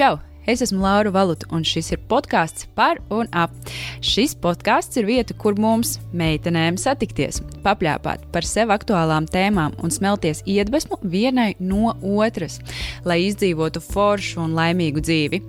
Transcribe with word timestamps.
Čau! 0.00 0.16
Es 0.46 0.62
esmu 0.64 0.80
Laura 0.80 1.10
Valuta, 1.12 1.44
un 1.52 1.60
šis 1.60 1.90
ir 1.92 1.98
podkāsts 2.08 2.64
par 2.72 3.02
un 3.12 3.28
ap. 3.36 3.52
Šis 4.00 4.32
podkāsts 4.32 4.96
ir 4.96 5.04
vieta, 5.04 5.34
kur 5.36 5.58
mums, 5.60 5.98
meitenēm, 6.16 6.78
satikties, 6.80 7.42
papļāpāt 7.60 8.24
par 8.32 8.48
sev 8.48 8.72
aktuālām 8.72 9.26
tēmām 9.28 9.74
un 9.84 9.92
smelties 9.92 10.40
iedvesmu 10.48 10.96
vienai 11.02 11.50
no 11.60 11.92
otras, 12.00 12.62
lai 13.04 13.18
izdzīvotu 13.26 13.82
foršu 13.84 14.40
un 14.46 14.56
laimīgu 14.56 15.04
dzīvi. 15.04 15.42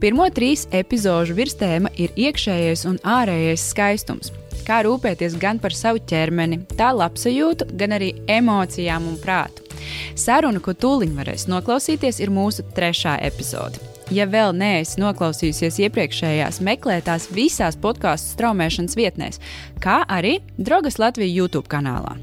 Pirmo 0.00 0.30
trīs 0.32 0.64
epizožu 0.72 1.36
virstēma 1.36 1.92
ir 2.00 2.16
iekšējais 2.16 2.86
un 2.88 2.96
ārējais 3.04 3.68
skaistums 3.74 4.32
kā 4.64 4.80
rūpēties 4.84 5.36
gan 5.40 5.60
par 5.60 5.76
savu 5.76 6.00
ķermeni, 6.08 6.62
tā 6.80 6.90
labsajūtu, 6.96 7.70
gan 7.76 7.96
arī 7.96 8.14
emocijām 8.28 9.12
un 9.12 9.20
prātu. 9.20 9.68
Saruna, 10.16 10.64
ko 10.64 10.72
tūlīt 10.76 11.14
varēs 11.16 11.48
noklausīties, 11.52 12.24
ir 12.24 12.32
mūsu 12.32 12.64
trešā 12.76 13.16
epizode. 13.28 13.97
Ja 14.08 14.24
vēl 14.24 14.54
neesi 14.56 15.02
noklausījusies 15.02 15.76
iepriekšējās, 15.84 16.62
meklē 16.64 16.94
tās 17.04 17.26
visās 17.28 17.76
podkāstu 17.76 18.32
straumēšanas 18.32 18.96
vietnēs, 18.96 19.36
kā 19.84 19.98
arī 20.08 20.38
Drogas 20.56 20.96
Latvijas 20.96 21.34
YouTube 21.36 21.68
kanālā. 21.68 22.14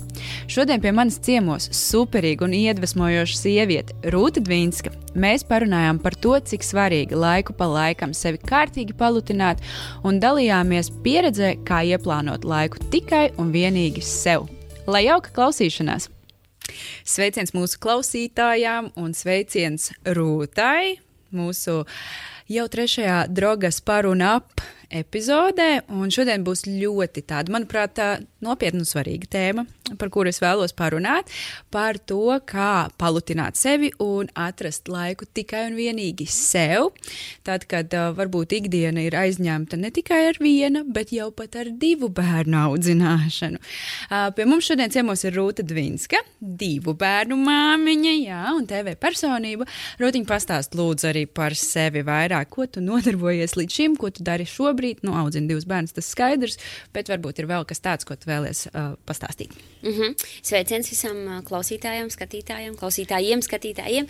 Šodien 0.50 0.82
pie 0.82 0.90
manis 0.98 1.20
ciemos 1.22 1.70
superīga 1.78 2.48
un 2.48 2.56
iedvesmojoša 2.58 3.38
sieviete 3.38 3.94
Rūta 4.10 4.42
Dvīnska. 4.42 4.96
Mēs 5.14 5.46
parunājām 5.46 6.02
par 6.02 6.18
to, 6.18 6.34
cik 6.42 6.66
svarīgi 6.66 7.22
laiku 7.22 7.54
pa 7.54 7.70
laikam 7.70 8.18
sevi 8.18 8.42
kārtīgi 8.42 8.98
palutināt 8.98 9.62
un 10.02 10.18
dalījāmies 10.18 10.90
pieredzē, 11.06 11.54
kā 11.70 11.84
ieplānot 11.86 12.50
laiku 12.50 12.82
tikai 12.90 13.28
un 13.38 13.54
vienīgi 13.54 14.02
sev. 14.02 14.50
Lai 14.90 15.06
jauka 15.06 15.38
klausīšanās! 15.38 16.10
Sveiciens 17.06 17.54
mūsu 17.54 17.78
klausītājām 17.78 18.96
un 18.98 19.14
sveiciens 19.14 19.92
Rūtai! 20.02 21.05
Mūsu 21.36 21.84
jau 22.52 22.66
trešajā 22.72 23.26
drogas 23.34 23.82
paruna 23.86 24.38
ap 24.40 24.66
epizodē. 24.96 25.84
Šodien 26.14 26.44
būs 26.46 26.66
ļoti 26.70 27.26
tāda, 27.28 27.54
manuprāt, 27.54 28.00
nopietna 28.46 28.84
un 28.84 28.90
svarīga 28.90 29.30
tēma, 29.36 29.66
par 30.00 30.12
kuru 30.14 30.32
es 30.32 30.42
vēlos 30.44 30.76
parunāt. 30.78 31.32
Par 31.74 31.98
to, 32.00 32.38
kā 32.48 32.88
palutināt 33.00 33.60
sevi 33.60 33.92
un 34.04 34.30
atrast 34.38 34.90
laiku 34.92 35.28
tikai 35.28 35.66
un 35.70 35.78
vienīgi 35.78 36.28
sev. 36.32 36.92
Tad, 37.46 37.68
kad 37.70 37.94
uh, 37.98 38.12
varbūt 38.18 38.56
ikdiena 38.60 39.04
ir 39.06 39.18
aizņemta 39.18 39.80
ne 39.80 39.92
tikai 39.94 40.22
ar 40.32 40.40
viena, 40.42 40.84
bet 40.86 41.14
jau 41.16 41.32
pat 41.36 41.58
ar 41.62 41.72
divu 41.82 42.10
bērnu 42.14 42.58
audzināšanu. 42.62 43.62
Uh, 44.10 44.30
pie 44.36 44.48
mums 44.50 44.70
šodien 44.70 44.94
ciemos 44.94 45.26
ir 45.26 45.36
Rūta 45.36 45.66
Dvinska, 45.66 46.22
divu 46.40 46.96
bērnu 46.98 47.38
māmiņa, 47.40 48.16
jā, 48.22 48.42
un 48.56 48.68
TV 48.70 48.96
personība. 49.00 49.68
Rūtiņa 50.02 50.30
pastāst 50.30 50.78
lūdzu 50.78 51.10
arī 51.12 51.26
par 51.28 51.56
sevi 51.60 52.04
vairāk, 52.06 52.52
ko 52.54 52.68
tu 52.70 52.84
nodarbojies 52.84 53.58
līdz 53.60 53.80
šim, 53.80 53.98
ko 54.00 54.12
tu 54.14 54.26
dari 54.26 54.48
šobrīd 54.50 55.04
nu, 55.06 55.16
audzina 55.20 55.52
divus 55.52 55.68
bērnus, 55.70 55.96
tas 55.96 56.10
skaidrs, 56.14 56.60
bet 56.96 57.12
varbūt 57.12 57.42
ir 57.42 57.50
vēl 57.52 57.68
kas 57.68 57.84
tāds, 57.84 58.08
ko 58.08 58.18
tu 58.18 58.30
vēlies 58.36 58.68
uh, 58.72 58.94
pastāstīt. 59.08 59.56
Mm 59.82 59.96
-hmm. 59.96 60.28
Sveiciens 60.42 60.92
visam 60.92 61.42
klausītājiem, 61.48 62.12
skatītājiem, 62.14 62.78
klausītājiem, 62.80 63.42
skatītājiem. 63.46 64.08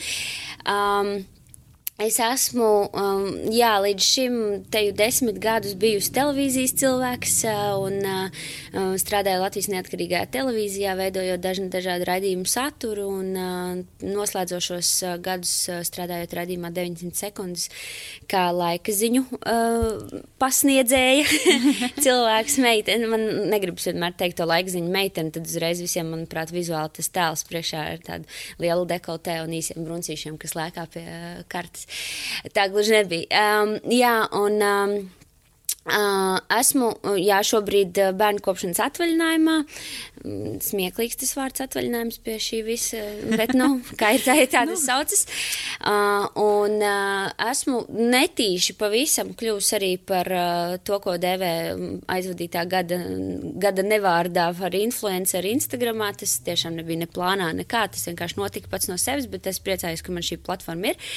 Um, 0.65 1.25
Es 1.95 2.17
esmu, 2.19 2.89
um, 2.91 3.21
jā, 3.55 3.69
līdz 3.79 4.03
šim 4.03 4.33
te 4.67 4.81
jau 4.83 4.95
desmit 4.99 5.37
gadus 5.39 5.77
bijusi 5.79 6.09
televīzijas 6.17 6.73
cilvēks 6.81 7.35
uh, 7.47 7.59
un 7.79 8.01
uh, 8.03 8.49
strādāju 8.99 9.39
Latvijas 9.39 9.69
neatkarīgajā 9.71 10.25
televīzijā, 10.33 10.91
veidojot 10.99 11.39
dažna, 11.39 11.69
dažādu 11.71 12.03
raidījumu 12.09 12.51
saturu 12.51 13.05
un 13.21 13.29
uh, 13.39 13.79
noslēdzošos 14.03 14.89
uh, 15.05 15.13
gadus 15.23 15.53
uh, 15.71 15.85
strādājot 15.87 16.35
raidījumā 16.35 16.73
900 16.75 17.15
sekundes 17.15 17.69
kā 18.27 18.43
laika 18.51 18.91
ziņu 18.91 19.23
uh, 19.39 20.19
pasniedzēja 20.43 21.23
cilvēks 22.09 22.59
meitene. 22.59 23.07
Man 23.07 23.25
negribas 23.53 23.87
vienmēr 23.87 24.19
teikt 24.19 24.41
to 24.41 24.49
laika 24.51 24.75
ziņu 24.75 24.91
meiteni, 24.91 25.31
tad 25.39 25.47
uzreiz 25.47 25.79
visiem, 25.79 26.11
manuprāt, 26.11 26.51
vizuāli 26.51 26.97
tas 26.99 27.11
tēls 27.21 27.47
priekšā 27.47 27.87
ir 27.95 28.05
tāda 28.11 28.27
liela 28.59 28.83
dekoltē 28.91 29.39
un 29.47 29.55
īsiem 29.55 29.87
bruncīšiem, 29.87 30.35
kas 30.43 30.59
lēkā 30.59 30.87
pie 30.91 31.07
uh, 31.07 31.41
kartes 31.85 32.53
tā 32.53 32.67
gluži 32.71 32.99
nebija. 32.99 33.45
Um, 33.63 33.77
jā, 33.91 34.15
un 34.35 34.59
um, 34.65 34.95
esmu 36.59 36.91
jā, 37.21 37.41
šobrīd 37.45 37.99
bērnu 38.17 38.43
kopšanas 38.45 38.81
atvaļinājumā. 38.87 39.57
Smieklīgs 40.65 41.19
tas 41.21 41.33
vārds 41.37 41.63
atvaļinājums 41.65 42.17
pie 42.25 42.35
šī 42.41 42.61
visa, 42.65 43.01
bet, 43.37 43.53
nu, 43.57 43.79
kā 43.99 44.13
ir 44.15 44.23
tā, 44.25 44.35
ir 44.41 44.49
tā 44.51 44.63
tas 44.69 44.71
nu. 44.71 44.79
saucas. 44.81 45.25
Uh, 45.85 46.25
un 46.41 46.77
uh, 46.81 47.29
esmu 47.49 47.83
netīši 47.89 48.75
pavisam 48.79 49.33
kļūs 49.37 49.71
arī 49.77 49.91
par 50.01 50.29
uh, 50.33 50.75
to, 50.85 50.99
ko 51.03 51.15
dēvē 51.21 51.51
aizvadītā 52.15 52.65
gada, 52.71 52.99
gada 53.61 53.85
nevārdā 53.85 54.47
par 54.57 54.77
influenceru 54.79 55.51
Instagramā. 55.53 56.11
Tas 56.19 56.37
tiešām 56.45 56.79
nebija 56.79 57.03
ne 57.03 57.09
plānā, 57.11 57.51
nekā. 57.61 57.85
Tas 57.93 58.07
vienkārši 58.09 58.39
notika 58.41 58.71
pats 58.71 58.89
no 58.91 58.97
sevis, 59.01 59.29
bet 59.31 59.47
es 59.51 59.61
priecājos, 59.63 60.03
ka 60.05 60.15
man 60.15 60.25
šī 60.25 60.39
platforma 60.45 60.93
ir. 60.93 61.11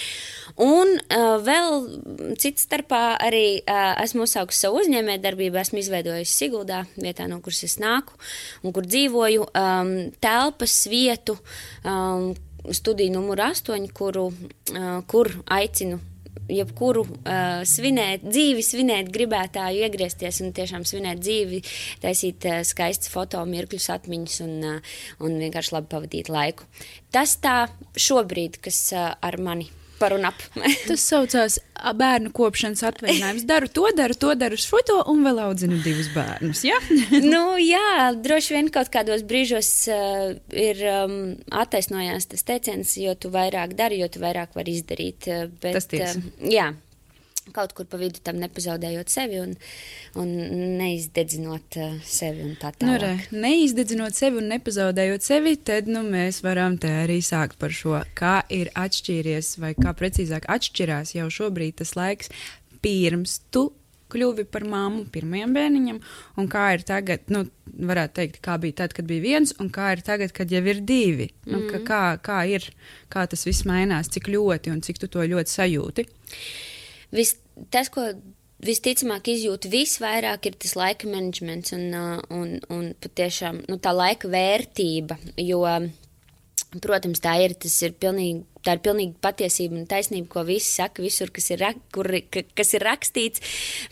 Un 0.64 0.97
uh, 0.98 1.36
vēl 1.44 2.36
cits 2.41 2.66
starpā 2.68 3.02
arī 3.22 3.60
uh, 3.62 3.94
esmu 4.04 4.26
uzsākusi 4.26 4.66
savu 4.66 4.82
uzņēmējdarbību 4.82 5.60
esmu 5.60 5.82
izveidojusi 5.82 6.36
Siguldā, 6.38 6.84
vietā, 6.98 7.28
no 7.30 7.41
kuras 7.44 7.64
es 7.66 7.78
nāku 7.82 8.16
un 8.62 8.74
kur 8.74 8.86
dzīvoju, 8.86 8.97
um, 9.47 9.94
telpas 10.22 10.76
vietu, 10.91 11.38
um, 11.84 12.31
studiju 12.75 13.14
numuru 13.14 13.48
8, 13.48 13.88
kuru, 13.94 14.28
uh, 14.28 14.86
kur 15.09 15.31
aicinu 15.47 16.00
jebkuru 16.48 17.04
uh, 17.04 17.60
svinēt, 17.69 18.25
dzīvi 18.25 18.62
svinēt, 18.64 19.10
gribētāju 19.12 19.84
iegriezties 19.84 20.41
un 20.44 20.54
tiešām 20.56 20.86
svinēt 20.88 21.20
dzīvi, 21.22 21.62
taisīt 22.03 22.47
uh, 22.48 22.60
skaistas 22.66 23.12
foto, 23.12 23.42
mirkļus, 23.48 23.91
atmiņas 23.98 24.38
un, 24.47 24.54
uh, 24.64 24.94
un 25.25 25.36
vienkārši 25.42 25.75
labi 25.76 25.92
pavadīt 25.92 26.32
laiku. 26.32 26.69
Tas 27.15 27.36
tā 27.42 27.59
šobrīd, 27.97 28.62
kas 28.65 28.80
uh, 28.97 29.12
ar 29.20 29.38
mani 29.44 29.69
par 30.00 30.14
un 30.16 30.28
ap. 30.28 30.41
Tas 30.88 31.04
saucās 31.04 31.59
bērnu 31.98 32.32
kopšanas 32.34 32.82
atvaļinājums. 32.91 33.47
Daru 33.48 33.70
to, 33.72 33.86
daru 33.97 34.16
to, 34.19 34.32
daru 34.38 34.59
šo 34.60 34.82
to 34.86 34.98
un 35.12 35.22
vēl 35.26 35.42
audzinu 35.47 35.78
divus 35.84 36.10
bērnus. 36.14 36.64
Ja? 36.66 36.81
nu, 37.32 37.44
jā, 37.62 38.10
droši 38.19 38.56
vien 38.56 38.72
kaut 38.75 38.91
kādos 38.94 39.25
brīžos 39.28 39.70
uh, 39.92 40.34
ir 40.54 40.82
um, 40.91 41.16
attaisnojās 41.54 42.31
tas 42.32 42.47
teiciens, 42.48 42.97
jo 43.00 43.14
tu 43.19 43.32
vairāk 43.34 43.76
dari, 43.78 44.03
jo 44.03 44.10
tu 44.12 44.22
vairāk 44.25 44.59
vari 44.59 44.78
izdarīt. 44.78 45.31
Bet, 45.62 45.75
tas 45.78 45.91
tiesa. 45.91 46.19
Uh, 46.19 46.53
jā 46.53 46.72
kaut 47.54 47.75
kur 47.76 47.88
pa 47.91 48.00
vidu 48.00 48.22
tam 48.25 48.38
nepazaudējot 48.42 49.12
sevi 49.12 49.41
un, 49.42 49.54
un 50.20 50.34
neizdedzinot 50.81 51.78
uh, 51.81 51.97
sevi 52.06 52.44
un 52.47 52.54
tā 52.60 52.72
tālāk. 52.75 52.88
Nu, 52.88 52.98
re, 53.03 53.14
neizdedzinot 53.47 54.19
sevi 54.19 54.42
un 54.42 54.50
nepazaudējot 54.54 55.26
sevi, 55.26 55.56
tad 55.70 55.91
nu, 55.91 56.04
mēs 56.06 56.42
varam 56.47 56.78
te 56.81 56.92
arī 57.04 57.20
sākt 57.25 57.59
par 57.60 57.75
šo, 57.75 57.98
kā 58.19 58.41
ir 58.54 58.72
atšķīries 58.78 59.56
vai 59.62 59.75
kā 59.78 59.94
precīzāk 59.98 60.48
atšķirās 60.59 61.16
jau 61.19 61.28
šobrīd 61.41 61.81
tas 61.82 61.97
laiks 61.98 62.32
pirms 62.84 63.41
tu 63.53 63.69
kļuvi 64.12 64.47
par 64.48 64.65
māmu 64.69 65.04
pirmajam 65.12 65.53
bērniņam, 65.56 65.98
un 66.41 66.48
kā 66.50 66.65
ir 66.76 66.84
tagad, 66.88 67.26
nu, 67.32 67.44
varētu 67.91 68.16
teikt, 68.20 68.41
kā 68.44 68.56
bija 68.60 68.80
tad, 68.82 68.94
kad 68.97 69.09
bija 69.09 69.25
viens, 69.25 69.53
un 69.60 69.70
kā 69.75 69.92
ir 69.97 70.04
tagad, 70.06 70.32
kad 70.36 70.50
jau 70.53 70.62
ir 70.65 70.80
divi. 70.88 71.28
Mm. 71.44 71.53
Nu, 71.53 71.60
ka, 71.69 71.76
mm. 71.80 71.84
kā, 71.88 72.03
kā 72.25 72.41
ir, 72.56 72.70
kā 73.12 73.26
tas 73.30 73.44
viss 73.48 73.66
mainās, 73.69 74.10
cik 74.15 74.30
ļoti 74.32 74.72
un 74.72 74.82
cik 74.84 75.03
tu 75.03 75.10
to 75.12 75.26
ļoti 75.28 75.54
sajūti 75.54 76.09
vis, 77.14 77.36
tas, 77.74 77.91
ko 77.92 78.10
visticamāk 78.64 79.30
izjūtu 79.30 79.70
visvairāk, 79.72 80.48
ir 80.50 80.58
tas 80.58 80.74
laika 80.78 81.08
menedžments 81.10 81.74
un, 81.76 81.86
uh, 81.94 82.19
un, 82.34 82.56
un 82.74 82.91
patiešām 83.02 83.62
nu, 83.69 83.78
tā 83.82 83.94
laika 83.94 84.30
vērtība. 84.32 85.18
Jo, 85.38 85.64
protams, 86.82 87.22
tā 87.24 87.38
ir, 87.44 87.56
tas 87.56 87.74
ir 87.86 87.96
pilnīgi 88.00 88.44
tā 88.68 88.74
ir 88.76 88.82
pilnīgi 88.84 89.16
patiesība 89.22 89.78
un 89.78 89.86
taisnība, 89.88 90.28
ko 90.32 90.42
visi 90.46 90.68
saka, 90.78 91.03
visur, 91.04 91.30
kas 91.34 91.48
ir, 91.54 91.65
kur, 91.94 92.09
kas 92.59 92.74
ir 92.76 92.84
rakstīts 92.86 93.42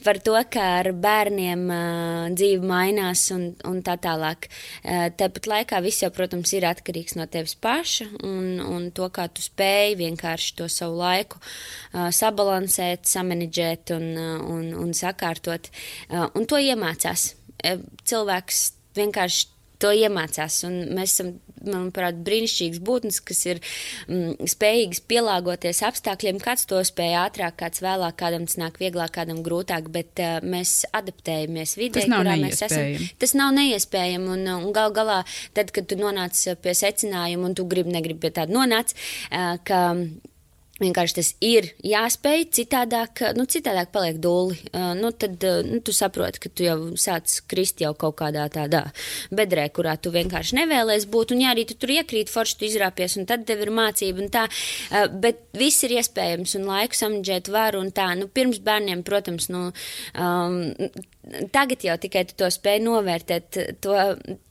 par 0.05 0.21
to, 0.25 0.37
ka 0.53 0.65
ar 0.81 0.91
bērniem 0.93 1.65
uh, 1.71 2.27
dzīve 2.37 2.67
mainās 2.67 3.27
un, 3.35 3.49
un 3.69 3.81
tā 3.87 3.97
tālāk. 4.03 4.51
Uh, 4.83 5.07
tāpat 5.17 5.49
laikā 5.53 5.81
viss 5.85 6.05
jau, 6.05 6.13
protams, 6.15 6.53
ir 6.57 6.69
atkarīgs 6.69 7.17
no 7.19 7.29
tevis 7.31 7.57
paša 7.63 8.11
un, 8.27 8.61
un 8.61 8.91
to, 8.97 9.09
kā 9.15 9.29
tu 9.33 9.45
spēj 9.45 9.97
vienkārši 10.03 10.55
to 10.61 10.69
savu 10.73 11.01
laiku 11.01 11.41
uh, 11.41 12.09
sabalansēt, 12.15 13.09
samanģēt 13.11 13.97
un, 13.97 14.09
uh, 14.13 14.39
un, 14.57 14.71
un 14.85 14.95
sakārtot. 14.97 15.71
Uh, 16.11 16.27
un 16.37 16.49
to 16.49 16.61
iemācās. 16.61 17.31
Uh, 17.65 17.81
cilvēks 18.07 18.67
vienkārši 18.97 19.56
to 19.83 19.93
iemācās. 19.95 20.59
Un 20.69 20.79
mēs 20.97 21.15
esam, 21.17 21.33
manuprāt, 21.67 22.19
brīnišķīgas 22.27 22.83
būtnes, 22.87 23.21
kas 23.27 23.43
ir 23.49 23.61
mm, 24.07 24.49
spējīgas 24.53 25.03
pielāgoties 25.11 25.83
apstākļiem. 25.89 26.41
Kāds 26.43 26.67
to 26.71 26.81
spēja 26.87 27.27
ātrāk, 27.27 27.59
kāds 27.63 27.83
vēlāk, 27.85 28.19
kādam 28.21 28.47
tas 28.49 28.59
nāk 28.61 28.79
vieglāk, 28.83 29.15
kādam 29.17 29.43
grūtāk, 29.47 29.91
bet 29.95 30.23
uh, 30.23 30.39
mēs 30.47 30.79
adaptējamies 30.97 31.77
vidē, 31.81 32.07
kurā 32.11 32.37
mēs 32.41 32.63
esam. 32.69 33.09
Tas 33.23 33.37
nav 33.39 33.55
neiespējami. 33.57 34.33
Un, 34.37 34.47
un 34.67 34.71
gal 34.77 34.95
galā, 34.97 35.23
tad, 35.57 35.73
kad 35.75 35.89
tu 35.91 35.99
nonāc 36.01 36.39
pie 36.63 36.77
secinājuma 36.77 37.51
un 37.51 37.59
tu 37.59 37.67
gribi, 37.69 37.95
negribi 37.95 38.27
pie 38.27 38.35
tāda 38.41 38.55
nonāc, 38.57 38.97
uh, 39.31 39.57
ka 39.67 39.83
Vienkārši 40.77 41.15
tas 41.17 41.29
ir 41.41 41.71
jāspēj, 41.89 42.43
citādāk, 42.59 43.23
nu, 43.39 43.47
citādāk 43.49 43.89
paliek 43.95 44.19
dūli. 44.21 44.59
Uh, 44.75 44.91
nu, 44.99 45.09
tad 45.17 45.41
nu, 45.65 45.81
tu 45.81 45.95
saproti, 45.97 46.43
ka 46.45 46.53
tu 46.53 46.67
jau 46.67 46.77
sāc 47.01 47.39
krist 47.49 47.81
jau 47.81 47.95
kaut 47.97 48.19
kādā 48.19 48.45
tādā 48.53 48.83
bedrē, 49.33 49.71
kurā 49.73 49.95
tu 49.97 50.13
vienkārši 50.13 50.59
nevēlies 50.61 51.09
būt. 51.09 51.33
Un, 51.33 51.41
ja 51.47 51.55
arī 51.57 51.65
tu 51.71 51.79
tur 51.81 51.95
iekrīt, 51.97 52.33
forši 52.33 52.61
tu 52.61 52.69
izrāpies, 52.69 53.17
un 53.17 53.25
tad 53.31 53.49
tev 53.49 53.65
ir 53.65 53.73
mācība. 53.73 54.29
Tā, 54.37 54.45
uh, 54.51 55.09
bet 55.25 55.47
viss 55.57 55.87
ir 55.89 55.97
iespējams, 55.97 56.59
un 56.61 56.69
laiku 56.69 57.01
samģēt 57.01 57.49
var. 57.57 57.81
Tā, 57.97 58.11
nu, 58.21 58.29
pirms 58.29 58.61
bērniem, 58.65 59.01
protams, 59.07 59.49
nu, 59.53 59.71
um, 60.21 60.61
tagad 61.57 61.89
jau 61.89 61.97
tikai 62.05 62.27
tu 62.29 62.37
to 62.37 62.53
spēj 62.53 62.83
novērtēt. 62.85 63.63
To, 63.85 63.97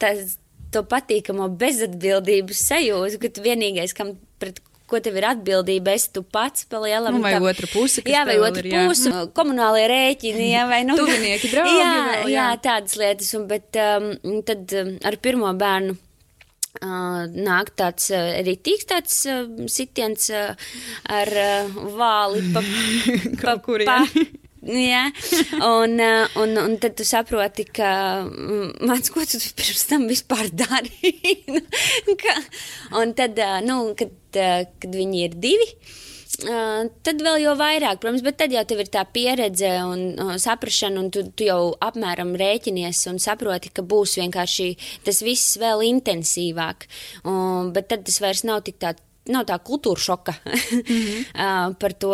tas, 0.01 0.39
to 0.74 0.81
patīkamo 0.89 1.51
bezatbildības 1.60 2.69
sajūtu, 2.71 3.21
ka 3.21 3.38
tu 3.38 3.45
vienīgais, 3.45 3.94
kam 3.94 4.18
pret 4.42 4.60
ko 4.95 5.01
tev 5.03 5.19
ir 5.19 5.27
atbildība, 5.33 5.95
esi 6.00 6.13
tu 6.15 6.24
pats 6.24 6.65
pa 6.71 6.80
lielam. 6.83 7.18
Nu, 7.18 7.24
vai 7.25 7.36
tam, 7.36 7.47
otra 7.51 7.69
puse, 7.71 8.03
jā, 8.07 8.24
vai 8.27 8.38
otra 8.39 8.63
ir, 8.63 8.71
puse, 8.88 9.12
jā. 9.12 9.25
komunālie 9.36 9.86
rēķini, 9.92 10.47
jā, 10.53 10.63
vai 10.71 10.81
nu. 10.88 10.95
Tuvinieki, 11.00 11.51
draugi. 11.53 11.75
Jā, 11.81 11.92
vēl, 11.92 12.31
jā. 12.31 12.33
jā, 12.39 12.47
tādas 12.63 12.97
lietas, 13.01 13.36
un, 13.38 13.45
bet 13.51 13.81
um, 13.83 14.42
tad 14.47 14.75
um, 14.80 14.95
ar 15.06 15.19
pirmo 15.24 15.53
bērnu. 15.59 16.00
Uh, 16.75 17.21
nāk 17.31 17.69
tāds 17.80 18.09
uh, 18.12 18.33
ritīgs 18.44 18.89
tāds 18.89 19.21
uh, 19.31 19.45
sitiens 19.71 20.25
uh, 20.36 20.65
ar 21.07 21.30
uh, 21.39 21.77
vāli 21.95 22.42
pa, 22.51 22.63
pa, 23.39 23.53
pa, 23.63 24.00
Jā, 24.66 25.04
un, 25.62 26.00
uh, 26.02 26.38
un, 26.42 26.56
un 26.58 26.72
tad 26.82 26.96
tu 26.98 27.06
saproti, 27.06 27.68
ka 27.70 27.90
mm, 28.26 28.88
mans, 28.90 29.12
ko 29.14 29.22
tu 29.30 29.38
pirms 29.38 29.84
tam 29.92 30.08
vispār 30.10 30.50
darīji. 30.50 31.36
Nu, 32.06 33.02
un 33.02 33.12
tad, 33.18 33.38
uh, 33.42 33.60
nu, 33.66 33.94
kad, 33.98 34.12
uh, 34.40 34.66
kad 34.82 34.98
viņi 34.98 35.22
ir 35.28 35.38
divi. 35.42 35.68
Uh, 36.44 36.90
tad 37.06 37.22
vēl 37.24 37.44
jau 37.46 37.54
vairāk, 37.60 38.02
protams, 38.02 38.24
bet 38.26 38.40
tad 38.42 38.54
jau 38.54 38.64
tev 38.68 38.82
ir 38.84 38.90
tā 38.92 39.06
pieredze 39.08 39.70
un 39.86 40.04
uh, 40.20 40.34
saprašana, 40.42 41.00
un 41.04 41.12
tu, 41.14 41.24
tu 41.38 41.48
jau 41.48 41.60
apmēram 41.86 42.34
rēķinies 42.40 43.06
un 43.12 43.22
saproti, 43.24 43.72
ka 43.72 43.86
būs 43.86 44.18
vienkārši 44.20 44.70
tas 45.06 45.22
viss 45.26 45.60
vēl 45.62 45.86
intensīvāk. 45.94 46.90
Uh, 47.24 47.70
bet 47.76 47.92
tad 47.94 48.08
tas 48.10 48.20
vairs 48.24 48.44
nav 48.48 48.66
tik 48.66 48.82
tāds 48.82 49.06
nav 49.31 49.45
tā 49.50 49.57
kultūra 49.66 50.01
šoka 50.01 50.33
mm 50.45 50.81
-hmm. 50.81 51.75
par 51.80 51.94
to, 51.94 52.12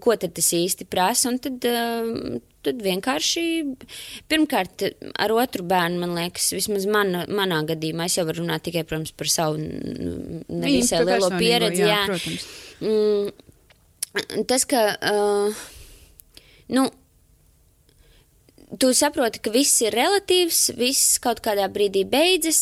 ko 0.00 0.16
tas 0.16 0.52
īsti 0.52 0.84
prasa. 0.90 1.28
Un 1.28 1.38
tad, 1.38 1.64
tad 2.62 2.82
vienkārši, 2.82 3.44
pirmkārt, 4.28 4.84
ar 5.18 5.32
otru 5.32 5.64
bērnu, 5.64 6.00
man 6.00 6.14
liekas, 6.14 6.52
vismaz 6.52 6.86
man, 6.86 7.24
manā 7.28 7.62
gadījumā, 7.64 8.04
es 8.04 8.18
jau 8.18 8.26
varu 8.26 8.42
runāt 8.42 8.62
tikai, 8.62 8.84
protams, 8.84 9.12
par 9.12 9.28
savu 9.28 9.56
nevisai 10.48 11.04
lielo 11.04 11.30
pieredzi. 11.38 11.82
Jā, 11.82 11.86
jā. 11.86 12.04
Protams. 12.06 12.46
Mm, 12.80 14.44
tas, 14.46 14.64
ka, 14.64 14.96
uh, 15.12 15.54
nu, 16.68 16.90
tu 18.80 18.90
saproti, 18.96 19.40
ka 19.44 19.52
viss 19.54 19.82
ir 19.84 19.94
relatīvs, 19.96 20.60
viss 20.78 21.18
kaut 21.22 21.40
kādā 21.44 21.66
brīdī 21.72 22.04
beidzas 22.08 22.60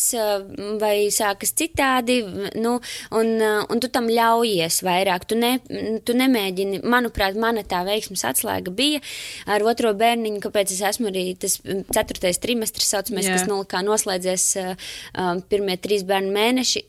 vai 0.81 1.09
sākas 1.13 1.53
citādi, 1.57 2.19
nu, 2.59 2.75
un, 3.15 3.31
un 3.41 3.83
tu 3.83 3.89
tam 3.93 4.09
ļaujies 4.11 4.81
vairāk. 4.85 5.27
Tu, 5.29 5.37
ne, 5.39 5.53
tu 6.05 6.15
nemēģini, 6.17 6.83
manuprāt, 6.89 7.37
mana 7.39 7.65
tā 7.67 7.83
veiksmes 7.87 8.25
atslēga 8.29 8.73
bija 8.75 9.01
ar 9.49 9.65
otro 9.67 9.93
bērniņu, 9.97 10.43
kāpēc 10.43 10.75
es 10.75 10.83
esmu 10.93 11.09
arī 11.11 11.25
tas 11.39 11.59
ceturtais 11.63 12.41
trimestris, 12.43 12.91
saucamies, 12.93 13.29
Jā. 13.29 13.37
kas 13.37 13.47
nulikā 13.49 13.83
noslēdzies 13.85 14.49
pirmie 15.49 15.79
trīs 15.81 16.05
bērnu 16.07 16.33
mēneši 16.35 16.85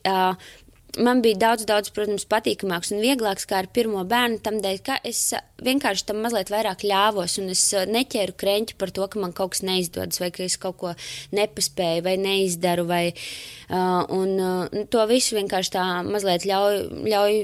man 1.00 1.22
bija 1.24 1.38
daudz, 1.40 1.64
daudz, 1.68 1.90
protams, 1.94 2.26
patīkamāks 2.30 2.92
un 2.94 3.02
vieglāks 3.02 3.46
kā 3.48 3.62
ar 3.62 3.68
pirmo 3.74 4.02
bērnu, 4.08 4.40
tam 4.44 4.60
dēļ, 4.62 4.80
ka 4.84 4.98
es 5.06 5.20
vienkārši 5.64 6.06
tam 6.08 6.20
mazliet 6.24 6.50
vairāk 6.52 6.84
ļāvos, 6.86 7.38
un 7.42 7.52
es 7.52 7.62
neķēru 7.90 8.36
kreņķi 8.40 8.76
par 8.80 8.92
to, 8.94 9.06
ka 9.10 9.20
man 9.22 9.34
kaut 9.36 9.54
kas 9.54 9.64
neizdodas, 9.66 10.20
vai 10.22 10.30
ka 10.34 10.44
es 10.44 10.56
kaut 10.60 10.78
ko 10.80 10.94
nepaspēju, 11.36 12.04
vai 12.06 12.14
neizdaru, 12.20 12.86
vai 12.88 13.04
uh, 13.12 14.02
un, 14.14 14.34
uh, 14.38 14.84
to 14.92 15.04
visu 15.10 15.38
vienkārši 15.38 15.74
tā 15.76 15.86
mazliet 16.06 16.46
ļauj, 16.48 16.80
ļauj 17.14 17.38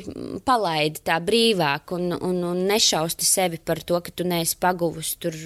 palaidi 0.47 1.05
tā 1.07 1.21
brīvāk 1.25 1.95
un, 1.97 2.11
un, 2.17 2.43
un 2.53 2.65
nešausti 2.71 3.29
sevi 3.29 3.61
par 3.63 3.83
to, 3.87 4.01
ka 4.05 4.15
tu 4.15 4.27
neesi 4.29 4.59
paguvusi 4.61 5.19
tur 5.23 5.39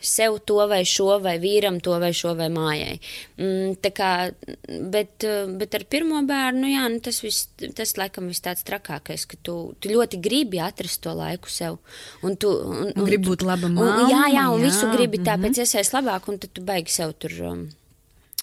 sev 0.00 0.38
to 0.46 0.58
vai 0.70 0.82
šo, 0.86 1.18
vai 1.22 1.36
vīram 1.42 1.80
to 1.82 1.96
vai 1.98 2.10
šo, 2.16 2.34
vai 2.38 2.48
mājai. 2.52 2.98
Mm, 3.40 3.76
tā 3.82 3.92
kā, 3.94 4.10
bet, 4.92 5.26
bet 5.58 5.76
ar 5.78 5.84
pirmo 5.90 6.22
bērnu, 6.28 6.70
jā, 6.70 6.86
nu, 6.92 7.00
tas 7.04 7.20
viss 7.24 7.48
tas, 7.78 7.96
laikam 7.98 8.30
viss 8.30 8.44
tāds 8.44 8.66
trakākais, 8.68 9.26
ka 9.30 9.40
tu, 9.42 9.56
tu 9.80 9.92
ļoti 9.92 10.20
gribi 10.22 10.62
atrast 10.62 11.02
to 11.04 11.14
laiku 11.18 11.50
sev. 11.52 11.80
Un 12.22 12.38
tu 12.40 12.50
un, 12.50 12.92
un, 12.94 13.06
gribi 13.08 13.30
būt 13.30 13.46
laba 13.46 13.70
māma. 13.70 14.04
Un, 14.04 14.12
jā, 14.12 14.24
jā, 14.34 14.48
un 14.52 14.62
jā. 14.62 14.70
visu 14.70 14.90
gribi 14.94 15.22
tāpēc 15.22 15.50
mm 15.50 15.54
-hmm. 15.54 15.66
iesaist 15.66 15.96
labāk, 15.96 16.28
un 16.28 16.38
tad 16.38 16.52
tu 16.52 16.62
baigi 16.62 16.92
sev 16.92 17.14
tur 17.18 17.32
um, 17.52 17.68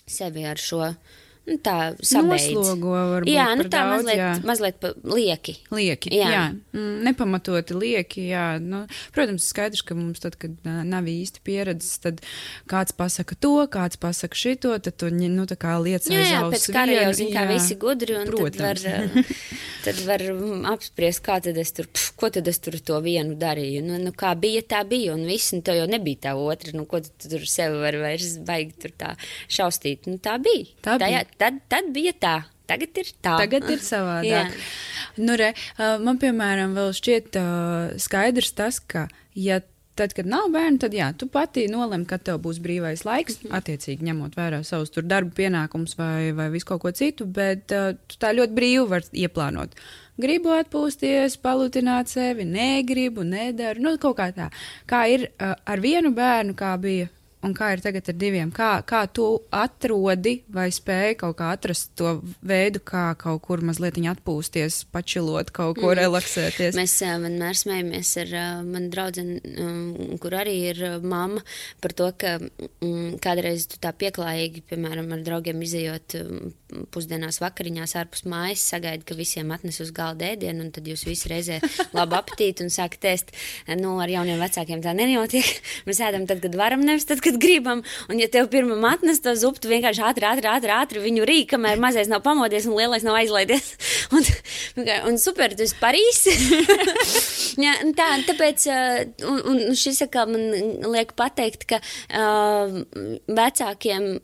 sevi 0.05 0.45
ar 0.45 0.57
šo 0.57 0.93
nu, 1.45 1.57
tā 1.61 1.77
sabeidz. 2.01 2.49
Noslogo 2.55 2.93
varbūt 2.95 3.31
Jā, 3.31 3.47
nu 3.57 3.65
tā 3.67 3.81
daudz, 3.81 4.05
mazliet, 4.05 4.19
jā. 4.19 4.29
mazliet 4.47 4.85
lieki. 5.05 5.55
Lieki, 5.75 6.11
jā. 6.17 6.29
jā. 6.33 6.43
Mm, 6.75 6.95
nepamatoti 7.05 7.77
lieki, 7.77 8.25
jā. 8.31 8.45
Nu, 8.61 8.83
protams, 9.15 9.47
skaidrs, 9.51 9.83
ka 9.85 9.97
mums 9.97 10.23
tad, 10.23 10.37
kad 10.41 10.55
nav 10.65 11.09
īsti 11.09 11.43
pieredzes, 11.45 11.99
tad 12.03 12.23
kāds 12.71 12.95
pasaka 12.97 13.37
to, 13.37 13.53
kāds 13.71 13.99
pasaka 14.01 14.37
šito, 14.37 14.73
tad 14.81 14.97
tu, 15.01 15.11
nu, 15.13 15.45
tā 15.49 15.57
kā 15.59 15.75
lietas 15.81 16.09
jā, 16.11 16.23
jā, 16.25 16.41
pēc 16.53 16.67
kara 16.73 16.97
jau 16.97 17.13
zin, 17.19 17.31
kā 17.35 17.45
visi 17.49 17.77
gudri, 17.81 18.17
un 18.17 18.31
protams. 18.31 18.85
tad 19.85 20.01
var, 20.07 20.23
tad 20.25 20.29
var 20.31 20.73
apspriest, 20.73 21.23
kā 21.25 21.37
tad 21.45 21.59
es 21.61 21.73
tur, 21.77 21.89
pf, 21.91 22.15
ko 22.19 22.31
tad 22.33 22.49
es 22.49 22.61
tur 22.63 22.77
to 22.81 22.99
vienu 23.05 23.37
darīju. 23.39 23.85
Nu, 23.85 23.99
nu 24.01 24.15
kā 24.17 24.33
bija, 24.39 24.65
tā 24.75 24.81
bija, 24.87 25.13
un 25.13 25.25
viss, 25.29 25.53
un 25.55 25.61
tev 25.65 25.79
jau 25.81 25.87
nebija 25.89 26.29
tā 26.29 26.35
otra, 26.39 26.73
nu, 26.75 26.87
ko 26.89 27.03
tu 27.05 27.29
tur 27.29 27.45
sevi 27.49 27.79
var 27.83 27.97
vairs 28.01 28.37
baigi 28.45 28.75
tur 28.81 28.95
tā 28.97 29.13
šaustīt. 29.51 30.09
Nu, 30.09 30.17
tā 30.23 30.37
bija. 30.41 30.71
Tā 30.85 30.97
bija. 30.97 31.05
Tajā, 31.05 31.34
tad, 31.41 31.61
tad 31.71 31.93
bija 31.95 32.15
tā. 32.19 32.35
Tagad 32.65 32.97
ir 32.97 33.11
tā. 33.21 33.35
Tagad 33.43 33.69
ir 33.69 33.81
savādāk. 33.85 34.55
nu, 35.21 35.37
re, 35.37 35.51
man, 35.77 36.17
piemēram, 36.21 36.73
vēl 36.77 36.91
šķiet 36.97 37.37
uh, 37.37 37.95
skaidrs 38.01 38.55
tas, 38.57 38.81
ka, 38.81 39.05
ja 39.37 39.61
Tad, 39.95 40.11
kad 40.11 40.27
nav 40.27 40.49
bērnu, 40.51 40.75
tad 40.83 40.91
jā, 40.91 41.05
tu 41.15 41.29
pati 41.31 41.69
nolem, 41.71 42.01
kad 42.03 42.19
tev 42.27 42.41
būs 42.43 42.57
brīvais 42.59 43.05
laiks, 43.07 43.37
mhm. 43.45 43.53
attiecīgi 43.55 44.03
ņemot 44.03 44.33
vērā 44.35 44.59
savus 44.67 44.91
darba 44.97 45.31
pienākumus 45.37 45.95
vai, 45.95 46.33
vai 46.35 46.49
visu 46.51 46.67
kaut 46.67 46.81
ko 46.83 46.91
citu, 46.91 47.23
bet 47.23 47.71
uh, 47.71 47.93
tu 48.03 48.19
tā 48.19 48.33
ļoti 48.35 48.57
brīvi 48.57 48.89
vari 48.91 49.23
ieplānot. 49.23 49.77
Gribu 50.19 50.51
atpūsties, 50.55 51.37
palutināt 51.39 52.11
sevi, 52.11 52.43
negribu, 52.43 53.23
nedaru, 53.23 53.85
nu, 53.87 53.95
kaut 54.03 54.19
kā 54.19 54.27
tā. 54.35 54.49
Kā 54.87 55.05
ir 55.11 55.29
uh, 55.29 55.55
ar 55.63 55.83
vienu 55.83 56.11
bērnu, 56.15 56.57
kā 56.59 56.75
bija 56.81 57.07
un 57.45 57.53
kā 57.57 57.71
ir 57.75 57.83
tagad 57.83 58.09
ar 58.11 58.17
diviem? 58.19 58.51
Kā, 58.55 58.71
kā 58.87 59.03
tu 59.07 59.27
atrodi 59.53 60.37
vai 60.51 60.67
spēj 60.73 61.15
kaut 61.21 61.37
kā 61.39 61.51
atrast 61.55 61.93
to 61.99 62.17
veidu, 62.45 62.81
kā 62.85 63.07
kaut 63.19 63.43
kur 63.45 63.63
mazliet 63.65 63.95
atpūsties, 63.95 64.81
pačilot, 64.91 65.51
kaut 65.55 65.77
ko 65.79 65.91
mm. 65.91 65.97
relaksēties? 66.01 66.75
Mēs 66.77 66.97
uh, 67.05 67.15
vienmēr 67.23 67.57
smējamies 67.57 68.11
ar 68.23 68.33
uh, 68.35 68.49
manu 68.65 68.91
draugu, 68.93 69.23
um, 69.63 70.17
kur 70.21 70.35
arī 70.41 70.55
ir 70.71 70.81
uh, 70.83 70.97
mamma, 71.05 71.43
par 71.83 71.95
to, 71.95 72.09
ka 72.19 72.35
um, 72.41 73.15
kādreiz 73.23 73.69
tu 73.71 73.79
tā 73.81 73.93
pieklājīgi, 73.95 74.65
piemēram, 74.71 75.13
ar 75.15 75.23
draugiem 75.25 75.63
izējot 75.65 76.17
um, 76.19 76.53
pusdienās, 76.93 77.39
vakariņās 77.43 77.95
ārpus 78.01 78.25
mājas, 78.29 78.65
sagaidi, 78.73 79.05
ka 79.07 79.17
visiem 79.17 79.51
atnes 79.55 79.79
uz 79.83 79.91
galda 79.95 80.31
ēdienu, 80.33 80.65
un 80.65 80.73
tad 80.75 80.87
jūs 80.89 81.05
visi 81.07 81.31
reizē 81.31 81.59
labu 81.97 82.17
apetīti 82.19 82.65
un 82.65 82.73
sākat 82.73 83.09
ēst. 83.13 83.33
Nu, 83.79 83.95
ar 84.03 84.11
jauniem 84.11 84.41
vecākiem 84.41 84.83
tā 84.83 84.95
nenotiek. 84.97 85.47
Mēs 85.87 86.01
ēdam 86.03 86.27
tad, 86.29 86.41
kad 86.43 86.57
varam, 86.59 86.83
nevis 86.85 87.07
tad, 87.09 87.21
kad 87.23 87.34
kad 87.35 87.41
gribam. 87.43 87.83
Un, 88.09 88.19
ja 88.19 88.27
tev 88.31 88.49
pirmā 88.51 88.77
atnes 88.95 89.21
to 89.23 89.33
zupu, 89.35 89.61
tu 89.61 89.71
vienkārši 89.71 90.03
ātri, 90.07 90.27
ātri, 90.27 90.49
ātri, 90.49 90.73
ātri 90.73 91.03
viņu 91.03 91.27
rīk, 91.27 91.49
kamēr 91.53 91.81
mazais 91.81 92.09
nav 92.11 92.23
pamodies 92.25 92.67
un 92.69 92.77
lielais 92.79 93.03
nav 93.05 93.19
aizlaidies. 93.19 93.75
un, 94.15 94.23
un 95.09 95.19
super, 95.21 95.55
tas 95.57 95.73
ir 95.73 95.81
Parīzs. 95.81 96.23
ja, 97.65 97.75
tā, 97.97 98.11
tāpēc, 98.29 98.69
un, 99.25 99.41
un 99.51 99.75
šis 99.77 100.05
atkal 100.07 100.31
man 100.31 100.47
liek 100.93 101.15
pateikt, 101.17 101.67
ka 101.69 101.81
uh, 101.81 102.81
vecākiem 103.27 104.15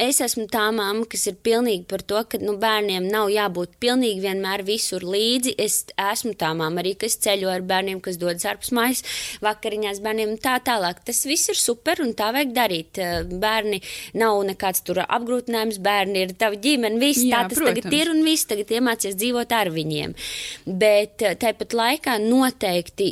es 0.00 0.20
esmu 0.24 0.46
tā 0.50 0.66
mamma, 0.74 1.04
kas 1.10 1.26
ir 1.30 1.36
pilnīgi 1.44 1.84
par 1.90 2.02
to, 2.06 2.20
ka 2.30 2.40
nu, 2.40 2.54
bērniem 2.60 3.06
nav 3.10 3.30
jābūt 3.32 3.76
pilnīgi 3.82 4.22
vienmēr 4.24 4.64
visur 4.66 5.04
līdzi. 5.04 5.54
Es 5.60 5.82
esmu 6.00 6.32
tā 6.40 6.52
mamma 6.56 6.82
arī, 6.82 6.94
kas 7.00 7.18
ceļo 7.22 7.50
ar 7.52 7.64
bērniem, 7.66 8.00
kas 8.04 8.18
dodas 8.20 8.46
ārpus 8.48 8.72
mājas, 8.76 9.02
vakariņās 9.44 10.00
bērniem 10.04 10.34
un 10.34 10.40
tā 10.42 10.56
tālāk. 10.64 11.02
Tas 11.06 11.22
viss 11.28 11.52
ir 11.52 11.58
super 11.60 12.00
un 12.04 12.14
tā 12.18 12.30
vajag 12.34 12.54
darīt. 12.56 13.00
Eh, 13.00 13.20
bērni 13.42 13.80
nav 14.20 14.40
nekāds 14.48 14.84
tur 14.86 15.02
apgrūtinājums, 15.04 15.80
bērni 15.84 16.24
ir 16.24 16.34
tava 16.40 16.58
ģimene, 16.60 17.00
viss 17.02 17.24
Jā, 17.24 17.44
tā 17.44 17.52
tas 17.52 17.60
protams. 17.60 17.82
tagad 17.84 17.98
ir 18.00 18.12
un 18.14 18.24
viss 18.26 18.48
tagad 18.50 18.72
iemācies 18.76 19.18
dzīvot 19.20 19.56
ar 19.56 19.72
viņiem. 19.74 20.16
Bet 20.66 21.26
eh, 21.26 21.36
tāpat 21.40 21.76
laikā 21.76 22.16
noteikti 22.24 23.10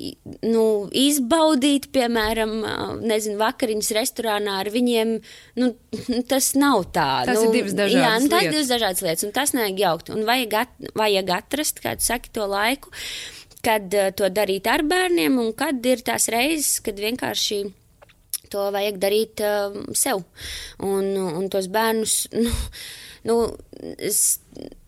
nu, 0.48 0.88
izbaudīt, 0.92 1.90
piemēram, 1.94 2.56
eh, 2.64 2.82
nezinu, 3.12 3.38
vakariņas 3.42 3.94
restorānā 4.00 4.58
ar 4.64 4.72
viņiem, 4.72 5.16
nu, 5.60 5.72
tas 6.32 6.54
nav 6.58 6.77
nav 6.78 6.92
tā. 6.94 7.08
Tas 7.28 7.40
nu, 7.40 7.48
ir 7.48 7.56
divas 7.58 7.74
dažādas 7.78 8.04
jā, 8.04 8.12
nu, 8.14 8.28
lietas. 8.28 8.28
Jā, 8.28 8.38
tas 8.38 8.46
ir 8.46 8.54
divas 8.54 8.70
dažādas 8.72 9.04
lietas, 9.06 9.26
un 9.26 9.34
tas 9.36 9.54
nevajag 9.56 9.82
jaukt. 9.84 10.12
Un 10.14 10.24
vajag, 10.28 10.56
at, 10.62 10.94
vajag 10.98 11.34
atrast, 11.38 11.82
kā 11.84 11.98
tu 11.98 12.08
saki, 12.08 12.32
to 12.34 12.46
laiku 12.48 12.94
kad 13.64 13.94
uh, 13.94 14.10
to 14.14 14.28
darīt 14.30 14.68
ar 14.70 14.84
bērniem, 14.86 15.38
un 15.42 15.52
kad 15.56 15.84
ir 15.86 16.02
tās 16.06 16.28
reizes, 16.32 16.78
kad 16.84 16.98
vienkārši 17.00 17.62
to 18.52 18.68
vajag 18.74 19.00
darīt 19.02 19.42
uh, 19.44 19.74
sev. 19.98 20.24
Un, 20.84 21.10
un 21.18 21.48
tos 21.52 21.68
bērnus, 21.72 22.20
nu, 22.44 22.54
nu 23.28 23.38
es, 23.98 24.38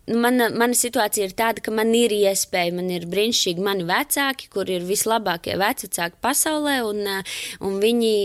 Mana, 0.09 0.47
mana 0.49 0.73
situācija 0.73 1.27
ir 1.27 1.33
tāda, 1.37 1.61
ka 1.61 1.71
man 1.71 1.91
ir 1.93 2.11
iespēja, 2.15 2.73
man 2.73 2.87
ir 2.89 3.05
brīnišķīgi 3.11 3.61
mani 3.61 3.85
vecāki, 3.85 4.47
kur 4.51 4.69
ir 4.73 4.81
vislabākie 4.87 5.53
vecāki 5.61 6.17
pasaulē, 6.25 6.79
un, 6.89 7.05
un 7.61 7.77
viņi 7.83 8.15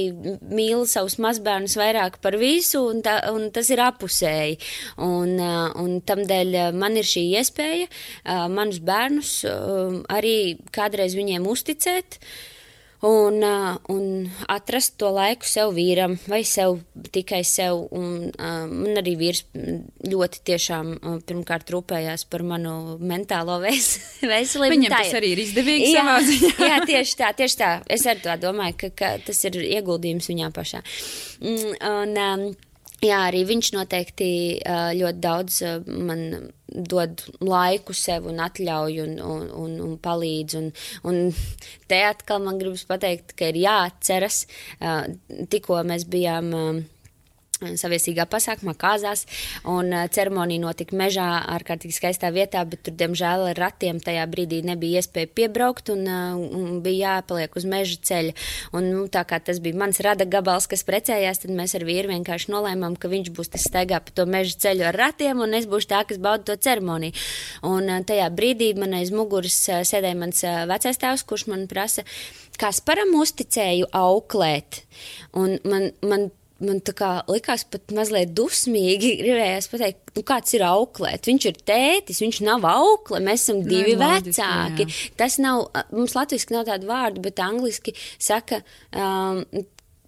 mīl 0.56 0.87
savus 0.88 1.18
mazbērnus 1.21 1.76
vairāk 1.76 2.16
par 2.25 2.38
visu, 2.40 2.80
un, 2.95 3.04
tā, 3.04 3.18
un 3.28 3.50
tas 3.52 3.68
ir 3.71 3.85
apusēji. 3.85 4.56
Un, 5.04 5.37
un 5.85 6.00
tamdēļ 6.09 6.59
man 6.80 6.97
ir 6.97 7.06
šī 7.06 7.28
iespēja 7.37 8.49
manus 8.49 8.80
bērnus 8.80 9.38
arī 10.16 10.37
kādreiz 10.73 11.14
viņiem 11.18 11.45
uzticēt. 11.52 12.16
Uh, 12.16 12.56
un, 13.07 13.39
un 13.93 14.05
atrast 14.51 14.97
to 15.01 15.11
laiku 15.15 15.47
sev 15.49 15.73
vīram 15.77 16.17
vai 16.31 16.43
sev 16.49 16.81
tikai 17.15 17.43
sev. 17.47 17.87
Un, 17.95 18.31
man 18.37 19.01
arī 19.01 19.15
vīrs 19.21 19.45
ļoti 20.07 20.43
tiešām 20.51 20.93
pirmkārt 21.29 21.71
rūpējās 21.75 22.27
par 22.33 22.45
manu 22.47 22.97
mentālo 22.99 23.59
ves 23.65 23.97
veselību. 24.23 24.77
Viņam 24.77 24.97
tas 24.97 25.17
arī 25.19 25.35
ir 25.37 25.45
izdevīgi 25.47 25.93
jā, 25.93 26.05
savā 26.05 26.19
ziņā. 26.31 26.53
jā, 26.71 26.79
tieši 26.93 27.19
tā, 27.23 27.33
tieši 27.43 27.61
tā. 27.63 27.73
Es 27.99 28.07
arī 28.11 28.25
tā 28.27 28.39
domāju, 28.43 28.79
ka, 28.85 28.93
ka 28.99 29.13
tas 29.27 29.43
ir 29.49 29.61
ieguldījums 29.65 30.31
viņā 30.33 30.53
pašā. 30.57 30.83
Mm, 31.43 31.77
un, 31.93 32.17
um, 32.27 32.49
Jā, 33.05 33.26
arī 33.29 33.43
viņš 33.45 33.73
noteikti 33.76 34.29
ļoti 34.97 35.21
daudz 35.21 35.59
man 35.87 36.23
dod 36.67 37.21
laiku 37.45 37.95
sev 37.97 38.26
un 38.31 38.41
atļauj 38.43 39.03
un, 39.05 39.15
un, 39.21 39.45
un, 39.53 39.75
un 39.85 39.95
palīdz. 40.00 40.57
Un, 40.61 40.71
un 41.09 41.21
te 41.91 42.00
atkal 42.09 42.41
man 42.45 42.59
gribas 42.61 42.87
pateikt, 42.88 43.37
ka 43.37 43.53
ir 43.53 43.61
jāatceras, 43.67 44.47
tikko 45.53 45.83
mēs 45.87 46.09
bijām 46.09 46.55
saviesīgā 47.57 48.27
pasākumā, 48.29 48.75
kāzās, 48.79 49.25
un 49.69 49.93
uh, 49.95 50.05
ceremonija 50.13 50.63
notika 50.63 50.97
mežā, 50.99 51.27
ārkārtīgi 51.57 51.97
skaistā 51.97 52.31
vietā, 52.35 52.63
bet 52.69 52.83
tur, 52.87 52.97
diemžēl, 52.99 53.47
ar 53.53 53.61
ratiem 53.61 54.01
tajā 54.05 54.27
brīdī 54.31 54.63
nebija 54.67 55.01
iespēja 55.01 55.31
piebraukt, 55.39 55.91
un, 55.95 56.05
uh, 56.05 56.37
un 56.37 56.83
bija 56.85 57.17
jāpaliek 57.17 57.57
uz 57.57 57.69
meža 57.69 57.99
ceļa. 58.11 58.37
Un, 58.77 58.91
nu, 58.93 59.07
tā 59.13 59.25
kā 59.29 59.41
tas 59.41 59.61
bija 59.65 59.79
mans 59.81 60.01
rada 60.05 60.29
gabals, 60.29 60.69
kas 60.71 60.85
precējās, 60.87 61.43
tad 61.45 61.55
mēs 61.57 61.77
ar 61.79 61.87
vīru 61.89 62.13
vienkārši 62.13 62.53
nolēmām, 62.53 62.99
ka 63.01 63.11
viņš 63.13 63.33
būs 63.37 63.53
tas 63.57 63.67
staigā 63.71 64.03
pa 64.05 64.15
to 64.15 64.29
meža 64.29 64.59
ceļu 64.67 64.89
ar 64.91 65.01
ratiem, 65.07 65.41
un 65.45 65.57
es 65.57 65.69
būšu 65.71 65.93
tā, 65.95 66.05
kas 66.09 66.21
bauda 66.23 66.51
to 66.51 66.59
ceremoniju. 66.69 67.17
Un 67.67 67.89
uh, 67.89 68.03
tajā 68.07 68.29
brīdī 68.37 68.75
man 68.79 68.99
aiz 69.01 69.13
muguras 69.15 69.59
sēdēja 69.65 70.19
mans 70.19 70.45
vecais 70.45 71.01
tēvs, 71.01 71.25
kurš 71.27 71.49
man 71.53 71.65
prasa, 71.71 72.05
kas 72.61 72.83
param 72.85 73.15
uzticēju 73.17 73.89
auklēt. 73.97 74.83
Un 75.37 75.57
man, 75.65 75.91
man 76.05 76.31
man 76.65 76.81
likās 77.31 77.67
pat 77.69 77.93
mazliet 77.97 78.33
dusmīgi. 78.37 79.15
Gribējās 79.23 79.71
pateikt, 79.73 80.13
nu, 80.17 80.25
kāds 80.27 80.57
ir 80.57 80.65
auklēt. 80.67 81.29
Viņš 81.29 81.49
ir 81.51 81.63
tētis, 81.69 82.23
viņš 82.25 82.43
nav 82.47 82.67
aukle, 82.71 83.21
mēs 83.25 83.47
esam 83.47 83.63
divi 83.67 83.97
ne, 83.97 84.01
vecāki. 84.03 84.89
Jā. 84.89 85.15
Tas 85.21 85.39
nav, 85.43 85.69
mums 85.93 86.17
latviski 86.17 86.57
nav 86.57 86.69
tāda 86.71 86.89
vārda, 86.89 87.23
bet 87.25 87.43
angliski 87.45 87.97
saka, 88.17 88.63
um, 88.97 89.45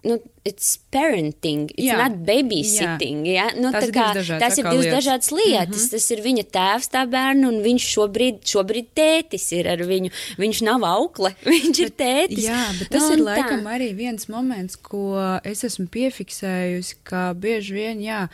nu, 0.03 0.17
it's 0.47 0.77
parenting, 0.91 1.67
it's 1.75 1.89
jā. 1.89 1.97
not 1.99 2.15
babysitting. 2.25 3.23
Jā. 3.27 3.49
Ja? 3.49 3.59
Nu, 3.59 3.71
tas, 3.73 3.89
kā, 3.93 4.09
dažāds, 4.17 4.41
tas 4.41 4.57
ir 4.57 4.65
divas 4.65 4.85
lietas. 4.85 4.97
dažādas 4.97 5.31
lietas. 5.31 5.67
Mm 5.67 5.85
-hmm. 5.85 5.91
Tas 5.91 6.11
ir 6.11 6.21
viņa 6.25 6.43
tēvs, 6.57 6.89
tā 6.93 7.03
bērna, 7.09 7.47
un 7.47 7.61
viņš 7.63 7.87
šobrīd, 7.95 8.41
šobrīd 8.53 8.87
tētis 8.95 9.51
ir 9.57 9.67
ar 9.67 9.83
viņu. 9.91 10.11
Viņš 10.37 10.61
nav 10.65 10.85
aukle, 10.87 11.33
viņš 11.53 11.79
ir 11.79 11.91
tētis. 12.03 12.45
Jā, 12.45 12.63
bet 12.79 12.89
tas 12.89 13.03
nu, 13.03 13.13
ir 13.13 13.23
laikam 13.23 13.63
tā. 13.63 13.75
arī 13.75 13.93
viens 13.95 14.29
moments, 14.29 14.75
ko 14.75 15.39
es 15.43 15.63
esmu 15.63 15.87
piefiksējusi, 15.87 16.95
ka 17.03 17.33
bieži 17.33 17.73
vien, 17.73 18.01
jā, 18.01 18.27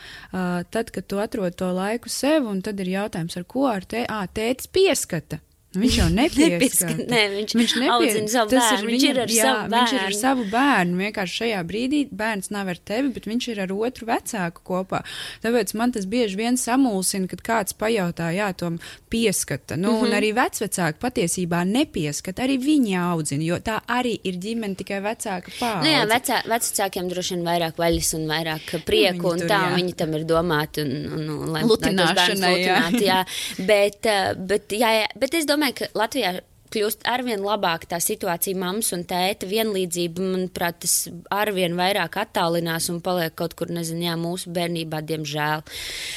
tad, 0.70 0.90
kad 0.90 1.06
tu 1.06 1.18
atrod 1.18 1.54
to 1.54 1.72
laiku 1.72 2.08
sev, 2.08 2.46
un 2.46 2.62
tad 2.62 2.80
ir 2.80 2.88
jautājums, 2.88 3.36
ar 3.36 3.44
ko 3.44 3.66
ar 3.66 3.84
te, 3.84 4.06
ā, 4.06 4.26
tētis 4.28 4.66
pieskata. 4.66 5.40
Viņš 5.80 5.98
jau 6.00 6.08
nepieskata. 6.20 7.06
Nē, 7.10 7.22
viņš, 7.34 7.54
viņš 7.60 7.74
nepieskata 7.82 8.32
savu 8.32 8.50
bērnu. 8.56 8.90
Viņš 8.90 9.06
ir 9.08 9.20
ar 9.22 9.34
jā, 9.34 9.46
savu 9.46 9.62
bērnu. 9.66 9.76
Viņš 9.76 9.94
ir 9.96 10.06
ar 10.06 10.16
savu 10.20 10.46
bērnu. 10.52 11.00
Vienkārši 11.04 11.40
šajā 11.42 11.62
brīdī 11.70 12.02
bērns 12.10 12.52
nav 12.54 12.72
ar 12.72 12.80
tevi, 12.90 13.12
bet 13.16 13.28
viņš 13.30 13.48
ir 13.52 13.62
ar 13.66 13.74
otru 13.76 14.08
vecāku 14.10 14.64
kopā. 14.66 15.02
Tāpēc 15.44 15.74
man 15.78 15.94
tas 15.96 16.08
bieži 16.10 16.40
vien 16.40 16.58
samulsina, 16.60 17.30
kad 17.30 17.44
kāds 17.46 17.76
pajautā, 17.76 18.30
jā, 18.34 18.50
to 18.56 18.72
pieskata. 19.12 19.76
Nu, 19.76 19.90
mm 19.90 19.94
-hmm. 19.94 20.02
Un 20.06 20.08
mhm. 20.08 20.18
arī 20.18 20.30
vecvecāki 20.34 20.98
patiesībā 21.00 21.64
nepieskata. 21.64 22.42
Arī 22.42 22.58
viņi 22.58 22.96
audzina, 23.00 23.44
jo 23.44 23.56
tā 23.56 23.80
arī 23.88 24.18
ir 24.22 24.34
ģimene 24.34 24.76
tikai 24.76 25.00
vecāka 25.00 25.50
pāri. 25.60 25.82
Nu, 25.82 25.88
jā, 25.90 26.06
vecā, 26.06 26.42
vecākiem 26.46 27.08
droši 27.08 27.34
vien 27.34 27.44
vairāk 27.44 27.76
vaļas 27.76 28.14
un 28.14 28.26
vairāk 28.26 28.84
prieku, 28.84 29.22
nu, 29.22 29.32
un 29.32 29.38
tur, 29.38 29.48
tā 29.48 29.60
jā. 29.70 29.74
viņi 29.76 29.92
tam 29.96 30.14
ir 30.14 30.24
domāti. 30.24 30.82
Un, 30.86 30.92
un, 31.12 31.28
un, 31.30 31.50
lai, 31.52 31.62
Lutināšanai, 31.62 32.52
jā. 32.62 32.76
Lutināt, 32.76 33.00
jā. 33.02 33.24
bet, 33.66 34.06
eh, 34.06 34.34
bet, 34.36 34.72
jā, 34.72 34.90
jā, 35.00 35.06
bet 35.16 35.34
es 35.34 35.46
domāju, 35.46 35.65
domāju, 35.66 35.78
ka 35.78 35.98
Latvijā 35.98 36.40
kļūst 36.66 37.04
arvien 37.06 37.42
labāk 37.46 37.86
tā 37.86 38.00
situācija, 38.02 38.58
mammas 38.58 38.90
un 38.92 39.04
tēta 39.06 39.46
vienlīdzība, 39.46 40.22
manuprāt, 40.32 40.80
tas 40.82 41.08
arvien 41.30 41.76
vairāk 41.78 42.18
attālinās 42.18 42.88
un 42.90 42.98
paliek 43.00 43.34
kaut 43.38 43.54
kur, 43.54 43.70
nezinu, 43.70 44.02
jā, 44.08 44.16
mūsu 44.18 44.50
bērnībā, 44.50 45.00
diemžēl. 45.06 45.62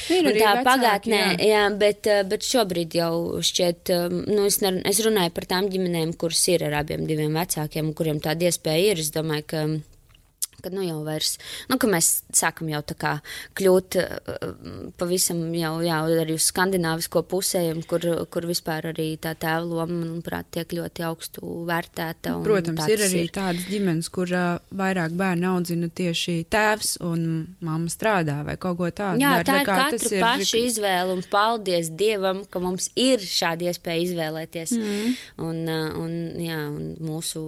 Ir 0.10 0.26
un 0.26 0.34
tā 0.34 0.56
vecāki, 0.58 0.66
pagātnē, 0.66 1.22
jā. 1.38 1.52
jā, 1.52 1.62
bet, 1.78 2.10
eh, 2.10 2.24
bet 2.26 2.48
šobrīd 2.48 2.98
jau 2.98 3.14
šķiet, 3.46 3.94
eh, 3.94 4.10
nu, 4.10 4.48
es, 4.50 4.60
ne, 4.66 4.74
es 4.90 5.04
runāju 5.06 5.36
par 5.38 5.46
tām 5.54 5.70
ģimenēm, 5.70 6.16
kuras 6.18 6.42
ir 6.50 6.66
ar 6.66 6.80
abiem 6.82 7.06
diviem 7.10 7.38
vecākiem, 7.38 7.94
kuriem 7.94 8.22
tāda 8.24 8.50
iespēja 8.50 8.96
ir. 8.96 9.06
Es 9.06 9.14
domāju, 9.14 9.46
ka 9.54 9.66
Kad 10.64 10.76
nu 10.76 10.84
jau 10.86 11.00
vairs, 11.06 11.38
nu, 11.70 11.80
ka 11.82 11.90
mēs 11.92 12.12
sākam 12.36 12.70
jau 12.72 12.82
tā 12.86 12.98
kā 13.00 13.14
kļūt 13.60 14.00
uh, 14.02 14.90
pavisam 15.00 15.42
jau, 15.56 15.74
jau 15.86 16.02
arī 16.24 16.36
uz 16.38 16.50
skandināvisko 16.52 17.24
pusēm, 17.30 17.82
kur, 17.90 18.06
kur 18.32 18.48
vispār 18.50 18.92
arī 18.94 19.12
tā 19.22 19.36
tēva 19.40 19.64
loma, 19.66 20.00
manuprāt, 20.04 20.50
tiek 20.56 20.76
ļoti 20.80 21.06
augstu 21.08 21.54
vērtēta. 21.70 22.36
Protams, 22.46 22.86
ir 22.92 23.04
arī 23.08 23.24
ir. 23.28 23.34
tādas 23.36 23.68
ģimenes, 23.70 24.12
kur 24.14 24.32
uh, 24.34 24.60
vairāk 24.76 25.16
bērnu 25.20 25.50
audzina 25.54 25.90
tieši 25.94 26.40
tēvs 26.52 26.98
un 27.06 27.26
mamma 27.66 27.92
strādā 27.92 28.40
vai 28.48 28.58
kaut 28.62 28.80
ko 28.80 28.90
tādu. 28.94 29.22
Jā, 29.24 29.40
tā 29.48 29.62
ir 29.62 29.70
katra 29.70 30.12
ir... 30.12 30.24
paša 30.24 30.64
izvēle 30.70 31.16
un 31.18 31.24
paldies 31.32 31.92
Dievam, 32.00 32.44
ka 32.50 32.62
mums 32.64 32.90
ir 33.00 33.24
šāda 33.24 33.70
iespēja 33.70 34.06
izvēlēties. 34.08 34.76
Mm. 34.78 35.16
Un, 35.50 35.62
un, 36.04 36.16
jā, 36.44 36.60
un 36.70 36.94
mūsu 37.04 37.44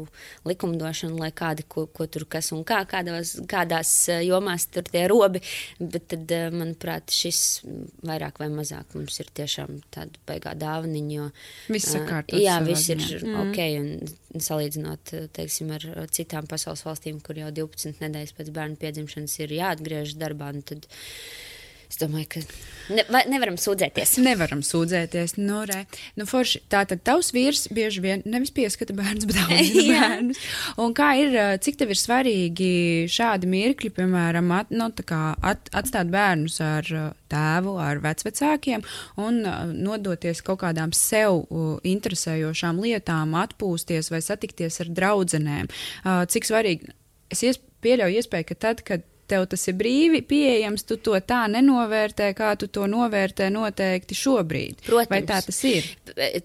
likumdošana, 0.48 1.18
lai 1.20 1.32
kādi, 1.36 1.65
ko, 1.68 1.86
ko 1.91 2.08
tur 2.12 2.25
kas 2.30 2.51
un 2.56 2.63
kā, 2.68 2.82
kā 2.89 3.00
kādos, 3.01 3.34
kādās 3.50 3.91
eh, 4.10 4.22
jomās 4.27 4.67
tur 4.72 4.86
tie 4.88 5.05
robi, 5.10 5.41
bet 5.79 6.08
tad, 6.13 6.31
eh, 6.31 6.50
manuprāt, 6.53 7.12
šis 7.13 7.62
vairāk 8.08 8.41
vai 8.41 8.50
mazāk 8.53 8.96
mums 8.98 9.20
ir 9.20 9.31
tiešām 9.38 9.81
tāda 9.93 10.22
baigā 10.27 10.55
dāvaniņa, 10.60 11.13
jo 11.15 11.29
viss 11.74 11.93
sakārtots. 11.96 12.41
Jā, 12.41 12.60
viss 12.65 12.89
ir 12.93 13.01
mm. 13.22 13.38
ok, 13.46 13.62
un 13.81 14.41
salīdzinot, 14.41 15.15
teiksim, 15.36 15.72
ar 15.75 15.88
citām 16.13 16.50
pasaules 16.50 16.86
valstīm, 16.86 17.22
kur 17.24 17.39
jau 17.39 17.51
12 17.62 18.03
nedēļas 18.03 18.36
pēc 18.38 18.51
bērnu 18.55 18.79
piedzimšanas 18.81 19.39
ir 19.41 19.58
jāatgriežas 19.60 20.20
darbā, 20.22 20.53
un 20.55 20.63
tad 20.74 20.88
Es 21.91 21.98
domāju, 22.00 22.27
ka 22.31 22.41
ne, 22.95 23.03
nevaram 23.27 23.57
sūdzēties. 23.60 24.13
Nevaram 24.24 24.62
sūdzēties. 24.63 25.33
Nu, 25.41 25.65
re. 25.67 25.81
nu, 26.15 26.24
forši, 26.29 26.62
tā 26.71 26.86
tad 26.88 27.01
tavs 27.03 27.33
vīrs 27.36 27.65
bieži 27.75 28.03
vien 28.05 28.24
nevis 28.24 28.53
pieskata 28.55 28.95
bērnus, 28.95 29.27
bet 29.27 29.41
audzina 29.43 29.83
bērnus. 29.98 30.39
Un 30.79 30.95
kā 30.95 31.10
ir, 31.19 31.36
cik 31.65 31.81
tev 31.81 31.91
ir 31.91 32.00
svarīgi 32.00 32.71
šādi 33.12 33.50
mirkļi, 33.51 33.91
piemēram, 33.98 34.53
at, 34.55 34.71
nu, 34.71 34.88
at, 34.88 35.67
atstāt 35.75 36.13
bērnus 36.13 36.62
ar 36.63 36.88
tēvu, 37.31 37.75
ar 37.83 38.00
vecvecākiem 38.07 38.88
un 39.19 39.43
nodoties 39.75 40.39
kaut 40.48 40.63
kādām 40.63 40.95
sev 40.95 41.43
interesējošām 41.88 42.79
lietām, 42.86 43.36
atpūsties 43.43 44.13
vai 44.15 44.24
satikties 44.24 44.79
ar 44.86 44.95
draudzenēm. 44.95 45.67
Cik 46.31 46.48
svarīgi? 46.48 46.95
Es 47.31 47.43
ies, 47.43 47.60
pieļauju 47.83 48.21
iespēju, 48.21 48.48
ka 48.48 48.62
tad, 48.67 48.83
kad 48.88 49.11
tev 49.31 49.47
tas 49.51 49.67
ir 49.71 49.77
brīvi 49.79 50.21
pieejams, 50.27 50.85
tu 50.88 50.97
to 51.01 51.15
tā 51.27 51.43
nenovērtē, 51.51 52.31
kā 52.38 52.53
tu 52.59 52.69
to 52.71 52.88
novērtē 52.91 53.50
noteikti 53.53 54.17
šobrīd. 54.17 54.83
Protams. 54.88 55.13
Vai 55.13 55.21
tā 55.27 55.39
tas 55.47 55.61
ir? 55.67 55.88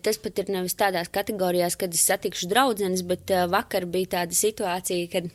Tas 0.02 0.20
pat 0.22 0.42
ir 0.42 0.52
nevis 0.54 0.78
tādās 0.78 1.10
kategorijās, 1.12 1.78
kad 1.80 1.94
es 1.94 2.06
satikšu 2.08 2.50
draudzenes, 2.52 3.04
bet 3.06 3.34
uh, 3.34 3.46
vakar 3.50 3.88
bija 3.90 4.16
tāda 4.20 4.38
situācija, 4.38 5.10
kad 5.12 5.30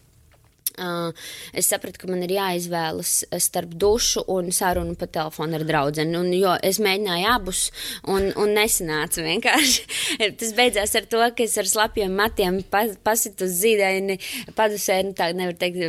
es 1.54 1.70
sapratu, 1.70 2.00
ka 2.02 2.10
man 2.10 2.24
ir 2.26 2.34
jāizvēlas 2.36 3.14
starp 3.44 3.74
dušu 3.80 4.24
un 4.32 4.52
sarunu 4.56 4.96
pa 5.00 5.08
telefonu 5.12 5.58
ar 5.60 5.66
draugu. 5.68 6.06
Jo 6.36 6.56
es 6.64 6.80
mēģināju 6.84 7.28
abus, 7.32 7.62
un, 8.10 8.30
un 8.40 8.54
nesanāca 8.56 9.24
vienkārši. 9.26 9.86
Tas 10.40 10.54
beidzās 10.58 10.96
ar 10.98 11.08
to, 11.12 11.22
ka 11.36 11.46
es 11.46 11.58
ar 11.62 11.70
slapjiem 11.70 12.14
matiem 12.18 12.62
pas, 12.72 12.94
pasitu 13.04 13.48
uz 13.48 13.58
zīdaini, 13.62 14.18
padusē, 14.58 15.02
nu, 15.08 15.16
tā 15.18 15.32
nevar 15.38 15.58
teikt, 15.60 15.82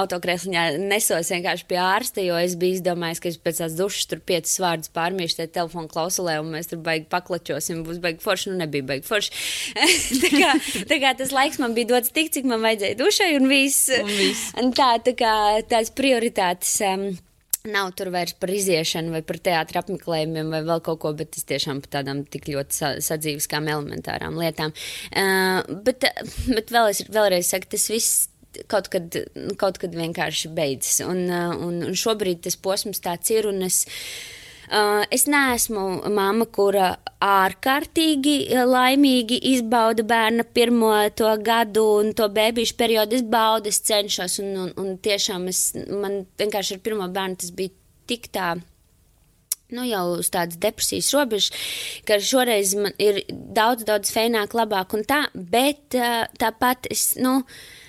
autokrēsliņā 0.00 0.66
nesos 0.82 1.32
vienkārši 1.34 1.68
pie 1.70 1.80
ārsta, 1.82 2.24
jo 2.24 2.38
es 2.40 2.56
biju 2.60 2.78
izdomājis, 2.78 3.22
ka 3.22 3.30
es 3.32 3.38
pēc 3.40 3.62
tās 3.62 3.76
dušas 3.78 4.10
tur 4.10 4.22
piecas 4.24 4.56
vārdus 4.62 4.92
pārmīšu 4.96 5.40
tajā 5.40 5.54
telefonu 5.60 5.90
klausulē, 5.92 6.38
un 6.42 6.54
mēs 6.56 6.70
tur 6.72 6.82
baigi 6.84 7.08
paklačosim, 7.12 7.84
būs 7.86 8.00
baigi 8.02 8.24
forši, 8.24 8.52
nu 8.52 8.60
nebija 8.64 8.88
baigi 8.92 9.06
forši. 9.08 9.44
tā, 10.22 10.32
kā, 10.34 10.52
tā 10.90 11.00
kā 11.02 11.14
tas 11.20 11.34
laiks 11.34 11.60
man 11.62 11.76
bija 11.76 11.94
dots 11.94 12.14
tik, 12.14 12.32
cik 12.34 12.48
man 12.50 12.64
vajadzēja 12.64 12.98
dušai, 13.00 13.30
un 13.38 13.50
viss. 13.50 13.90
Un 14.00 14.14
viss 14.14 14.39
tā, 14.76 14.92
tā 15.04 15.16
kā 15.18 15.34
tās 15.70 15.92
prioritātes. 15.96 16.78
Um, 16.86 17.10
Nav 17.68 17.90
tur 17.92 18.08
vairs 18.08 18.32
par 18.40 18.48
iziešanu 18.48 19.12
vai 19.12 19.20
par 19.20 19.36
teātrus 19.44 19.82
apmeklējumiem 19.82 20.48
vai 20.48 20.62
vēl 20.64 20.80
kaut 20.80 21.02
ko, 21.02 21.10
bet 21.12 21.34
tas 21.34 21.44
tiešām 21.44 21.82
par 21.84 21.90
tādām 21.98 22.22
tik 22.24 22.48
ļoti 22.48 22.72
sa 22.72 22.94
sadzīviskām, 23.04 23.68
elementārām 23.68 24.38
lietām. 24.40 24.72
Uh, 25.12 25.60
bet, 25.84 26.08
bet 26.56 26.72
vēlreiz, 26.72 27.04
vēlreiz 27.12 27.52
saku, 27.52 27.68
tas 27.76 27.84
viss 27.92 28.30
kaut 28.64 28.88
kad, 28.88 29.12
kaut 29.60 29.76
kad 29.82 29.92
vienkārši 29.92 30.54
beidzas. 30.56 31.02
Un, 31.04 31.26
un, 31.28 31.82
un 31.90 32.00
šobrīd 32.00 32.40
tas 32.48 32.56
posms 32.56 33.04
tāds 33.04 33.36
ir. 33.36 33.52
Es, 33.68 33.84
Uh, 33.84 34.39
es 35.10 35.26
neesmu 35.26 35.84
mamma, 36.14 36.46
kura 36.46 36.92
ārkārtīgi 37.20 38.36
laimīgi 38.70 39.40
izbauda 39.52 40.04
bērna 40.06 40.46
pirmo 40.46 40.92
to 41.18 41.30
gadu 41.44 41.86
un 42.00 42.12
to 42.14 42.28
bērnu 42.30 42.64
periodu. 42.78 43.18
Es 43.18 43.26
baudu, 43.26 43.68
es 43.68 43.80
cenšos, 43.86 44.38
un, 44.44 44.52
un, 44.64 44.72
un 44.78 44.98
tiešām 45.02 45.48
es, 45.50 45.72
man 45.90 46.24
vienkārši 46.38 46.76
ar 46.76 46.84
pirmo 46.84 47.08
bērnu 47.10 47.40
tas 47.42 47.54
bija 47.56 47.74
tik 48.10 48.30
tā 48.34 48.54
nu, 49.70 49.84
jau 49.86 50.16
uz 50.18 50.30
tādas 50.34 50.58
depresijas 50.58 51.12
robežas, 51.14 51.52
ka 52.06 52.18
šoreiz 52.18 52.74
man 52.74 52.94
ir 52.98 53.20
daudz, 53.30 53.84
daudz 53.86 54.10
feināk, 54.10 54.56
labāk 54.58 54.96
un 54.98 55.04
tā, 55.06 55.24
bet 55.34 55.94
uh, 55.94 56.24
tāpat 56.42 56.90
es, 56.90 57.12
nu, 57.22 57.36
uh, 57.44 57.79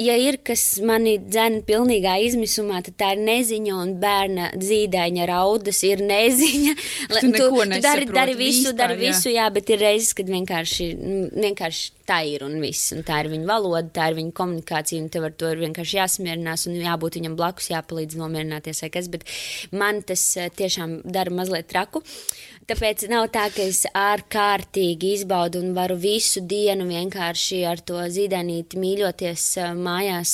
ja 0.00 0.16
ir 0.20 0.38
kas 0.44 0.62
mani 0.84 1.16
dzēna 1.22 1.62
pilnīgā 1.66 2.16
izmisumā, 2.26 2.82
tad 2.84 2.98
tā 3.00 3.12
ir 3.16 3.22
neziņa 3.24 3.76
un 3.80 3.92
bērna 4.00 4.50
zīdaiņa 4.60 5.26
raudas 5.30 5.82
ir 5.88 6.02
neziņa. 6.04 6.74
Tu, 7.16 7.30
tu, 7.32 7.48
tu 7.48 7.78
dari, 7.80 8.06
dari 8.10 8.34
visu, 8.36 8.70
vispār, 8.70 8.76
dari 8.82 8.96
visu, 9.00 9.30
jā. 9.30 9.46
jā, 9.46 9.50
bet 9.54 9.70
ir 9.72 9.80
reizes, 9.80 10.12
kad 10.16 10.28
vienkārši, 10.30 10.88
vienkārši 11.32 11.86
tā 12.06 12.20
ir 12.28 12.44
un 12.46 12.58
viss. 12.62 12.92
Un 12.94 13.06
tā 13.06 13.22
ir 13.24 13.30
viņa 13.32 13.48
valoda, 13.48 13.84
tā 13.94 14.10
ir 14.10 14.18
viņa 14.20 14.34
komunikācija, 14.36 15.02
un 15.02 15.08
tev 15.12 15.28
ar 15.30 15.36
to 15.38 15.50
ir 15.52 15.62
vienkārši 15.64 16.00
jāsamierinās 16.00 16.66
un 16.70 16.76
jābūt 16.80 17.20
viņam 17.20 17.38
blakus, 17.38 17.70
jāpalīdz 17.72 18.18
nomierināties 18.20 18.84
vai 18.84 18.92
kas, 18.98 19.08
bet 19.12 19.24
man 19.72 20.02
tas 20.06 20.28
eh, 20.36 20.52
tiešām 20.54 21.00
dara 21.08 21.34
mazliet 21.34 21.70
traku. 21.72 22.04
Uh, 22.04 22.55
Tāpēc 22.66 23.04
nav 23.06 23.28
tā, 23.30 23.44
ka 23.54 23.62
es 23.62 23.84
ārkārtīgi 23.94 25.12
izbaudu 25.14 25.60
un 25.62 25.68
varu 25.76 25.94
visu 26.02 26.40
dienu 26.50 26.88
vienkārši 26.88 27.60
ar 27.70 27.78
to 27.86 28.00
zīdainīti 28.10 28.80
mīļoties 28.82 29.44
mājās, 29.78 30.32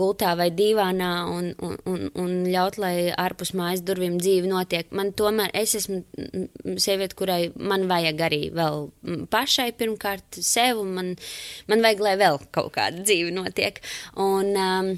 gultā 0.00 0.30
vai 0.40 0.46
divānā 0.56 1.10
un, 1.28 1.50
un, 1.60 1.76
un, 1.92 2.06
un 2.24 2.32
ļaut, 2.48 2.78
lai 2.80 2.94
ārpus 3.12 3.52
mājas 3.52 3.84
durvīm 3.84 4.16
dzīve 4.22 4.48
notiek. 4.48 4.88
Man 4.96 5.12
tomēr 5.12 5.52
es 5.60 5.76
esmu 5.82 6.00
sieviete, 6.80 7.18
kurai 7.20 7.52
man 7.52 7.84
vajag 7.90 8.24
arī 8.30 8.40
vēl 8.56 8.88
pašai 9.28 9.74
pirmkārt 9.76 10.40
sev, 10.40 10.80
un 10.86 10.96
man, 10.96 11.12
man 11.68 11.84
vajag, 11.84 12.04
lai 12.08 12.16
vēl 12.24 12.40
kaut 12.48 12.72
kāda 12.78 13.04
dzīve 13.04 13.36
notiek. 13.36 13.84
Un, 14.16 14.56
um, 14.56 14.92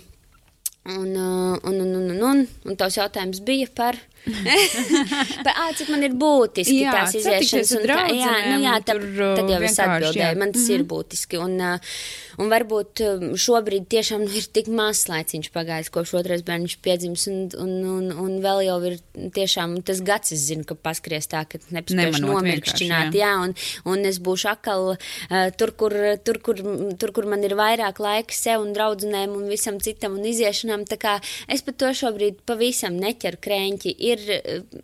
Un, 0.83 1.12
un, 1.14 1.61
un, 1.62 1.76
un, 1.79 2.09
un, 2.11 2.23
un, 2.26 2.41
un 2.67 2.75
tavs 2.75 2.97
jautājums 2.99 3.38
bija 3.47 3.69
par 3.71 3.95
Bet, 5.45 5.50
ā, 5.50 5.69
cik 5.75 5.88
man 5.91 6.05
ir 6.07 6.12
būtiski 6.14 6.79
jā, 6.85 6.93
tās 6.95 7.17
iziešanas. 7.19 7.73
Un, 7.79 7.87
tā, 7.91 8.02
jā, 8.14 8.35
nu, 8.52 8.59
jā 8.62 8.75
tā, 8.87 8.95
tad 9.38 9.50
jau 9.50 9.61
es 9.67 9.79
atbildēju, 9.83 10.38
man 10.38 10.52
tas 10.55 10.62
mm 10.62 10.69
-hmm. 10.69 10.76
ir 10.79 10.85
būtiski. 10.93 11.41
Un, 11.43 11.57
un 12.38 12.52
varbūt 12.52 13.02
šobrīd 13.37 13.88
tiešām 13.91 14.25
nu, 14.25 14.31
ir 14.31 14.47
tik 14.47 14.69
mazs 14.69 15.09
laiciņš 15.11 15.50
pagājis, 15.52 15.91
kopš 15.91 16.14
otrais 16.21 16.43
bērns 16.47 16.76
piedzims, 16.85 17.26
un, 17.26 17.50
un, 17.59 17.73
un, 17.97 18.12
un 18.25 18.38
vēl 18.45 18.62
jau 18.67 18.79
ir 18.91 18.99
tiešām 19.35 19.83
tas 19.83 20.00
gads, 20.00 20.33
es 20.33 20.47
zinu, 20.49 20.64
ka 20.64 20.75
paskries 20.75 21.26
tā, 21.26 21.45
ka 21.45 21.59
nepaspēšu 21.71 22.23
nomirkšķināt, 22.23 23.14
jā, 23.14 23.33
un, 23.43 23.55
un 23.85 24.05
es 24.05 24.19
būšu 24.19 24.49
akal 24.52 24.95
uh, 24.95 25.50
tur, 25.57 25.75
kur, 25.75 25.93
tur, 26.25 26.38
kur, 26.38 26.57
tur, 26.99 27.12
kur 27.12 27.26
man 27.26 27.43
ir 27.45 27.57
vairāk 27.59 27.99
laika 27.99 28.35
sev 28.35 28.62
un 28.62 28.73
draudzenēm 28.73 29.35
un 29.35 29.49
visam 29.50 29.81
citam 29.81 30.14
un 30.19 30.25
iziešanām, 30.25 30.87
tā 30.87 30.97
kā 30.97 31.19
es 31.49 31.63
pat 31.63 31.76
to 31.76 31.93
šobrīd 32.02 32.43
pavisam 32.47 32.97
neķeru 32.97 33.39
krēņķi 33.43 33.97
ir, 33.99 34.11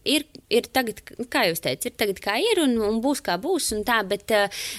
ir, 0.09 0.27
ir 0.49 0.69
tagad, 0.73 1.03
kā 1.29 1.45
jūs 1.49 1.63
teicat, 1.65 1.91
ir 1.91 1.97
tagad 2.01 2.23
kā 2.25 2.37
ir 2.41 2.63
un, 2.65 2.77
un 2.89 3.01
būs 3.05 3.21
kā 3.27 3.37
būs 3.43 3.73
un 3.77 3.85
tā, 3.89 4.01
bet, 4.09 4.33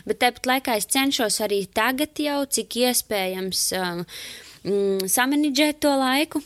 bet 0.09 0.21
tāpat 0.21 0.49
laikā 0.53 0.77
es 0.79 0.89
cenšos 0.89 1.41
arī 1.45 1.63
tagad 1.73 2.19
jau, 2.19 2.41
cik 2.49 2.79
iespējams, 2.85 3.65
um, 3.79 4.05
samanģēt 5.09 5.83
to 5.85 5.93
laiku. 5.99 6.43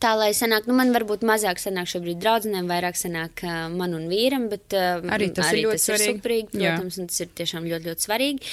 Tā 0.00 0.14
lai 0.16 0.30
sanāk, 0.34 0.64
nu 0.66 0.74
man 0.74 0.90
varbūt 0.94 1.22
mazāk 1.28 1.60
sanāk 1.60 1.86
šobrīd 1.90 2.18
draudzenēm, 2.22 2.66
vairāk 2.70 2.96
sanāk 2.98 3.44
uh, 3.44 3.66
man 3.70 3.92
un 3.94 4.08
vīram, 4.10 4.48
bet 4.50 4.74
uh, 4.74 5.04
arī 5.12 5.28
tas 5.36 5.50
arī 5.52 5.60
ir 5.60 5.68
ļoti 5.68 5.78
tas 5.78 5.86
svarīgi. 5.90 6.08
Ir 6.08 6.18
suprīgi, 6.18 6.62
protams, 6.64 6.98
un 6.98 7.10
tas 7.10 7.20
ir 7.20 7.30
tiešām 7.40 7.68
ļoti, 7.68 7.90
ļoti 7.90 8.06
svarīgi. 8.08 8.52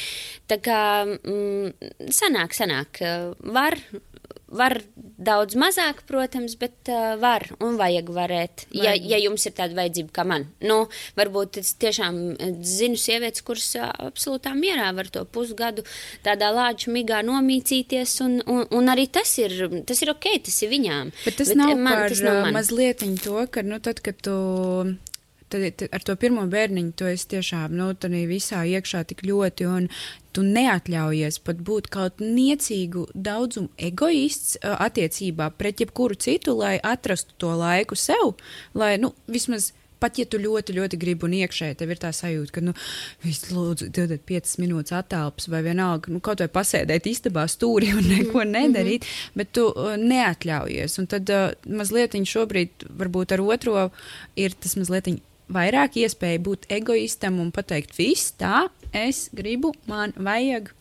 Tā 0.52 0.60
kā 0.62 0.82
mm, 1.08 1.94
sanāk, 2.20 2.58
sanāk, 2.58 3.02
uh, 3.08 3.32
var 3.56 3.80
Var 4.52 4.78
daudz 5.22 5.56
mazāk, 5.60 6.02
protams, 6.10 6.58
bet 6.60 6.90
uh, 6.92 7.16
var 7.22 7.46
un 7.64 7.78
vajag 7.80 8.10
varēt, 8.12 8.66
ja, 8.76 8.94
ja 8.96 9.20
jums 9.22 9.46
ir 9.48 9.56
tāda 9.58 9.78
vajadzība 9.78 10.12
kā 10.16 10.26
man. 10.28 10.48
Nu, 10.66 10.82
varbūt 11.18 11.62
es 11.62 11.74
tiešām 11.82 12.20
zinu 12.68 13.00
sievietes, 13.00 13.46
kuras 13.48 13.70
uh, 13.80 13.92
absolūtā 14.10 14.54
mierā 14.58 14.90
var 14.98 15.12
to 15.14 15.24
pusgadu 15.24 15.86
tādā 16.26 16.52
lāču 16.56 16.92
migā 16.92 17.22
nomīcīties, 17.28 18.18
un, 18.26 18.42
un, 18.44 18.66
un 18.76 18.92
arī 18.92 19.08
tas 19.14 19.32
ir, 19.40 19.56
tas 19.88 20.04
ir 20.04 20.12
ok, 20.16 20.34
tas 20.50 20.60
ir 20.66 20.74
viņām. 20.74 21.14
Bet 21.24 21.40
tas 21.40 21.54
bet 21.54 21.62
nav 21.62 21.78
man, 21.78 21.94
par 21.96 22.12
tas 22.12 22.26
nav 22.26 22.44
man. 22.44 22.60
mazliet 22.60 23.06
to, 23.24 23.40
ka, 23.52 23.64
nu, 23.66 23.80
tad, 23.84 24.04
kad 24.04 24.20
tu 24.26 24.36
tad 25.52 25.84
ar 25.92 26.04
to 26.06 26.16
pirmo 26.20 26.44
bērniņu 26.52 26.94
tu 26.98 27.08
esi 27.10 27.28
tiešām 27.36 27.76
nu, 27.76 27.92
visā 28.30 28.64
iekšā 28.68 29.04
tik 29.10 29.24
ļoti, 29.28 29.68
un 29.68 29.90
tu 30.36 30.46
neatļaujies 30.48 31.42
pat 31.46 31.60
būt 31.68 31.90
kaut 31.94 32.24
niecīgu 32.24 33.08
daudzumu 33.14 33.72
egoists 33.78 34.58
attiecībā 34.62 35.52
pret 35.58 35.84
jebkuru 35.84 36.16
citu, 36.16 36.56
lai 36.58 36.78
atrastu 36.80 37.38
to 37.42 37.54
laiku 37.58 37.98
sev, 38.00 38.36
lai, 38.74 38.96
nu, 39.02 39.14
vismaz 39.32 39.72
pat 40.02 40.18
ja 40.18 40.26
tu 40.26 40.40
ļoti, 40.42 40.76
ļoti 40.80 40.98
gribi 41.02 41.28
un 41.28 41.36
iekšēji 41.44 41.78
tev 41.78 41.94
ir 41.94 42.02
tā 42.02 42.10
sajūta, 42.16 42.56
ka, 42.56 42.64
nu, 42.66 42.74
viss 43.22 43.52
lūdzu, 43.54 43.92
dodiet 43.94 44.24
piecas 44.28 44.58
minūtes 44.62 44.96
attālpas 44.98 45.50
vai 45.52 45.62
vienalga, 45.66 46.12
nu, 46.14 46.22
kaut 46.26 46.42
vai 46.42 46.50
pasēdēt 46.52 47.10
istabā 47.12 47.46
stūri 47.52 47.94
un 47.98 48.08
neko 48.16 48.42
mhm. 48.42 48.54
nedarīt, 48.56 49.06
mm 49.06 49.12
-hmm. 49.12 49.42
bet 49.42 49.54
tu 49.58 49.68
uh, 49.70 49.94
neatļaujies. 50.02 51.00
Un 51.02 51.10
tad 51.12 51.30
uh, 51.30 51.52
mazliet 51.70 52.18
šobrīd, 52.18 52.90
varbūt 52.98 53.38
ar 53.38 53.42
otro, 53.42 53.90
ir 54.36 54.54
tas 54.54 54.76
mazliet 54.76 55.08
vairāk 55.52 55.98
iespēja 56.02 56.40
būt 56.40 56.66
egoistam 56.70 57.40
un 57.40 57.52
pateikt, 57.52 57.98
viss 57.98 58.34
tā, 58.40 58.70
es 58.92 59.30
gribu, 59.34 59.74
man 59.88 60.14
vajag, 60.16 60.74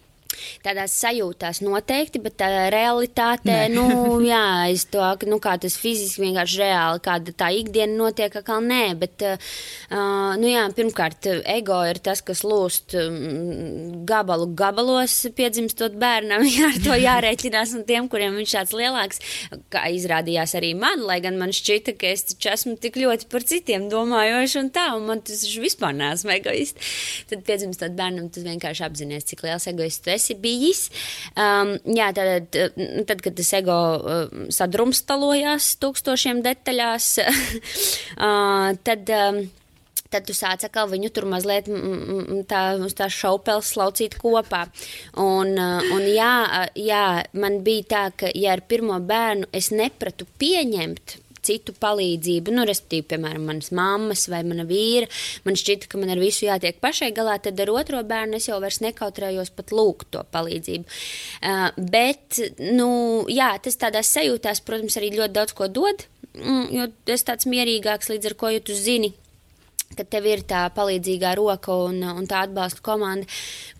Tādās 0.64 0.95
sajūtās 1.01 1.62
noteikti, 1.64 2.21
bet 2.23 2.37
tā 2.40 2.49
realitātē, 2.73 3.66
Nē. 3.66 3.69
nu, 3.73 4.19
jā, 4.25 4.71
es 4.73 4.87
to, 4.93 5.03
nu, 5.31 5.40
kā 5.43 5.57
tas 5.61 5.77
fiziski 5.81 6.27
vienkārši 6.27 6.61
reāli, 6.61 7.03
kāda 7.05 7.35
tā 7.45 7.51
ikdiena 7.57 7.97
notiek, 7.97 8.35
kā 8.45 8.59
nē, 8.64 8.83
bet, 9.01 9.25
uh, 9.27 10.37
nu, 10.40 10.51
jā, 10.51 10.66
pirmkārt, 10.77 11.29
ego 11.55 11.81
ir 11.88 12.01
tas, 12.05 12.23
kas 12.27 12.45
lūst 12.47 12.97
gabalu 14.09 14.51
gabalos 14.59 15.14
piedzimstot 15.37 15.97
bērnam, 16.01 16.45
jā, 16.59 16.71
ar 16.75 16.81
to 16.85 16.99
jārēķinās, 17.01 17.75
un 17.79 17.87
tiem, 17.88 18.09
kuriem 18.12 18.37
viņš 18.40 18.57
tāds 18.59 18.77
lielāks, 18.77 19.23
kā 19.73 19.87
izrādījās 19.97 20.55
arī 20.59 20.75
man, 20.79 21.05
lai 21.09 21.21
gan 21.25 21.38
man 21.40 21.55
šķita, 21.57 21.97
ka 22.01 22.12
es 22.14 22.27
taču 22.33 22.53
esmu 22.53 22.77
tik 22.81 23.01
ļoti 23.01 23.31
par 23.33 23.47
citiem 23.47 23.88
domājoši 23.93 24.61
un 24.62 24.71
tā, 24.75 24.90
un 24.97 25.09
man 25.09 25.25
tas 25.27 25.45
vispār 25.61 25.97
neesmu 25.97 26.35
egoists. 26.37 26.93
Tad 27.31 27.45
piedzimstot 27.47 27.95
bērnam, 27.99 28.29
tas 28.33 28.45
vienkārši 28.47 28.85
apzinies, 28.87 29.27
cik 29.31 29.45
liels 29.47 29.66
egoists 29.71 30.05
tu 30.05 30.12
esi 30.12 30.30
esi 30.31 30.38
bijis. 30.38 30.88
Um, 31.35 31.77
jā, 31.85 32.11
tad, 32.14 32.51
tad, 33.07 33.23
kad 33.23 33.37
tas 33.37 33.53
ego 33.59 33.79
uh, 33.99 34.51
sadrumstalojās 34.51 35.77
tūkstošiem 35.83 36.43
detaļās, 36.47 37.14
uh, 37.21 38.77
tad. 38.87 39.11
Um, 39.11 39.49
tad 40.11 40.25
tu 40.27 40.35
sāc 40.35 40.64
atkal 40.66 40.88
viņu 40.90 41.07
tur 41.14 41.23
mazliet 41.31 41.69
tā, 42.51 42.62
tā 42.99 43.07
šaupels 43.14 43.69
slaucīt 43.77 44.16
kopā. 44.19 44.64
Un, 45.23 45.53
uh, 45.55 45.87
un 45.95 46.03
jā, 46.11 46.66
jā, 46.75 47.05
man 47.31 47.61
bija 47.62 47.87
tā, 47.93 48.01
ka 48.19 48.33
ja 48.35 48.57
ar 48.57 48.64
pirmo 48.66 48.99
bērnu 48.99 49.47
es 49.55 49.71
nepratu 49.71 50.27
pieņemt 50.43 51.14
citu 51.46 51.74
palīdzību, 51.81 52.55
nu, 52.55 52.64
respektīvi, 52.68 53.07
piemēram, 53.14 53.46
manas 53.48 53.70
mammas 53.76 54.26
vai 54.33 54.42
mana 54.46 54.66
vīra, 54.68 55.09
man 55.46 55.59
šķita, 55.59 55.90
ka 55.90 56.00
man 56.00 56.12
ar 56.14 56.22
visu 56.22 56.46
jātiek 56.46 56.81
pašai 56.83 57.11
galā, 57.16 57.38
tad 57.42 57.61
ar 57.62 57.72
otro 57.74 58.03
bērnu 58.07 58.38
es 58.40 58.48
jau 58.50 58.61
vairs 58.62 58.81
nekautrējos 58.85 59.53
pat 59.57 59.74
lūgt 59.76 60.11
to 60.16 60.24
palīdzību. 60.35 61.00
Uh, 61.40 61.66
bet, 61.92 62.40
nu, 62.61 62.90
jā, 63.31 63.53
tas 63.62 63.81
tādās 63.81 64.12
sajūtās, 64.16 64.64
protams, 64.66 64.98
arī 65.00 65.14
ļoti 65.16 65.37
daudz 65.37 65.57
ko 65.57 65.70
dod, 65.70 66.07
mm, 66.35 66.68
jo 66.76 66.88
es 67.14 67.26
tāds 67.26 67.48
mierīgāks 67.50 68.12
līdz 68.12 68.33
ar 68.33 68.38
ko, 68.40 68.53
ja 68.55 68.62
tu 68.64 68.76
zini, 68.76 69.14
ka 69.98 70.07
tev 70.07 70.26
ir 70.31 70.44
tā 70.48 70.64
palīdzīgā 70.74 71.35
roka 71.38 71.74
un, 71.87 72.03
un 72.05 72.29
tā 72.31 72.44
atbalsta 72.46 72.83
komanda, 72.87 73.26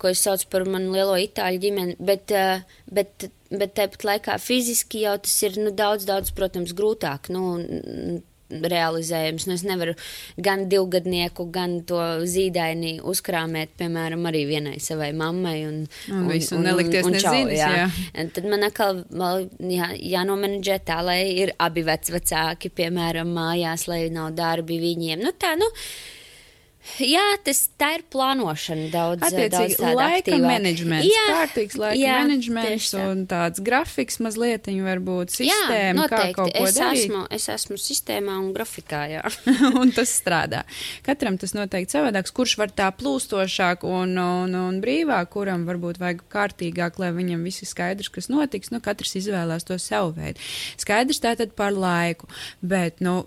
ko 0.01 0.11
es 0.11 0.23
saucu 0.25 0.49
par 0.51 0.67
manu 0.67 0.95
lielo 0.95 1.15
itāļu 1.19 1.61
ģimeni. 1.65 1.95
Bet, 1.99 2.33
eh, 2.35 2.65
bet, 2.91 3.29
bet 3.51 3.75
tāpat 3.79 4.07
laikā 4.09 4.37
fiziski 4.41 5.05
jau 5.05 5.17
tas 5.23 5.37
ir 5.47 5.59
nu, 5.61 5.71
daudz, 5.71 6.07
daudz, 6.09 6.33
protams, 6.35 6.75
grūtāk. 6.77 7.31
Nu, 7.33 8.21
realizējams. 8.51 9.47
Nu, 9.47 9.55
es 9.57 9.65
nevaru 9.67 9.95
gan 10.41 10.67
divgadnieku, 10.71 11.47
gan 11.53 11.79
to 11.87 11.99
zīdaini 12.27 12.97
uzkrāmēt, 13.07 13.75
piemēram, 13.81 14.27
arī 14.29 14.45
vienai 14.49 14.77
savai 14.83 15.11
mammai. 15.17 15.57
Un, 15.69 15.81
un, 16.11 16.23
un, 16.27 16.31
un 16.57 16.65
nelikties 16.67 17.07
un, 17.07 17.15
un 17.15 17.23
čau, 17.23 17.35
nezinis, 17.35 17.59
jā. 17.59 17.71
Jā. 17.81 18.29
Tad 18.35 18.47
man 18.51 18.67
atkal 18.67 19.03
jā, 19.71 19.91
jānomenedžē 20.15 20.79
tā, 20.87 21.01
lai 21.05 21.19
ir 21.43 21.55
abi 21.61 21.85
vecvecāki, 21.87 22.73
piemēram, 22.81 23.31
mājās, 23.35 23.87
lai 23.91 24.05
nav 24.13 24.33
darbi 24.37 24.81
viņiem. 24.81 25.21
Nu, 25.23 25.35
tā, 25.39 25.55
nu, 25.59 25.69
Jā, 26.97 27.23
tas 27.45 27.59
tā 27.79 27.91
ir 27.99 28.03
plānošana 28.11 28.87
daudz. 28.89 29.23
Attiecīgi, 29.27 29.75
daudz 29.77 29.97
laika 29.97 30.31
aktīvāk. 30.31 30.45
menedžments, 30.49 31.07
Jā, 31.07 31.25
kārtīgs 31.29 31.77
laika 31.77 31.99
jā, 31.99 32.15
menedžments 32.25 32.87
tā. 32.95 33.03
un 33.11 33.23
tāds 33.29 33.61
grafiks 33.63 34.17
mazliet, 34.23 34.65
varbūt 34.65 35.33
sistēma, 35.35 35.77
jā, 35.77 36.09
kā 36.09 36.21
noteikti. 36.21 36.37
kaut 36.39 36.55
ko 36.55 36.65
es 36.65 36.77
darīt. 36.79 37.03
Esmu, 37.05 37.21
es 37.37 37.45
esmu 37.53 37.77
sistēmā 37.81 38.37
un 38.41 38.49
grafikā, 38.55 39.01
jā. 39.13 39.21
un 39.81 39.93
tas 39.95 40.13
strādā. 40.17 40.63
Katram 41.05 41.37
tas 41.41 41.53
noteikti 41.57 41.97
savādāks, 41.97 42.33
kurš 42.35 42.57
var 42.61 42.73
tā 42.73 42.89
plūstošāk 42.97 43.85
un, 43.87 44.17
un, 44.17 44.57
un 44.57 44.79
brīvāk, 44.83 45.29
kuram 45.35 45.67
varbūt 45.69 46.01
vajag 46.01 46.25
kārtīgāk, 46.33 46.97
lai 47.01 47.11
viņam 47.15 47.45
viss 47.45 47.61
ir 47.61 47.69
skaidrs, 47.69 48.09
kas 48.09 48.31
notiks. 48.33 48.73
Nu, 48.73 48.81
katrs 48.81 49.13
izvēlās 49.21 49.69
to 49.69 49.77
savu 49.81 50.15
veidu. 50.17 50.41
Skaidrs 50.81 51.21
tātad 51.21 51.53
par 51.53 51.77
laiku, 51.77 52.29
bet, 52.65 53.05
nu, 53.05 53.21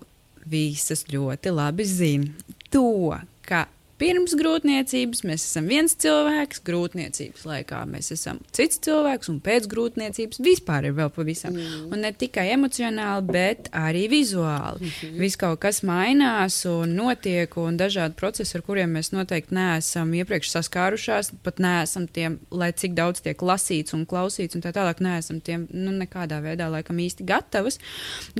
visas 0.45 1.07
ļoti 1.09 1.49
labi 1.55 1.87
zina 1.89 2.53
to, 2.69 3.15
ka 3.47 3.65
Pirms 3.95 4.33
grūtniecības 4.35 5.21
mēs 5.23 5.43
esam 5.45 5.69
viens 5.71 5.93
cilvēks, 6.03 6.59
grūtniecības 6.67 7.45
laikā 7.47 7.77
mēs 7.87 8.11
esam 8.11 8.41
cits 8.55 8.81
cilvēks, 8.83 9.29
un 9.31 9.37
pēc 9.43 9.69
grūtniecības 9.71 10.41
vispār 10.43 10.89
ir 10.89 10.97
vēl 10.97 11.13
pavisam. 11.15 11.55
Mm. 11.55 11.93
Un 11.95 12.03
ne 12.03 12.11
tikai 12.11 12.49
emocionāli, 12.57 13.23
bet 13.29 13.69
arī 13.71 14.09
vizuāli. 14.11 14.81
Mm 14.83 14.91
-hmm. 14.97 15.21
Viss 15.23 15.39
kaut 15.39 15.61
kas 15.63 15.79
mainās 15.87 16.65
un 16.67 16.95
notiek, 16.95 17.57
un 17.57 17.79
dažādi 17.79 18.19
procesi, 18.19 18.57
ar 18.57 18.63
kuriem 18.67 18.91
mēs 18.91 19.13
noteikti 19.15 19.55
neesam 19.55 20.13
iepriekš 20.13 20.51
saskārušās, 20.51 21.31
pat 21.43 21.59
neesam 21.59 22.07
tiem, 22.07 22.39
lai 22.51 22.71
cik 22.71 22.93
daudz 22.93 23.21
tiek 23.21 23.41
lasīts 23.41 23.93
un 23.93 24.05
klausīts, 24.05 24.55
un 24.55 24.61
tā 24.61 24.73
tālāk, 24.75 24.99
neesam 24.99 25.39
tiem 25.41 25.67
nu, 25.71 25.91
nekādā 25.91 26.43
veidā 26.43 26.69
laikam 26.69 26.97
īsti 26.97 27.23
gatavas. 27.23 27.79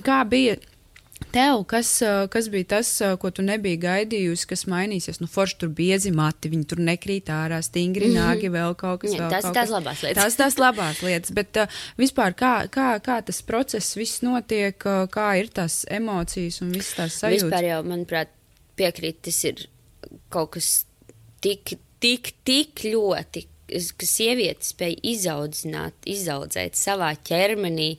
Kā 0.03 0.27
bija? 0.27 0.57
Tev, 1.31 1.61
kas, 1.67 1.89
kas 2.31 2.47
bija 2.51 2.67
tas, 2.75 2.89
ko 3.19 3.29
tu 3.31 3.43
nebiji 3.43 3.77
gaidījusi, 3.83 4.47
kas 4.49 4.65
mainīsies? 4.71 5.19
Nu, 5.23 5.27
forši 5.31 5.57
tur 5.61 5.69
biezi 5.75 6.11
mati, 6.15 6.51
viņi 6.51 6.67
tur 6.71 6.79
nekrīt 6.83 7.31
ārā, 7.31 7.61
stingri 7.63 8.09
Mhm. 8.09 8.15
nāgi, 8.19 8.49
vēl 8.51 8.75
kaut 8.79 9.01
kas 9.01 9.15
vēl 9.15 9.29
tās 9.31 9.47
ir 9.47 9.55
tās 9.55 9.71
labās 9.71 10.03
lietas. 10.03 10.23
Tās 10.23 10.35
tās 10.39 10.57
labās 10.59 11.01
lietas, 11.03 11.31
bet 11.35 11.55
uh, 11.57 11.67
vispār 11.99 12.35
kā, 12.35 12.53
kā, 12.71 12.87
kā 13.03 13.17
tas 13.25 13.41
process 13.47 13.95
viss 13.95 14.21
notiek, 14.27 14.75
uh, 14.85 15.07
kā 15.11 15.29
ir 15.39 15.47
tās 15.55 15.85
emocijas 15.91 16.61
un 16.61 16.71
visas 16.75 16.93
tās 16.99 17.19
sajūtas? 17.23 17.47
Vispār 17.47 17.69
jau, 17.71 17.79
manuprāt, 17.87 18.35
piekrīt, 18.75 19.21
tas 19.27 19.39
ir 19.47 19.65
kaut 20.29 20.51
kas 20.55 20.85
tik, 21.43 21.77
tik, 22.03 22.33
tik 22.43 22.85
ļoti, 22.91 23.45
ka 23.71 24.05
sieviete 24.07 24.67
spēj 24.67 24.99
izaudzināt, 25.15 25.93
izaudzēt 26.05 26.75
savā 26.79 27.15
ķermenī 27.23 27.97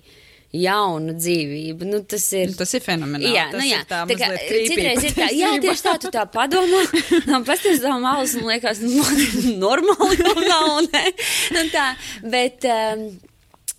jaunu 0.60 1.14
dzīvību. 1.18 1.88
Nu, 1.90 2.00
tas 2.08 2.26
ir. 2.36 2.54
Tas 2.58 2.74
ir 2.76 2.84
fenomenāli. 2.84 3.34
Jā, 3.36 3.46
tas 3.52 3.60
nu 3.60 3.68
jā, 3.68 3.82
ir 3.82 3.88
tā, 3.90 4.00
tā 4.10 4.18
kā, 4.20 4.32
citreiz 4.46 5.06
ir 5.06 5.16
tā, 5.16 5.30
jā, 5.36 5.52
tieši 5.62 5.86
tā, 5.86 5.94
tu 6.02 6.12
tā 6.14 6.26
padomā, 6.32 6.82
un 7.36 7.46
pasties 7.46 7.82
tā 7.84 7.94
malas, 8.02 8.36
un 8.38 8.50
liekas, 8.50 8.82
nu, 8.84 9.06
normāli 9.64 10.20
jau 10.22 10.36
nav, 10.42 10.74
ne? 10.90 11.06
Nu, 11.56 11.64
tā, 11.74 11.88
bet, 12.34 12.68
um, 12.70 13.08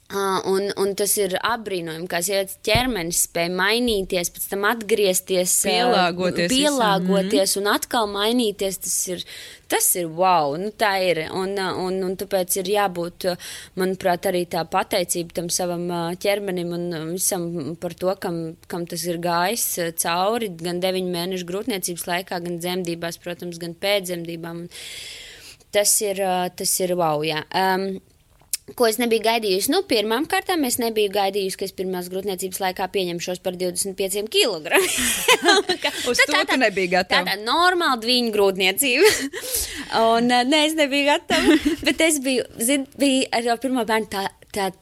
Uh, 0.08 0.40
un, 0.48 0.70
un 0.80 0.94
tas 0.96 1.12
ir 1.20 1.34
apbrīnojami, 1.36 2.06
kā 2.08 2.22
sievietes 2.24 2.62
ķermenis 2.64 3.26
spēja 3.26 3.52
mainīties, 3.52 4.30
pēc 4.32 4.46
tam 4.54 4.64
atgriezties, 4.70 5.56
Pielāgoties 5.68 6.54
pielāgoties 6.54 7.56
un 7.60 7.68
atkal 7.74 8.08
mainīties. 8.14 8.80
Tas 8.86 8.96
ir, 9.12 9.26
tas 9.68 9.90
ir 10.00 10.08
wow, 10.08 10.56
nu 10.56 10.72
tā 10.72 10.94
ir. 11.10 11.26
Un, 11.36 11.60
un, 11.60 12.00
un 12.08 12.16
tāpēc 12.24 12.56
ir 12.62 12.72
jābūt, 12.78 13.28
manuprāt, 13.76 14.32
arī 14.32 14.46
tā 14.48 14.64
pateicība 14.72 15.42
tam 15.42 15.52
savam 15.52 15.90
ķermenim 16.24 16.72
un 16.80 16.90
visam 17.12 17.76
par 17.76 18.00
to, 18.00 18.16
kam, 18.16 18.42
kam 18.72 18.88
tas 18.88 19.04
ir 19.12 19.20
gājis 19.20 19.70
cauri 20.00 20.54
gan 20.56 20.80
deviņu 20.88 21.18
mēnešu 21.20 21.52
grūtniecības 21.52 22.08
laikā, 22.14 22.46
gan 22.48 22.62
dzemdībās, 22.64 23.20
protams, 23.20 23.60
gan 23.60 23.76
pēcdzemdībām. 23.76 24.70
Tas 25.76 26.00
ir, 26.00 26.24
tas 26.56 26.80
ir 26.80 26.96
wow, 26.96 27.28
jā. 27.28 27.44
Um, 27.52 27.98
Ko 28.76 28.84
es 28.84 28.98
nebiju 29.00 29.24
gaidījusi? 29.24 29.72
Nu, 29.72 29.80
pirmām 29.88 30.26
kārtām 30.28 30.66
es 30.68 30.76
nebiju 30.82 31.12
gaidījusi, 31.14 31.56
ka 31.60 31.64
es 31.70 31.74
pirmās 31.76 32.10
grūtniecības 32.12 32.60
laikā 32.66 32.88
pieņemšos 32.92 33.40
par 33.46 33.56
25 33.56 34.28
kg. 34.34 34.82
Uz 36.12 36.20
to 36.20 36.42
tu 36.50 36.58
nebiji 36.60 36.92
gatava. 36.92 37.24
Tāda 37.30 37.38
normāla 37.46 37.96
dviņu 38.04 38.34
grūtniecība. 38.36 39.14
Un, 40.18 40.28
uh, 40.28 40.44
nē, 40.44 40.66
es 40.68 40.76
nebiju 40.76 41.08
gatava. 41.08 41.56
bet 41.88 42.04
es 42.04 42.20
biju, 42.26 42.44
zin, 42.60 42.84
bija 43.00 43.40
ar 43.40 43.64
pirmo 43.64 43.88
bērnu 43.88 44.12
tā. 44.12 44.28
tā 44.52 44.74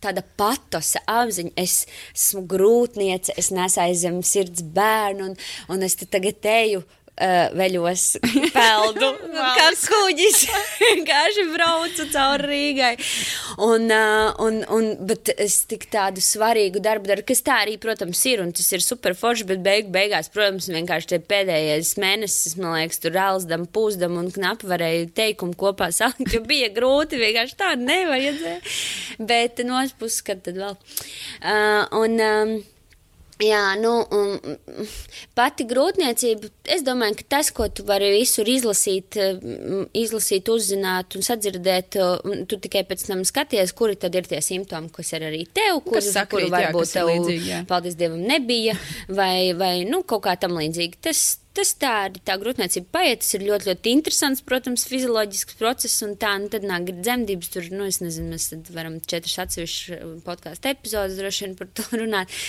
Tāda 0.00 0.22
patosa 0.40 1.02
apziņa, 1.04 1.50
es 1.60 1.82
esmu 2.14 2.46
grūtniece, 2.48 3.34
es 3.36 3.50
nesu 3.52 3.82
aiz 3.82 3.98
zem 4.06 4.22
sirds 4.24 4.62
bērnu, 4.72 5.26
un, 5.26 5.34
un 5.68 5.84
es 5.84 5.98
tagad 6.00 6.48
eju 6.48 6.80
uh, 7.20 7.50
veļos 7.56 8.04
peldu, 8.56 9.10
kā 9.34 9.68
kuģis. 9.84 10.44
Vienkārši 10.84 11.44
braucu 11.52 12.06
cauri 12.12 12.48
Rīgai. 12.50 12.92
Un, 13.66 13.86
uh, 13.92 14.32
un, 14.42 14.60
un, 14.72 14.90
bet 15.06 15.32
es 15.36 15.60
tik 15.70 15.86
tādu 15.92 16.22
svarīgu 16.24 16.82
darbu 16.82 17.10
daru, 17.10 17.24
kas 17.26 17.44
tā 17.46 17.60
arī, 17.66 17.76
protams, 17.82 18.22
ir, 18.30 18.42
un 18.44 18.54
tas 18.56 18.66
ir 18.74 18.84
super 18.84 19.16
forši, 19.18 19.46
bet 19.52 19.62
beig, 19.64 19.92
beigās, 19.94 20.30
protams, 20.32 20.70
vienkārši 20.72 21.12
tie 21.12 21.20
pēdējais 21.32 21.94
mēnesis, 22.00 22.56
man 22.60 22.78
liekas, 22.78 23.02
tur 23.04 23.16
rāldam, 23.16 23.68
pūzdam 23.70 24.18
un 24.20 24.32
knapi 24.34 24.70
varēja 24.70 25.06
teikumu 25.20 25.56
kopā 25.60 25.90
salikt, 25.94 26.34
jo 26.34 26.42
bija 26.46 26.72
grūti, 26.74 27.20
vienkārši 27.20 27.58
tā 27.60 27.74
nevajadzēja. 27.80 28.60
Bet 29.20 29.62
no 29.66 29.78
otras 29.80 29.96
puses, 30.00 30.20
kad 30.26 30.44
tad 30.46 30.60
vēl. 30.60 30.76
Uh, 31.40 31.86
un, 32.00 32.20
um, 32.20 32.60
Jā, 33.40 33.72
nu, 33.80 33.94
um, 34.12 34.82
pati 35.36 35.64
grūtniecība, 35.68 36.50
es 36.74 36.84
domāju, 36.86 37.18
ka 37.20 37.26
tas, 37.36 37.50
ko 37.54 37.66
tu 37.72 37.84
vari 37.88 38.10
visur 38.14 38.48
izlasīt, 38.50 39.18
um, 39.20 39.84
izlasīt, 39.96 40.48
uzzināt 40.52 41.16
un 41.18 41.26
sadzirdēt, 41.26 41.98
um, 42.00 42.44
tu 42.50 42.58
tikai 42.62 42.84
pēc 42.88 43.04
tam 43.08 43.24
skaties, 43.28 43.74
kuri 43.76 43.98
tad 44.00 44.16
ir 44.18 44.28
tie 44.30 44.40
simptomi, 44.44 44.90
kas 44.94 45.12
ir 45.16 45.26
arī 45.28 45.44
tev, 45.46 45.82
kuri, 45.86 46.00
Kas 46.00 46.14
sakrīt, 46.16 46.48
kuri 46.48 46.48
jā, 46.48 46.54
varbūt 46.56 46.88
ir 46.88 46.94
tev, 46.94 47.10
līdzīgi, 47.12 47.52
jā. 47.52 47.60
paldies 47.70 47.98
Dievam, 48.00 48.24
nebija, 48.30 48.78
vai, 49.08 49.52
vai 49.58 49.74
nu, 49.88 50.02
kaut 50.06 50.24
kā 50.26 50.36
tam 50.40 50.56
līdzīgi. 50.58 51.00
Tas, 51.04 51.24
tas 51.56 51.74
tā 51.80 51.94
ir, 52.08 52.18
tā 52.26 52.36
grūtniecība 52.40 52.90
paiet, 52.94 53.22
tas 53.24 53.36
ir 53.36 53.46
ļoti, 53.48 53.70
ļoti 53.70 53.94
interesants, 53.98 54.44
protams, 54.46 54.86
fizioloģisks 54.90 55.58
process, 55.60 56.02
un 56.06 56.16
tā, 56.20 56.34
nu, 56.42 56.50
tad 56.52 56.66
nāk 56.66 56.92
dzemdības, 57.02 57.54
tur, 57.54 57.70
nu, 57.74 57.86
es 57.90 58.00
nezinu, 58.02 58.34
mēs 58.34 58.50
varam 58.74 59.00
četras 59.04 59.38
atsevišķas 59.46 60.20
podkāstu 60.26 60.74
epizodes 60.74 61.18
droši 61.20 61.48
vien 61.48 61.56
par 61.58 61.72
to 61.74 61.88
runāt. 62.02 62.42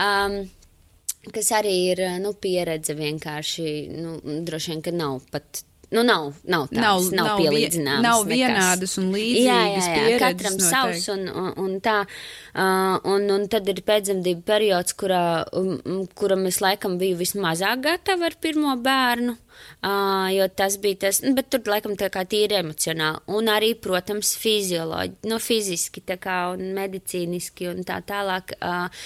Um, 0.00 0.42
kas 1.30 1.52
arī 1.54 1.74
ir 1.92 2.06
nu, 2.22 2.32
pieredze 2.34 2.96
vienkārši, 2.98 3.68
nu, 3.94 4.16
droši 4.46 4.74
vien, 4.74 4.82
ka 4.82 4.94
nav 4.96 5.20
pat. 5.30 5.62
Nu, 5.92 6.00
nav, 6.08 6.30
nav 6.48 6.70
tādas, 6.70 6.80
nav, 6.80 7.02
nav, 7.12 7.26
nav 7.26 7.40
pielīdzināmas. 7.42 8.00
Nav 8.00 8.22
nekas. 8.24 8.32
vienādas 8.32 8.94
un 8.96 9.10
līdzīgas 9.12 9.44
Jā, 9.44 9.56
jā, 9.68 9.82
jā 9.82 9.96
pieredzes 9.98 10.22
katram 10.22 10.54
noteikti. 10.56 10.70
savs 10.70 11.08
un, 11.12 11.26
un, 11.28 11.50
un 11.60 11.74
tā. 11.84 11.96
Uh, 12.54 12.96
un, 13.12 13.26
un 13.34 13.44
tad 13.52 13.68
ir 13.68 13.82
pēcdzemdību 13.84 14.40
periods, 14.48 14.96
kurā, 14.96 15.20
um, 15.52 16.06
kuram 16.16 16.48
es 16.48 16.62
laikam 16.64 16.96
biju 16.96 17.20
vismazāk 17.20 17.84
gatava 17.84 18.30
ar 18.30 18.38
pirmo 18.40 18.72
bērnu. 18.80 19.36
Uh, 19.84 20.32
jo 20.32 20.48
tas 20.56 20.80
bija 20.80 21.02
tas, 21.04 21.20
nu, 21.26 21.36
bet 21.36 21.52
tur 21.52 21.68
laikam 21.68 21.92
tā 22.00 22.08
kā 22.08 22.24
tīri 22.24 22.62
emocionāli. 22.62 23.26
Un 23.36 23.52
arī, 23.52 23.74
protams, 23.76 24.32
fizioloģi, 24.40 25.26
no 25.28 25.42
fiziski 25.44 26.00
tā 26.08 26.16
kā 26.16 26.46
un 26.56 26.72
medicīniski 26.72 27.68
un 27.68 27.84
tā 27.84 28.00
tālāk. 28.08 28.56
Uh, 28.64 29.02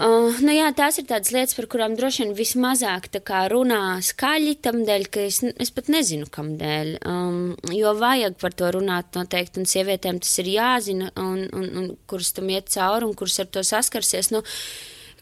Uh, 0.00 0.38
nu 0.40 0.54
jā, 0.54 0.70
tās 0.72 0.96
ir 0.96 1.04
tādas 1.04 1.34
lietas, 1.34 1.52
par 1.52 1.66
kurām 1.68 1.92
droši 1.98 2.22
vien 2.22 2.30
vismazāk 2.36 3.10
runā 3.52 4.00
skaļi, 4.00 4.54
tam 4.64 4.86
dēļ, 4.88 5.04
ka 5.12 5.20
es, 5.20 5.42
es 5.60 5.70
pat 5.70 5.90
nezinu, 5.92 6.30
kam 6.32 6.56
dēļ. 6.56 6.94
Um, 7.04 7.52
jo 7.68 7.92
vajag 8.00 8.38
par 8.40 8.56
to 8.56 8.70
runāt 8.72 9.12
noteikti, 9.14 9.60
un 9.60 9.68
sievietēm 9.68 10.18
tas 10.24 10.32
ir 10.40 10.48
jāzina, 10.48 11.12
un, 11.20 11.44
un, 11.52 11.68
un 11.76 11.92
kuras 12.08 12.32
tam 12.32 12.48
iet 12.48 12.72
cauri, 12.72 13.04
un 13.04 13.14
kuras 13.14 13.38
ar 13.44 13.52
to 13.52 13.60
saskarsies. 13.60 14.32
Nu, 14.32 14.40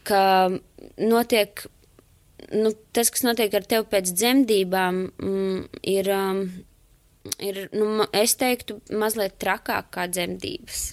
ka 0.07 0.23
notiek, 1.03 1.67
nu, 2.55 2.71
tas, 2.95 3.11
kas 3.11 3.27
notiek 3.27 3.53
ar 3.59 3.67
tevi 3.67 3.91
pēc 3.91 4.15
dzemdībām, 4.15 5.07
mm, 5.19 5.63
ir. 5.83 6.15
Um, 6.15 6.45
ir, 7.39 7.69
nu, 7.77 8.05
es 8.17 8.37
teiktu, 8.41 8.79
mazliet 8.97 9.37
trakāk 9.43 9.91
kā 9.95 10.07
dzemdības. 10.11 10.85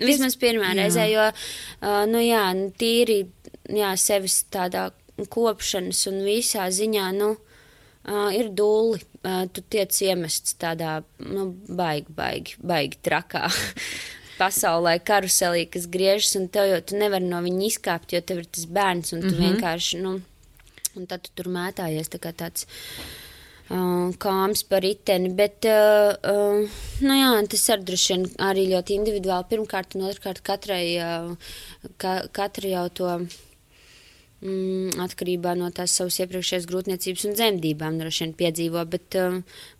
Vismaz 0.00 0.36
pirmā 0.40 0.72
jā. 0.72 0.78
reizē, 0.80 1.06
jo, 1.10 1.26
uh, 1.30 2.00
nu 2.10 2.22
jā, 2.24 2.44
nu, 2.56 2.70
tīri, 2.80 3.22
jā, 3.68 3.92
sevis 4.00 4.42
tādā 4.52 4.90
kopšanas 5.30 6.06
un 6.10 6.22
visā 6.24 6.66
ziņā, 6.72 7.10
nu, 7.18 7.34
uh, 7.36 8.30
ir 8.36 8.52
dūli. 8.56 9.04
Uh, 9.20 9.44
tu 9.52 9.60
tiec 9.68 9.92
iemests 10.00 10.56
tādā, 10.56 11.02
nu, 11.20 11.50
baigi, 11.68 12.08
baigi, 12.16 12.56
baigi 12.64 13.02
trakā. 13.04 13.50
pasaulē 14.40 14.94
karuselī, 15.04 15.66
kas 15.68 15.84
griežas, 15.92 16.32
un 16.40 16.46
tev 16.48 16.70
jau 16.70 16.78
tu 16.80 16.96
nevari 16.96 17.26
no 17.28 17.42
viņa 17.44 17.66
izkāpt, 17.66 18.14
jo 18.14 18.22
tev 18.24 18.40
ir 18.40 18.46
tas 18.48 18.64
bērns, 18.64 19.12
un 19.12 19.20
tu 19.20 19.28
mm 19.28 19.34
-hmm. 19.34 19.42
vienkārši, 19.44 20.00
nu, 20.00 20.14
un 20.96 21.06
tad 21.06 21.26
tu 21.26 21.34
tur 21.36 21.52
mētājies 21.52 22.08
tā 22.08 22.16
kā 22.16 22.32
tāds 22.32 22.64
uh, 22.64 23.29
kāms 23.70 24.64
par 24.66 24.82
riteni, 24.82 25.30
bet, 25.38 25.66
nu 25.66 27.18
jā, 27.18 27.28
tas 27.52 27.68
ar 27.70 27.84
droši 27.86 28.16
vien 28.16 28.24
arī 28.42 28.66
ļoti 28.72 28.96
individuāli. 28.98 29.46
Pirmkārt, 29.52 29.94
un 29.94 30.08
otrkārt, 30.08 30.42
katrai, 30.42 30.98
ka, 32.02 32.16
katra 32.34 32.72
jau 32.72 32.88
to 32.98 33.12
mm, 34.42 34.98
atkarībā 35.06 35.54
no 35.58 35.70
tās 35.70 35.94
savas 36.00 36.18
iepriekšējās 36.24 36.66
grūtniecības 36.70 37.28
un 37.28 37.38
dzemdībām 37.38 38.02
droši 38.02 38.26
vien 38.26 38.34
piedzīvo, 38.42 38.84
bet 38.90 39.20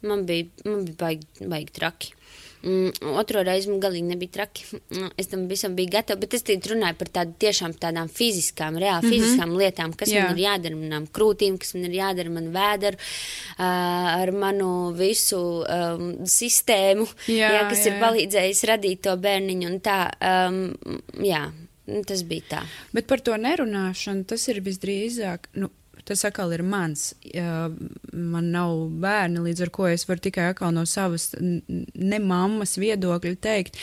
man 0.07 0.25
bija, 0.29 0.47
man 0.69 0.87
bija 0.87 1.01
baigi, 1.03 1.51
baigi 1.51 1.79
traki. 1.81 2.15
Mm, 2.63 3.15
otro 3.17 3.41
reizi 3.47 3.71
man 3.71 3.81
galīgi 3.81 4.11
nebija 4.11 4.35
traki. 4.35 4.67
Mm, 4.93 5.13
es 5.21 5.31
tam 5.33 5.47
visam 5.49 5.77
biju 5.79 5.93
gatava, 5.95 6.21
bet 6.21 6.35
es 6.37 6.45
runāju 6.45 6.99
par 7.01 7.09
tādu 7.15 7.37
tiešām 7.41 7.77
tādām 7.81 8.11
fiziskām, 8.13 8.77
reāli 8.77 9.01
mm 9.01 9.09
-hmm. 9.09 9.15
fiziskām 9.15 9.57
lietām, 9.57 9.97
kas 9.97 10.13
Jā. 10.13 10.25
man 10.25 10.39
ir 10.39 10.45
jādara 10.45 10.77
manām 10.77 11.07
krūtīm, 11.09 11.59
kas 11.59 11.75
man 11.75 11.85
ir 11.85 11.97
jādara 12.01 12.31
man 12.31 12.53
vēderu, 12.53 12.97
uh, 12.99 14.21
ar 14.21 14.33
manu 14.33 14.93
visu 14.93 15.65
um, 15.65 16.27
sistēmu, 16.27 17.09
jā, 17.29 17.49
jā, 17.57 17.69
kas 17.71 17.87
jā. 17.87 17.95
ir 17.95 18.01
palīdzējis 18.03 18.65
radīt 18.65 19.01
to 19.01 19.17
bērniņu 19.17 19.67
un 19.67 19.81
tā. 19.81 20.11
Um, 20.21 20.77
jā, 21.25 21.51
Tas 22.07 22.23
bija 22.23 22.43
tā. 22.51 22.61
Bet 22.95 23.09
par 23.11 23.19
to 23.25 23.35
nerunāšanu 23.35 24.25
tas 24.31 24.49
ir 24.49 24.61
visdrīzāk. 24.63 25.49
Nu, 25.59 25.71
tas 26.09 26.25
atkal 26.25 26.53
ir 26.55 26.63
mans. 26.67 27.13
Man 28.13 28.51
nav 28.55 28.87
bērni, 29.03 29.43
līdz 29.45 29.65
ar 29.67 29.73
to 29.77 29.89
es 29.91 30.07
varu 30.09 30.25
tikai 30.25 30.49
no 30.75 30.85
savas 30.89 31.31
ne 31.41 32.19
mammas 32.23 32.77
viedokļa 32.81 33.37
teikt, 33.41 33.79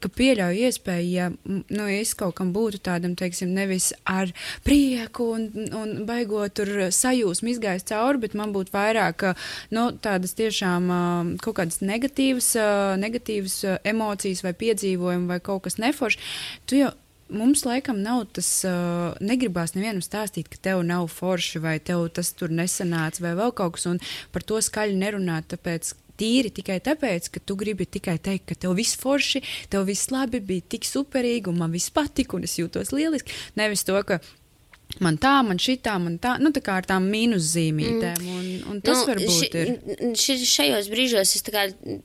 ka 0.00 0.08
pieļauju 0.08 0.66
iespēju, 0.68 1.10
ja 1.10 1.30
nu, 1.44 1.86
es 1.90 2.14
kaut 2.18 2.36
kam 2.38 2.52
būtu 2.54 2.80
tādam, 2.84 3.16
teiksim, 3.18 3.52
nevis 3.54 3.92
ar 4.04 4.32
prieku 4.64 5.30
un, 5.36 5.48
un 5.76 5.94
baigot 6.08 6.54
tur 6.58 6.70
sajūsmu 6.94 7.54
izgājis 7.54 7.88
cauri, 7.90 8.22
bet 8.26 8.36
man 8.38 8.54
būtu 8.54 8.74
vairāk 8.74 9.26
nu, 9.74 9.88
tādas 10.04 10.36
tiešām 10.38 10.90
kaut 11.44 11.58
kādas 11.60 11.80
negatīvas, 11.84 12.54
negatīvas 13.00 13.60
emocijas 13.84 14.44
vai 14.44 14.54
piedzīvojumi 14.64 15.30
vai 15.30 15.40
kaut 15.44 15.66
kas 15.68 15.80
neforšs. 15.82 16.36
Tu 16.68 16.82
jau 16.82 16.92
mums 17.28 17.64
laikam 17.66 18.00
nav 18.04 18.26
tas, 18.36 18.48
uh, 18.68 19.16
negribās 19.24 19.74
nevienam 19.76 20.02
stāstīt, 20.04 20.50
ka 20.52 20.60
tev 20.68 20.84
nav 20.86 21.08
forši 21.12 21.62
vai 21.64 21.78
tev 21.80 22.06
tas 22.16 22.32
tur 22.36 22.52
nesanāca 22.52 23.24
vai 23.24 23.34
vēl 23.38 23.54
kaut 23.56 23.76
kas, 23.76 23.86
un 23.90 24.00
par 24.34 24.46
to 24.46 24.60
skaļi 24.62 24.98
nerunāt, 25.00 25.50
tāpēc. 25.54 25.94
Tīri 26.14 26.52
tikai 26.54 26.76
tāpēc, 26.78 27.24
ka 27.34 27.40
tu 27.42 27.56
gribi 27.58 27.88
tikai 27.90 28.20
teikt, 28.22 28.44
ka 28.46 28.54
tev 28.54 28.76
viss 28.78 28.94
forši, 28.94 29.40
tev 29.66 29.88
viss 29.88 30.12
labi, 30.14 30.38
bija 30.38 30.62
tik 30.76 30.86
superīgi, 30.86 31.50
un 31.50 31.58
man 31.58 31.74
viss 31.74 31.90
patika, 31.90 32.36
un 32.38 32.46
es 32.46 32.54
jūtos 32.54 32.92
lieliski. 32.94 33.34
Nevis 33.58 33.82
to, 33.82 33.98
ka 34.06 34.20
Man 35.02 35.16
tā, 35.18 35.32
man 35.42 35.58
šitā, 35.58 35.96
man 35.98 36.20
tā, 36.22 36.36
nu 36.38 36.52
tā 36.54 36.60
kā 36.62 36.76
ar 36.78 36.86
tām 36.86 37.08
mīnuszīmītēm. 37.10 38.20
Mm. 38.22 38.34
Un, 38.38 38.50
un 38.70 38.82
tas 38.84 39.00
nu, 39.00 39.08
varbūt 39.10 39.34
ši, 39.34 39.48
ir. 39.58 39.72
Ši, 40.20 40.36
šajos 40.46 40.90
brīžos, 40.92 41.32
kā, 41.48 41.64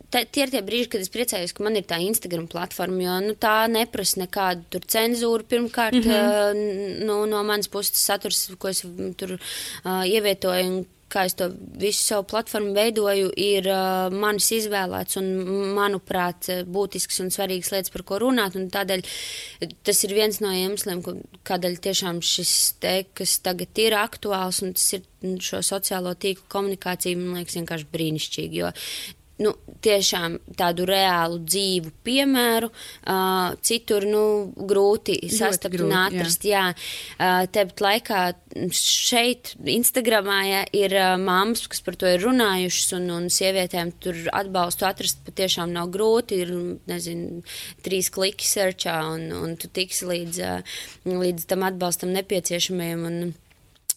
tā, 0.10 0.24
tie 0.26 0.48
ir 0.48 0.54
tie 0.56 0.64
brīži, 0.66 0.90
kad 0.96 1.04
es 1.06 1.14
priecājos, 1.14 1.54
ka 1.54 1.66
man 1.68 1.78
ir 1.78 1.86
tā 1.90 2.00
Instagram 2.02 2.48
platforma, 2.50 3.04
jo 3.06 3.18
nu, 3.28 3.36
tā 3.38 3.56
neprasa 3.70 4.24
nekādu 4.24 4.82
cenzūru. 4.82 5.46
Pirmkārt, 5.50 6.00
mm 6.00 6.10
-hmm. 6.10 7.04
nu, 7.06 7.20
no 7.30 7.44
manas 7.44 7.70
puses 7.70 8.02
saturs, 8.02 8.48
ko 8.58 8.74
es 8.74 8.82
tur 9.18 9.38
uh, 9.38 10.06
ievietoju 10.10 10.86
kā 11.12 11.26
es 11.28 11.36
to 11.40 11.50
visu 11.82 12.04
savu 12.04 12.26
platformu 12.30 12.74
veidoju, 12.78 13.32
ir 13.40 13.68
uh, 13.72 14.14
manis 14.14 14.50
izvēlēts 14.60 15.20
un, 15.22 15.30
manuprāt, 15.78 16.52
būtisks 16.70 17.22
un 17.24 17.32
svarīgs 17.34 17.72
lietas, 17.74 17.94
par 17.94 18.06
ko 18.08 18.22
runāt. 18.24 18.58
Tādēļ 18.74 19.06
tas 19.88 20.04
ir 20.08 20.16
viens 20.18 20.42
no 20.44 20.54
iemesliem, 20.56 21.04
kādēļ 21.50 21.80
tiešām 21.90 22.24
šis 22.26 22.56
te, 22.84 22.96
kas 23.18 23.40
tagad 23.46 23.82
ir 23.82 23.98
aktuāls, 24.00 24.64
un 24.66 24.76
tas 24.78 24.90
ir 24.98 25.06
šo 25.44 25.64
sociālo 25.66 26.14
tīklu 26.16 26.48
komunikācija, 26.52 27.20
man 27.20 27.42
liekas, 27.42 27.58
vienkārši 27.60 27.90
brīnišķīgi. 27.94 28.62
Jo 28.64 28.74
nu, 29.40 29.54
tiešām 29.84 30.38
tādu 30.60 30.86
reālu 30.90 31.40
dzīvu 31.44 31.92
piemēru, 32.04 32.70
uh, 32.70 33.56
citur 33.66 34.06
nu, 34.10 34.24
grūti 34.70 35.16
sastapt 35.32 35.78
grūti, 35.78 35.88
un 35.88 35.96
atrast. 36.02 36.46
Jā. 36.48 36.66
Jā. 36.70 36.76
Uh, 37.16 37.46
Tepat 37.50 37.84
laikā 37.86 38.22
šeit, 38.76 39.54
Instagramā, 39.64 40.40
ja, 40.48 40.62
ir 40.76 40.96
uh, 40.98 41.16
mammas, 41.22 41.66
kas 41.72 41.84
par 41.86 41.98
to 42.00 42.10
ir 42.12 42.24
runājušas, 42.26 42.94
un, 43.00 43.10
un 43.16 43.28
sievietēm 43.34 43.94
tur 44.04 44.20
atbalstu 44.36 44.88
atrast 44.90 45.24
patiešām 45.28 45.72
nav 45.76 45.92
grūti. 45.96 46.44
Ir, 46.44 46.56
nezinu, 46.90 47.44
trīs 47.86 48.12
kliki 48.14 48.48
searchā, 48.48 49.00
un, 49.16 49.30
un 49.36 49.60
tu 49.60 49.72
tiksi 49.72 50.10
līdz, 50.10 50.42
uh, 50.44 50.82
līdz 51.10 51.48
tam 51.50 51.68
atbalstam 51.68 52.12
nepieciešamajam. 52.18 53.06
Un, 53.10 53.22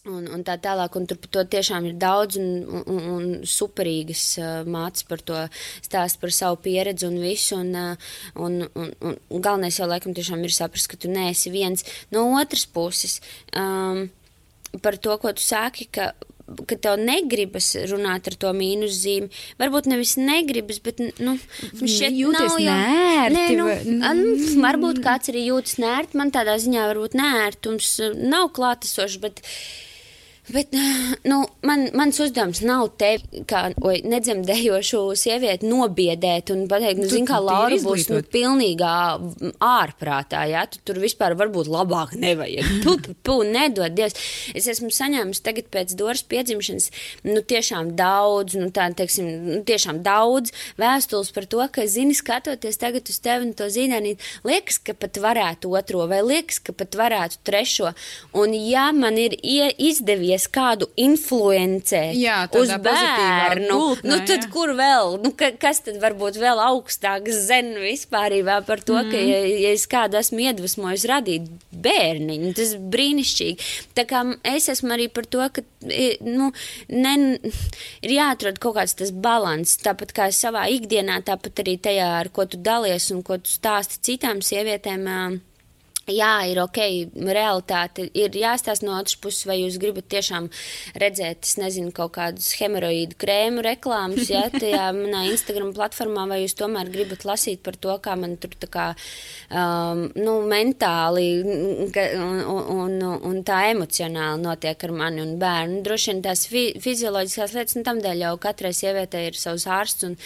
Un, 0.03 0.25
un 0.35 0.41
tā 0.43 0.57
tālāk, 0.59 0.97
un 0.99 1.05
tur 1.07 1.15
to 1.31 1.41
tiešām 1.47 1.85
ir 1.87 1.93
daudz 1.95 2.35
un, 2.35 2.47
un, 2.91 2.97
un 3.07 3.27
superīgas 3.47 4.23
uh, 4.35 4.47
mācības 4.67 5.05
par 5.07 5.21
to 5.23 5.43
stāst 5.85 6.19
par 6.19 6.33
savu 6.35 6.57
pieredzi 6.65 7.07
un 7.07 7.15
visu. 7.23 7.55
Un, 7.55 7.69
uh, 7.71 8.09
un, 8.35 8.57
un, 8.67 8.89
un, 8.99 9.15
un 9.15 9.45
galvenais 9.45 9.77
jau 9.79 9.87
laikam 9.87 10.11
tiešām 10.11 10.43
ir 10.43 10.51
saprast, 10.51 10.89
ka 10.91 10.99
tu 10.99 11.07
neesi 11.07 11.53
viens 11.53 11.87
no 12.11 12.25
otras 12.35 12.65
puses. 12.67 13.21
Um, 13.55 14.09
par 14.83 14.99
to, 14.99 15.15
ko 15.23 15.31
tu 15.37 15.45
sāki, 15.45 15.87
ka 15.87 16.11
ka 16.67 16.75
tev 16.75 16.97
negribas 16.99 17.69
runāt 17.87 18.27
ar 18.27 18.35
to 18.35 18.51
mīnuszīmi. 18.57 19.29
Varbūt 19.61 19.87
nevis 19.87 20.17
negribas, 20.19 20.81
bet, 20.83 20.99
nu, 21.23 21.37
šeit 21.79 22.11
jūtas 22.19 22.57
jau 22.57 22.59
nērti. 22.59 23.37
Nē, 23.37 23.45
nu, 23.55 23.69
mm. 23.71 24.59
Varbūt 24.67 24.99
kāds 25.05 25.31
arī 25.31 25.45
jūtas 25.47 25.79
nērti, 25.79 26.19
man 26.19 26.35
tādā 26.35 26.57
ziņā 26.59 26.89
varbūt 26.91 27.15
nērtums 27.15 27.95
nav 28.19 28.51
klātesošs, 28.59 29.21
bet 29.23 29.39
Bet 30.51 30.73
nu, 31.31 31.37
man, 31.63 31.85
mans 31.95 32.19
uzdevums 32.19 32.59
nav 32.65 32.89
te, 32.99 33.15
kā 33.47 33.69
oi, 33.85 34.01
nedzemdējošu 34.09 35.03
sievieti, 35.19 35.69
nobiedēt 35.69 36.51
un 36.53 36.65
pateikt, 36.71 36.99
nu, 36.99 37.09
zini, 37.11 37.27
kā 37.29 37.39
Laura 37.43 37.77
būs 37.83 38.09
nu, 38.11 38.19
pilnīgā 38.33 38.95
ārprātā. 39.63 40.43
Ja? 40.51 40.65
Tu 40.67 40.81
tur 40.83 40.99
vispār 41.03 41.37
varbūt 41.39 41.71
labāk 41.71 42.15
nevajag. 42.25 42.81
Tu, 42.83 42.97
tu, 43.05 43.15
tu 43.23 43.37
nedod 43.47 43.95
Dievs. 43.95 44.19
Es 44.57 44.67
esmu 44.71 44.91
saņēmis 44.93 45.43
tagad 45.45 45.69
pēc 45.73 45.95
Doras 45.99 46.25
piedzimšanas, 46.27 46.89
nu, 47.29 47.39
tiešām 47.39 47.93
daudz, 47.99 48.57
nu, 48.59 48.67
tā, 48.75 48.89
teiksim, 48.97 49.29
nu, 49.47 49.61
tiešām 49.67 50.03
daudz 50.03 50.51
vēstules 50.81 51.31
par 51.35 51.47
to, 51.47 51.63
ka, 51.71 51.87
zini, 51.87 52.15
skatoties 52.17 52.81
tagad 52.81 53.07
uz 53.11 53.21
tevi 53.23 53.47
un 53.47 53.55
to 53.57 53.69
zīdainīt, 53.71 54.21
liekas, 54.47 54.81
ka 54.83 54.95
pat 54.97 55.19
varētu 55.23 55.71
otro 55.77 56.03
vai 56.11 56.19
liekas, 56.25 56.59
ka 56.63 56.75
pat 56.75 56.97
varētu 56.99 57.39
trešo. 57.47 57.93
Un 58.39 58.55
ja 58.57 58.89
man 58.95 59.17
ir 59.21 59.35
izdevies 59.43 60.32
izvēlējies 60.33 60.47
kādu 60.53 60.87
influencēt 60.97 62.15
jā, 62.17 62.47
uz 62.53 62.71
bērnu, 62.83 63.69
gultnē, 63.69 64.09
nu 64.09 64.17
tad 64.25 64.43
jā. 64.45 64.49
kur 64.51 64.73
vēl, 64.75 65.19
nu, 65.23 65.33
ka, 65.37 65.51
kas 65.59 65.83
tad 65.85 65.99
varbūt 66.01 66.39
vēl 66.41 66.59
augstāks 66.59 67.47
zen 67.47 67.75
vispārībā 67.81 68.63
par 68.65 68.81
to, 68.81 68.97
mm. 68.97 69.11
ka 69.11 69.17
ja, 69.17 69.39
ja 69.45 69.73
es 69.73 69.85
kādu 69.87 70.17
esmu 70.17 70.43
iedvesmojis 70.47 71.05
radīt 71.09 71.47
bērniņu, 71.71 72.53
tas 72.57 72.75
brīnišķīgi. 72.77 73.71
Tā 73.95 74.05
kā 74.09 74.23
es 74.43 74.69
esmu 74.69 74.93
arī 74.95 75.09
par 75.13 75.25
to, 75.25 75.43
ka, 75.53 75.63
nu, 76.23 76.51
ne, 76.89 77.15
ir 78.01 78.17
jāatrod 78.17 78.59
kaut 78.59 78.77
kāds 78.79 78.97
tas 78.99 79.11
balans, 79.11 79.77
tāpat 79.83 80.13
kā 80.15 80.29
savā 80.33 80.67
ikdienā, 80.73 81.21
tāpat 81.25 81.63
arī 81.63 81.77
tajā, 81.81 82.09
ar 82.23 82.31
ko 82.33 82.47
tu 82.47 82.61
dalies 82.61 83.11
un 83.13 83.23
ko 83.25 83.39
tu 83.41 83.51
stāsti 83.51 84.01
citām 84.11 84.43
sievietēm. 84.43 85.09
Uh, 85.09 85.41
Jā, 86.03 86.41
ir 86.51 86.59
ok, 86.59 86.79
realitāte 87.15 88.09
ir 88.11 88.33
jāstāsta 88.35 88.83
no 88.83 88.97
otras 88.97 89.15
puses, 89.23 89.45
vai 89.47 89.61
jūs 89.61 89.77
gribat 89.79 90.09
tiešām 90.11 90.49
redzēt, 90.99 91.47
es 91.47 91.53
nezinu, 91.55 91.93
kaut 91.95 92.11
kādus 92.17 92.49
hemoroīdu 92.59 93.15
krēmu 93.21 93.63
reklāmas, 93.63 94.27
ja 94.27 94.41
tajā 94.51 94.89
manā 94.97 95.21
Instagram 95.29 95.71
platformā, 95.77 96.25
vai 96.27 96.41
jūs 96.41 96.57
tomēr 96.59 96.91
gribat 96.91 97.23
lasīt 97.29 97.63
par 97.63 97.79
to, 97.79 97.95
kā 98.03 98.17
man 98.19 98.35
tur 98.35 98.51
tā 98.59 98.67
kā, 98.73 98.89
um, 99.47 100.03
nu, 100.19 100.35
mentāli 100.51 101.29
un, 101.39 102.43
un, 102.51 102.99
un 103.31 103.39
tā 103.47 103.61
emocionāli 103.71 104.43
notiek 104.43 104.83
ar 104.83 104.95
mani 104.99 105.23
un 105.23 105.37
bērnu. 105.39 105.79
Droši 105.87 106.11
vien 106.11 106.21
tās 106.27 106.43
fi 106.51 106.65
fizioloģiskās 106.83 107.55
lietas, 107.55 107.79
nu, 107.79 107.87
tam 107.87 108.03
dēļ 108.03 108.27
jau 108.27 108.35
katrai 108.43 108.75
sievietei 108.75 109.29
ir 109.31 109.39
savs 109.39 109.69
ārsts 109.71 110.11
un, 110.11 110.19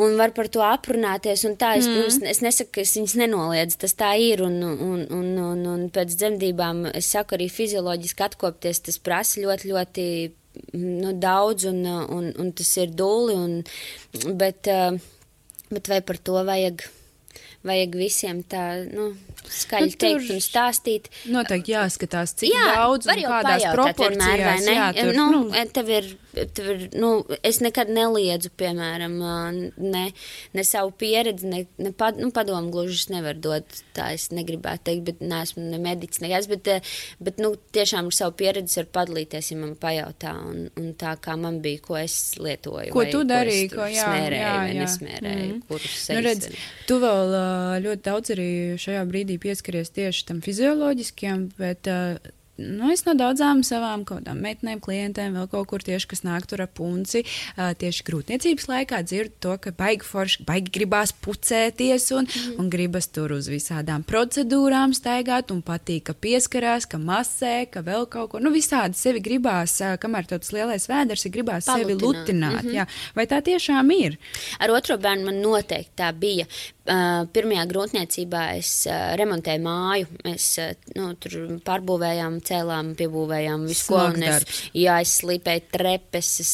un 0.00 0.16
var 0.18 0.32
par 0.36 0.48
to 0.52 0.62
aprunāties. 0.64 1.44
Tā, 1.60 1.74
es, 1.78 1.86
mm. 1.88 1.96
protams, 1.96 2.18
es 2.32 2.42
nesaku, 2.44 2.72
ka 2.76 2.84
es 2.84 2.94
viņas 2.96 3.16
nenoliedzu, 3.20 3.78
tas 3.84 3.96
tā 3.98 4.10
ir. 4.20 4.42
Un, 4.46 4.58
un, 4.64 5.06
un, 5.16 5.30
un, 5.44 5.64
un 5.74 5.86
pēc 5.94 6.16
dzemdībām 6.16 6.86
es 6.92 7.10
saku, 7.14 7.36
arī 7.36 7.50
fizioloģiski 7.52 8.26
atkopties, 8.26 8.82
tas 8.88 9.00
prasa 9.02 9.42
ļoti, 9.44 9.72
ļoti 9.74 10.06
nu, 10.78 11.14
daudz, 11.20 11.68
un, 11.70 11.84
un, 11.86 12.30
un 12.40 12.54
tas 12.56 12.72
ir 12.82 12.94
dūli. 12.96 13.36
Un, 13.36 14.32
bet, 14.40 14.70
bet 15.70 15.92
vai 15.92 16.00
par 16.06 16.22
to 16.22 16.40
vajag? 16.48 16.86
Vajag 17.66 17.96
visiem 18.00 18.40
tā, 18.48 18.64
nu, 18.88 19.10
skaļi 19.48 19.92
nu, 19.92 19.98
teikt 20.04 20.32
un 20.34 20.42
stāstīt. 20.44 21.10
Noteikti 21.30 21.74
jāskatās, 21.74 22.34
cik 22.40 22.52
jā, 22.52 22.66
daudz 22.76 23.10
un 23.10 23.22
kādās 23.24 23.68
proporcijās. 23.74 24.66
Vienmēr, 24.66 24.76
jā, 24.76 24.90
tur, 24.98 25.14
nu, 25.16 25.28
nu. 25.36 25.64
Tev 25.74 25.94
ir 25.94 26.10
Tev 26.30 26.66
ir, 26.70 26.82
nu, 26.94 27.08
es 27.46 27.58
nekad 27.62 27.88
neliedzu, 27.90 28.52
piemēram, 28.58 29.16
ne, 29.82 30.02
ne 30.54 30.64
savu 30.66 30.92
pieredzi, 30.94 31.48
ne, 31.50 31.64
ne 31.82 31.90
pad, 31.96 32.20
nu, 32.22 32.30
padomu 32.34 32.70
gluži 32.70 33.00
es 33.00 33.08
nevaru 33.10 33.42
dot, 33.42 33.80
tā 33.96 34.12
es 34.14 34.28
negribētu 34.30 34.86
teikt, 34.86 35.02
bet 35.08 35.24
neesmu 35.24 35.64
ne 35.72 35.80
mediķis, 35.82 36.22
nekas, 36.22 36.46
bet, 36.50 36.70
bet, 37.18 37.40
nu, 37.42 37.52
tiešām 37.74 38.12
ar 38.12 38.16
savu 38.16 38.36
pieredzi 38.38 38.78
var 38.78 38.90
padalīties, 39.00 39.50
ja 39.50 39.58
man 39.58 39.74
pajautā, 39.80 40.36
un, 40.52 40.68
un 40.78 40.92
tā 41.00 41.16
kā 41.22 41.34
man 41.40 41.58
bija, 41.64 41.82
ko 41.88 41.98
es 41.98 42.16
lietoju. 42.38 42.94
Ko 42.94 43.04
tu 43.10 43.24
darīji, 43.26 43.72
ko, 43.74 43.88
jā, 43.90 44.06
smērēju, 44.06 44.44
jā, 44.44 44.54
jā. 44.70 44.78
nesmērēju, 44.84 45.50
mm. 45.50 45.60
kurus 45.66 45.98
nu, 46.14 46.24
redz, 46.28 46.48
tu 46.86 47.00
vēl 47.02 47.36
ļoti 47.88 48.06
daudz 48.06 48.34
arī 48.36 48.50
šajā 48.80 49.02
brīdī 49.10 49.29
pieskaries 49.38 49.92
tieši 49.94 50.26
tam 50.26 50.40
fizioloģiskiem, 50.44 51.50
bet 51.60 51.86
uh, 51.90 52.16
nu, 52.60 52.90
es 52.92 53.04
no 53.06 53.14
daudzām 53.18 53.62
savām 53.66 54.04
meitenēm, 54.04 54.80
klientēm, 54.84 55.36
vēl 55.38 55.48
kaut 55.52 55.68
kur 55.72 55.84
tieši, 55.84 56.08
kas 56.10 56.24
nāk 56.26 56.46
tur 56.50 56.64
ap 56.64 56.74
punci, 56.78 57.24
tieši 57.56 58.06
grūtniecības 58.06 58.68
laikā 58.70 59.02
dzirdu 59.06 59.36
to, 59.44 59.56
ka 59.64 59.72
baigi 59.76 60.06
forši, 60.06 60.44
baigi 60.48 60.72
gribās 60.74 61.12
pucēties 61.24 62.10
un, 62.16 62.28
mm. 62.28 62.58
un 62.62 62.70
gribas 62.72 63.10
tur 63.12 63.34
uz 63.36 63.50
visādām 63.50 64.04
procedūrām 64.06 64.94
staigāt 64.96 65.52
un 65.54 65.62
patīk, 65.66 66.06
ka 66.10 66.16
pieskarās, 66.16 66.88
ka 66.90 67.00
masē, 67.02 67.66
ka 67.72 67.84
vēl 67.86 68.06
kaut 68.12 68.34
ko, 68.34 68.42
nu 68.42 68.52
visādi 68.54 68.98
sevi 68.98 69.22
gribās, 69.24 69.78
kamēr 70.00 70.30
tāds 70.30 70.52
lielais 70.54 70.88
vēders 70.90 71.26
ir 71.26 71.34
gribās 71.34 71.68
Palutināt. 71.68 71.86
sevi 71.86 71.98
lutināt. 72.00 72.62
Mm 72.62 72.68
-hmm. 72.68 72.76
jā. 72.78 72.86
Vai 73.16 73.26
tā 73.26 73.42
tiešām 73.44 73.90
ir? 73.96 74.18
Ar 74.58 74.70
otro 74.70 74.98
bērnu 74.98 75.24
man 75.24 75.40
noteikti 75.42 75.96
tā 75.96 76.12
bija. 76.12 76.46
Uh, 76.90 77.26
pirmajā 77.30 77.66
grūtniecībā 77.70 78.40
es 78.56 78.70
uh, 78.88 79.12
remontēju 79.20 79.60
māju, 79.62 80.06
mēs 80.24 80.46
uh, 80.58 80.70
nu, 80.96 81.12
tur 81.22 81.60
pārbūvējām 81.62 82.40
cēlām, 82.50 82.92
piebūvējām 82.98 83.66
visu, 83.70 83.86
ko. 83.90 84.02
Es, 84.20 84.46
jā, 84.76 84.98
es 85.04 85.14
slīpēju 85.22 85.66
trepes, 85.72 86.30
es 86.44 86.52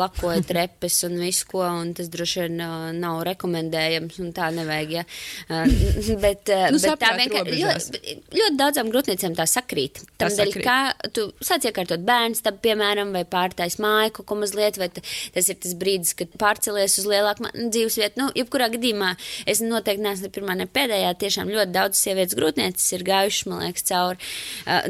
lakoju 0.00 0.44
trepes 0.50 1.00
un 1.08 1.16
visu, 1.22 1.48
ko, 1.50 1.64
un 1.64 1.94
tas 1.96 2.10
droši 2.12 2.44
vien 2.44 2.62
nav 3.00 3.22
rekomendējams, 3.30 4.20
un 4.24 4.32
tā 4.36 4.50
nevajag, 4.56 4.96
ja. 4.98 5.06
Bet, 6.26 6.48
nu, 6.72 6.78
bet 6.80 7.00
tā 7.00 7.10
vienkārši 7.18 7.56
ļoti, 7.60 8.14
ļoti 8.34 8.56
daudzām 8.58 8.88
grūtniecēm 8.92 9.34
tā 9.36 9.44
sakrīt. 9.48 10.00
Tādēļ, 10.20 10.52
kā 10.64 10.76
tu 11.14 11.26
sāc 11.44 11.66
iekārtot 11.68 12.02
bērns, 12.06 12.42
tad, 12.44 12.58
piemēram, 12.64 13.12
vai 13.14 13.22
pārtais 13.28 13.78
māju, 13.82 14.14
kaut 14.18 14.28
ko 14.30 14.38
mazliet, 14.40 14.78
vai 14.80 14.88
tas 14.92 15.50
ir 15.50 15.58
tas 15.62 15.74
brīdis, 15.78 16.14
kad 16.18 16.32
pārcelies 16.40 16.96
uz 17.00 17.08
lielāku 17.10 17.50
dzīves 17.54 17.98
vietu. 18.00 18.20
Nu, 18.22 18.28
jebkurā 18.38 18.68
gadījumā 18.74 19.12
es 19.48 19.62
noteikti 19.64 20.04
neesmu 20.04 20.26
ne 20.28 20.32
pirmā, 20.34 20.56
ne 20.58 20.68
pēdējā. 20.70 21.12
Tiešām 21.20 21.52
ļoti 21.52 21.74
daudz 21.74 22.00
sievietes 22.00 22.36
grūtnieces 22.38 22.96
ir 22.96 23.04
gājušas, 23.06 23.48
man 23.50 23.64
liekas, 23.64 23.86
cauri. 23.90 24.30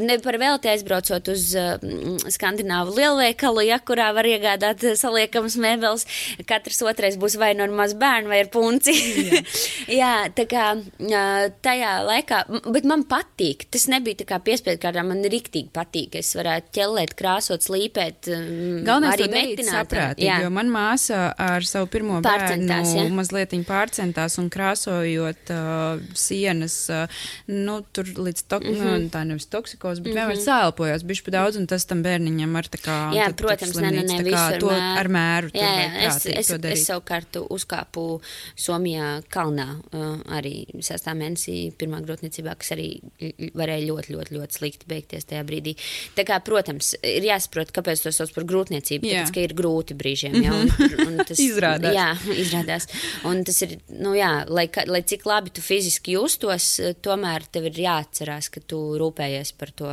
Ne 0.03 0.17
par 0.23 0.39
velti 0.47 0.71
aizbraucot 0.71 1.31
uz 1.33 1.49
uh, 1.57 1.77
skandināvu 2.31 2.95
lielveikalu, 2.97 3.65
ja 3.67 3.79
kurā 3.83 4.09
var 4.15 4.27
iegādāt 4.29 4.83
saliekamas 4.99 5.57
mēbeles, 5.61 6.07
katrs 6.47 6.81
otrais 6.87 7.19
būs 7.19 7.37
vai 7.39 7.53
no 7.57 7.67
maz 7.75 7.95
bērnu 7.97 8.31
vai 8.31 8.41
ar 8.45 8.51
punci. 8.53 8.95
Jā, 9.91 10.13
Jā 10.37 10.37
tā 10.37 10.47
kā 10.49 10.69
uh, 10.77 11.47
tajā 11.65 11.93
laikā, 12.07 12.43
bet 12.73 12.87
man 12.87 13.05
patīk, 13.09 13.67
tas 13.73 13.87
nebija 13.91 14.21
tā 14.21 14.27
kā 14.31 14.39
piespiedu 14.43 14.81
kārtā, 14.83 15.03
man 15.07 15.23
riktīgi 15.27 15.71
patīk, 15.75 16.17
es 16.21 16.33
varētu 16.37 16.73
ķellēt, 16.77 17.15
krāsot, 17.19 17.65
slīpēt, 17.67 18.31
um, 18.33 18.83
Galvenais 18.87 19.17
arī 19.17 19.29
metināt. 19.33 19.87
Saprātīgi, 19.87 20.27
jā. 20.27 20.39
jo 20.45 20.51
man 20.53 20.71
māsa 20.71 21.31
ar 21.33 21.65
savu 21.67 21.89
pirmo 21.91 22.21
pārcentās, 22.25 22.93
bērnu 22.93 23.11
ja? 23.11 23.15
mazliet 23.17 23.55
pārcentās 23.67 24.37
un 24.41 24.49
krāsojot 24.53 25.51
uh, 25.53 26.01
sienas, 26.17 26.77
uh, 26.93 27.23
nu, 27.51 27.79
tur 27.95 28.09
līdz 28.15 28.43
to, 28.47 28.59
mm 28.61 28.73
-hmm. 28.73 29.05
nu, 29.05 29.11
tā 29.13 29.23
nevis 29.27 29.47
toksikos, 29.51 29.99
bet 29.99 30.13
mm 30.13 30.17
-hmm. 30.17 30.27
vienmēr 30.27 30.36
sālpojās 30.43 31.05
bišķi 31.07 31.25
pa 31.27 31.33
daudz, 31.37 31.59
un 31.59 31.67
tas 31.69 31.85
tam 31.89 32.03
bērniņam 32.05 32.57
ar 32.59 32.69
tā 32.71 32.81
kā. 32.81 32.97
Jā, 33.15 33.29
tad, 33.31 33.37
protams, 33.41 33.77
ne, 33.81 33.91
ne, 33.95 34.03
ne, 34.07 34.19
visur 34.25 34.59
to 34.61 34.71
mēr. 34.71 34.99
ar 35.01 35.09
mēru. 35.13 35.51
Jā, 35.57 35.71
jā, 35.81 35.87
es, 36.07 36.19
es, 36.31 36.51
es 36.55 36.85
savukārt 36.87 37.39
uzkāpu 37.43 38.05
Somijā 38.57 39.17
kalnā 39.33 39.67
uh, 39.77 40.17
arī 40.37 40.65
sestā 40.85 41.13
mēnesī 41.17 41.57
pirmā 41.77 42.01
grotniecībā, 42.05 42.55
kas 42.59 42.73
arī 42.75 42.89
varēja 43.57 43.87
ļoti, 43.89 44.15
ļoti, 44.15 44.37
ļoti 44.37 44.59
slikti 44.59 44.89
beigties 44.89 45.27
tajā 45.29 45.43
brīdī. 45.47 45.75
Tā 46.17 46.25
kā, 46.27 46.39
protams, 46.45 46.93
ir 47.05 47.25
jāsaprot, 47.27 47.73
kāpēc 47.75 48.05
to 48.05 48.13
sauc 48.15 48.33
par 48.35 48.47
grūtniecību, 48.49 49.07
jā. 49.07 49.23
tāpēc, 49.23 49.35
ka 49.35 49.45
ir 49.45 49.55
grūti 49.57 49.97
brīžiem, 49.97 50.37
jā, 50.43 50.55
un, 50.55 50.71
un 51.07 51.21
tas 51.27 51.41
izrādās. 51.47 51.95
Jā, 51.95 52.09
izrādās. 52.37 52.89
Un 53.27 53.43
tas 53.47 53.61
ir, 53.65 53.77
nu 53.97 54.15
jā, 54.17 54.31
lai, 54.49 54.67
lai 54.89 55.03
cik 55.07 55.27
labi 55.29 55.53
tu 55.55 55.63
fiziski 55.65 56.17
justos, 56.17 56.75
tomēr 57.05 57.47
tev 57.51 57.69
ir 57.71 57.81
jāatcerās, 57.87 58.51
ka 58.53 58.63
tu 58.63 58.81
rūpējies 58.99 59.53
par 59.57 59.73
to 59.77 59.91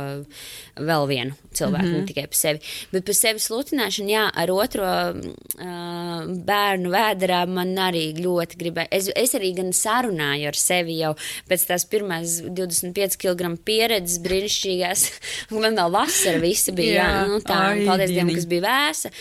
vēl 0.75 1.07
vienu 1.07 1.35
cilvēku, 1.55 1.85
mm 1.85 1.93
-hmm. 1.93 2.01
ne 2.01 2.07
tikai 2.09 2.27
par 2.27 2.37
sevi. 2.37 2.59
Bet 2.91 3.05
par 3.05 3.15
sevi 3.15 3.39
sludināšanu, 3.39 4.09
jā, 4.11 4.23
ar 4.35 4.51
otro 4.51 4.89
uh, 5.15 6.25
bērnu 6.49 6.91
vēderā 6.91 7.41
man 7.47 7.75
arī 7.79 8.05
ļoti 8.19 8.59
gribēja. 8.59 8.87
Es, 8.91 9.09
es 9.15 9.35
arī 9.37 9.53
gan 9.55 9.71
sarunāju 9.73 10.47
ar 10.51 10.59
sevi 10.59 10.97
jau 10.99 11.15
pēc 11.49 11.65
tās 11.69 11.85
pirmās 11.85 12.41
25 12.43 13.17
kg 13.17 13.55
pieredzes 13.63 14.19
brīnišķīgās. 14.25 15.05
man 15.63 15.75
vēl 15.79 15.91
vasara 15.91 16.39
visa 16.43 16.71
bija, 16.71 16.95
jā, 16.99 17.09
jā 17.09 17.27
nu, 17.31 17.39
tā, 17.39 17.59
Ai, 17.71 17.85
paldies 17.85 18.11
Dievam, 18.11 18.33
kas 18.35 18.45
bija 18.45 18.65
vēsa. 18.67 19.11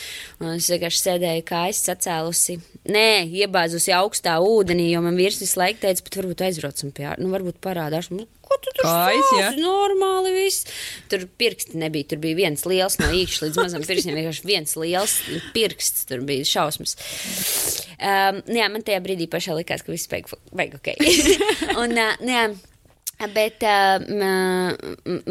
Un 0.40 0.54
es 0.56 0.70
vienkārši 0.70 1.02
sēdēju 1.06 1.44
kājas 1.48 1.84
sacēlusi. 1.88 2.58
Nē, 2.84 3.24
iebāzusi 3.44 3.94
augstā 3.96 4.36
ūdenī, 4.44 4.90
jo 4.92 5.00
man 5.04 5.16
vīrs 5.16 5.40
visu 5.40 5.60
laiku 5.60 5.80
teica, 5.86 6.04
bet 6.04 6.18
varbūt 6.20 6.44
aizbraucam 6.48 6.90
pie 6.92 7.06
ārā. 7.08 7.22
Nu, 7.22 7.30
varbūt 7.32 7.62
parādās. 7.64 8.10
Ko 8.44 8.58
tu 8.62 8.74
tur 8.76 8.88
sāc? 8.88 9.56
Normāli 9.60 10.34
viss. 10.36 10.68
Tur 11.12 11.24
pirksti 11.40 11.80
nebija. 11.80 12.10
Tur 12.12 12.20
bija 12.24 12.38
viens 12.44 12.66
liels 12.68 12.98
no 13.00 13.08
īkšķa 13.14 13.48
līdz 13.48 13.60
mazam 13.62 13.86
pirkstiem. 13.86 14.18
Vienkārši 14.20 14.48
viens 14.48 14.76
liels 14.80 15.16
pirksts. 15.56 16.04
Tur 16.10 16.24
bija 16.28 16.46
šausmas. 16.48 16.96
Um, 17.94 18.42
jā, 18.52 18.68
man 18.72 18.84
tajā 18.84 19.00
brīdī 19.04 19.28
pašā 19.32 19.56
likās, 19.56 19.84
ka 19.84 19.94
viss 19.94 20.10
beigas 20.10 20.78
ok. 20.80 20.94
Un, 21.82 21.96
uh, 21.96 22.16
jā, 22.20 22.46
Bet 23.34 23.62
uh, 23.62 24.02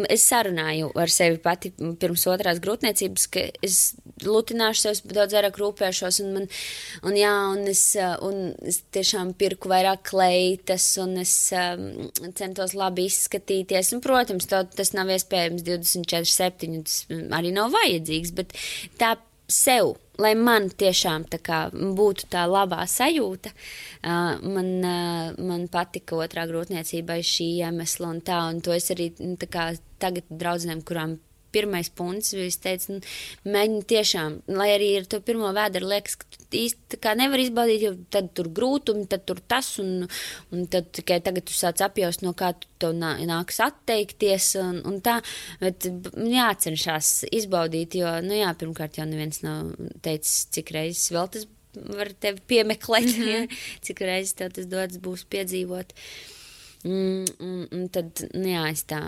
es 0.09 0.23
sarunāju 0.29 0.91
ar 0.99 1.11
sevi 1.11 1.39
pati 1.43 1.73
pirms 1.99 2.23
otrās 2.31 2.61
grūtniecības, 2.63 3.25
ka 3.33 3.43
es 3.65 3.79
lutināšu 4.23 4.85
sev, 4.85 5.01
daudz 5.13 5.35
vairāk 5.35 5.59
rūpēšos, 5.59 6.21
un, 6.23 6.31
man, 6.37 6.47
un, 7.03 7.17
jā, 7.19 7.33
un, 7.53 7.65
es, 7.69 7.83
un 8.23 8.39
es 8.63 8.79
tiešām 8.95 9.33
pirku 9.39 9.71
vairāk 9.71 10.05
kleitas, 10.13 10.87
un 11.03 11.17
es 11.21 11.35
um, 11.57 12.07
centos 12.39 12.75
labi 12.77 13.09
izskatīties. 13.11 13.93
Un, 13.97 14.03
protams, 14.05 14.47
to, 14.49 14.63
tas 14.77 14.93
nav 14.95 15.11
iespējams 15.13 15.65
24, 15.67 16.31
7, 16.33 16.81
tas 16.87 17.37
arī 17.39 17.53
nav 17.55 17.73
vajadzīgs, 17.75 18.33
bet 18.39 18.55
tā 19.01 19.15
sev, 19.51 19.97
lai 20.21 20.33
man 20.37 20.69
tiešām 20.69 21.25
tā 21.31 21.39
kā, 21.43 21.59
būtu 21.73 22.29
tā 22.33 22.45
labā 22.49 22.83
sajūta. 22.89 23.53
Uh, 24.03 24.37
man, 24.45 24.71
uh, 24.85 25.41
man 25.41 25.67
patika 25.73 26.19
otrā 26.21 26.45
grūtniecība 26.49 27.19
šī 27.25 27.49
iemesla 27.63 28.11
un 28.13 28.21
tā, 28.25 28.39
un 28.51 28.61
to 28.63 28.75
es 28.75 28.91
arī 28.93 29.11
nu, 29.23 29.37
kā, 29.49 29.71
tagad 30.03 30.29
draudzenēm, 30.29 30.83
kurām 30.85 31.17
pirmais 31.53 31.89
punkts, 31.93 32.33
es 32.37 32.57
teicu, 32.63 32.97
nu, 32.97 33.13
mēģini 33.53 33.85
tiešām, 33.89 34.37
lai 34.57 34.69
arī 34.75 34.89
ar 34.99 35.07
to 35.09 35.19
pirmo 35.25 35.51
vēdru 35.55 35.89
liekas, 35.91 36.17
ka 36.21 36.41
īsti 36.57 36.99
kā 37.03 37.15
nevar 37.17 37.41
izbaudīt, 37.43 37.85
jo 37.85 37.93
tad 38.13 38.31
tur 38.37 38.49
grūtumi, 38.55 39.07
tad 39.11 39.25
tur 39.29 39.41
tas, 39.49 39.71
un, 39.83 40.05
un 40.53 40.67
tad 40.73 40.91
tikai 40.95 41.19
tagad 41.25 41.47
tu 41.49 41.55
sāc 41.57 41.81
apjaust, 41.85 42.25
no 42.25 42.35
kā 42.37 42.53
tu 42.57 42.69
to 42.83 42.91
nā, 42.97 43.15
nāks 43.29 43.61
atteikties, 43.63 44.53
un, 44.61 44.81
un 44.89 44.99
tā, 45.05 45.19
bet 45.63 45.87
jācenšas 46.17 47.15
izbaudīt, 47.31 47.97
jo, 48.01 48.11
nu 48.25 48.37
jā, 48.41 48.51
pirmkārt 48.59 48.99
jau 48.99 49.07
neviens 49.09 49.43
nav 49.45 49.73
teicis, 50.05 50.47
cik 50.53 50.73
reizes 50.75 51.13
vēl 51.13 51.31
tas 51.33 51.49
var 51.73 52.11
tevi 52.21 52.41
piemeklēt, 52.47 53.09
mm 53.09 53.23
-hmm. 53.23 53.49
ja, 53.49 53.81
cik 53.81 54.05
reizes 54.05 54.37
tev 54.37 54.53
tas 54.53 54.69
dodas 54.69 54.99
būs 55.01 55.25
piedzīvot. 55.25 55.93
Mm, 55.93 56.42
un, 56.87 57.67
un 57.71 57.87
tad, 57.93 58.25
nu, 58.33 58.47
jā, 58.51 58.65
es 58.73 58.83
tā, 58.89 59.01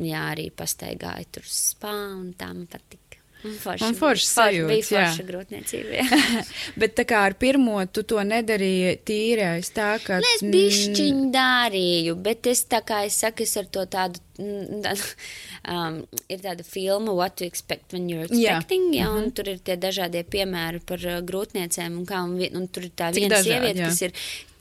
jā, 0.00 0.22
arī 0.32 0.50
pastaigāju 0.56 1.28
tur 1.38 1.48
spā, 1.48 1.94
un 2.16 2.32
tā 2.38 2.52
man 2.54 2.66
patika. 2.66 2.98
Forši, 3.42 3.82
Un 3.88 3.96
foršas 3.98 4.28
sajūtas, 4.36 4.68
Bija 4.70 4.84
jā. 4.86 5.06
forša 5.10 5.24
grūtniecība. 5.26 5.96
jā. 5.98 6.42
Bet 6.78 6.92
tā 6.94 7.02
kā 7.10 7.24
ar 7.26 7.34
pirmo 7.34 7.80
tu 7.90 8.04
to 8.06 8.22
nedarīji 8.22 8.92
tīri 9.02 9.42
aiz 9.42 9.72
tā, 9.74 9.96
ka. 10.04 10.20
Nu, 10.22 10.28
Es 10.36 10.44
bišķiņ 10.46 11.18
darīju, 11.34 12.14
bet 12.22 12.46
es 12.52 12.62
tā 12.70 12.78
kā 12.86 13.00
es 13.08 13.16
saku, 13.18 13.42
es 13.42 13.56
ar 13.58 13.66
to 13.74 13.82
tādu, 13.90 14.22
mm, 14.38 14.86
um, 15.74 15.98
ir 16.30 16.38
tāda 16.46 16.62
filma 16.62 17.16
What 17.18 17.34
to 17.42 17.44
expect 17.50 17.90
when 17.92 18.06
you're 18.12 18.30
Jā. 18.30 18.60
expecting, 18.60 18.86
jā, 18.94 19.10
un 19.10 19.32
tur 19.34 19.50
ir 19.56 19.58
tie 19.58 19.74
dažādie 19.88 20.22
piemēri 20.22 20.78
par 20.86 21.02
uh, 21.02 21.18
grūtniecēm, 21.26 21.98
un 21.98 22.06
kā, 22.06 22.22
un, 22.22 22.38
un 22.38 22.70
tur 22.70 22.86
ir 22.86 22.94
tā 22.94 23.10
Cik 23.10 23.24
viena 23.26 23.40
dažādi, 23.42 23.50
sieviete, 23.58 23.82
jā. 23.82 23.90
kas 23.90 24.02
ir 24.06 24.16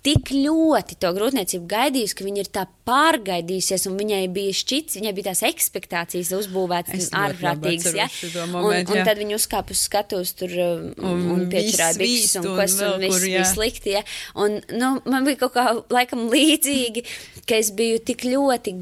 tik 0.05 0.31
ļoti 0.33 0.97
to 1.01 1.11
grūtniecību 1.13 1.67
gaidījusi, 1.69 2.15
ka 2.17 2.25
viņa 2.25 2.43
ir 2.43 2.49
tā 2.57 2.63
pārgaidījusies, 2.89 3.85
un 3.89 3.97
viņai 3.99 4.21
bija 4.33 4.55
šķits, 4.57 4.97
viņai 4.97 5.13
bija 5.17 5.29
tās 5.29 5.43
ekspektācijas 5.51 6.33
uzbūvētas 6.39 7.11
ārprātīgas, 7.21 7.93
atceros 7.93 8.33
šo 8.33 8.47
Un, 8.61 8.77
un 8.81 9.05
tad 9.05 9.21
viņa 9.21 9.37
uzkāpa 9.37 9.75
uz 9.75 9.85
skatuves 9.85 10.33
tur 10.39 10.57
um, 10.57 10.89
Un 10.97 11.09
un, 11.11 11.23
un 11.35 11.47
piečurāja 11.51 11.97
bikses 12.01 12.39
un 12.41 12.49
un 12.49 12.57
kas, 12.57 12.77
vēl 12.81 12.95
un 12.97 13.05
viss 13.05 13.25
bija 13.27 13.47
slikti, 13.47 13.95
ja. 13.99 14.03
Un, 14.41 14.59
nu, 14.73 14.93
man 15.05 15.27
bija 15.27 15.43
kaut 15.45 15.55
kā 15.57 15.67
laikam 15.93 16.27
līdzīgi, 16.33 17.05
ka 17.45 17.61
es 17.61 17.73
biju 17.77 18.01
tik 18.09 18.25
ļoti 18.29 18.79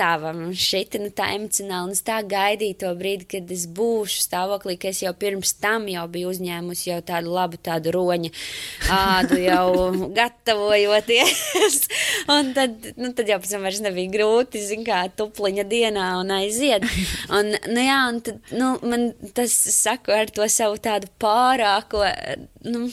gatava 0.00 0.32
un 0.32 0.54
šeit 0.56 0.96
nu, 1.00 1.10
tā 1.12 1.30
emocionāli, 1.36 1.90
un 1.90 1.94
es 1.94 2.02
tā 2.04 2.20
gaidīju 2.26 2.78
to 2.80 2.90
brīdi, 2.96 3.26
kad 3.28 3.50
es 3.52 3.66
būšu 3.68 4.24
stāvoklī, 4.24 4.76
ka 4.80 4.90
es 4.90 5.02
jau 5.04 5.12
pirms 5.16 5.52
tam 5.60 5.88
jau 5.90 6.06
biju 6.08 6.30
uzņēmusi 6.32 6.90
jau 6.90 7.00
tādu 7.04 7.34
labu 7.34 7.60
tādu 7.60 7.92
roņa 7.94 8.30
ādu 8.96 9.40
jau 9.42 9.90
gatavojoties. 10.18 11.82
un 12.32 12.52
tad, 12.56 12.90
nu, 12.96 13.12
tad 13.16 13.28
jau 13.28 13.40
pēc 13.42 13.54
tam 13.54 13.66
vairs 13.68 13.82
nebija 13.84 14.12
grūti, 14.14 14.62
zin 14.64 14.86
kā, 14.86 15.02
tupliņa 15.16 15.66
dienā 15.68 16.08
un 16.22 16.32
aiziet. 16.40 16.86
Un, 17.28 17.52
nu 17.68 17.84
jā, 17.84 18.00
un 18.10 18.22
tad, 18.24 18.40
nu, 18.56 18.72
man 18.86 19.10
tas 19.36 19.54
saku 19.74 20.14
ar 20.16 20.32
to 20.32 20.48
savu 20.50 20.80
tādu 20.80 21.10
pārāko, 21.20 22.06
nu, 22.66 22.86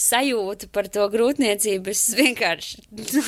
sajūtu 0.00 0.68
par 0.74 0.88
to 0.92 1.04
grūtniecību, 1.12 1.92
es 1.92 2.00
vienkārši 2.18 2.82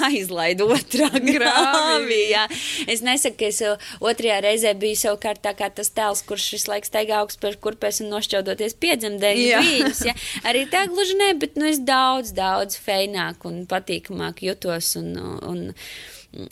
aizlaidu 0.09 0.67
otrā 0.75 1.09
grāvī. 1.23 2.19
Jā. 2.33 2.47
Es 2.91 3.03
nesaku, 3.07 3.39
ka 3.43 3.51
es 3.53 3.61
uh, 3.67 3.77
otrajā 4.03 4.41
reizē 4.47 4.73
biju 4.79 4.99
savukārt 5.03 5.43
tā 5.45 5.53
kā 5.59 5.69
tas 5.75 5.93
tēls, 5.95 6.25
kurš 6.27 6.49
visu 6.57 6.73
laiku 6.73 6.91
staigā 6.91 7.21
augstu 7.23 7.43
pēc 7.47 7.59
kurpēs 7.67 8.03
un 8.05 8.11
nošķaudoties 8.17 8.77
piedzemdēju 8.83 9.47
Jā. 9.51 9.63
vīņus. 9.67 10.03
Ja? 10.11 10.17
Arī 10.51 10.65
tā 10.73 10.87
gluži 10.91 11.19
ne, 11.21 11.31
bet 11.39 11.57
nu, 11.61 11.69
es 11.71 11.79
daudz, 11.87 12.35
daudz 12.37 12.79
feināk 12.83 13.47
un 13.49 13.63
patīkamāk 13.71 14.43
jutos 14.47 14.95
un, 15.01 15.15
un, 15.47 15.65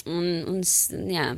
un, 0.07 0.31
un, 0.55 0.63
s- 0.65 0.93
jā. 0.95 1.33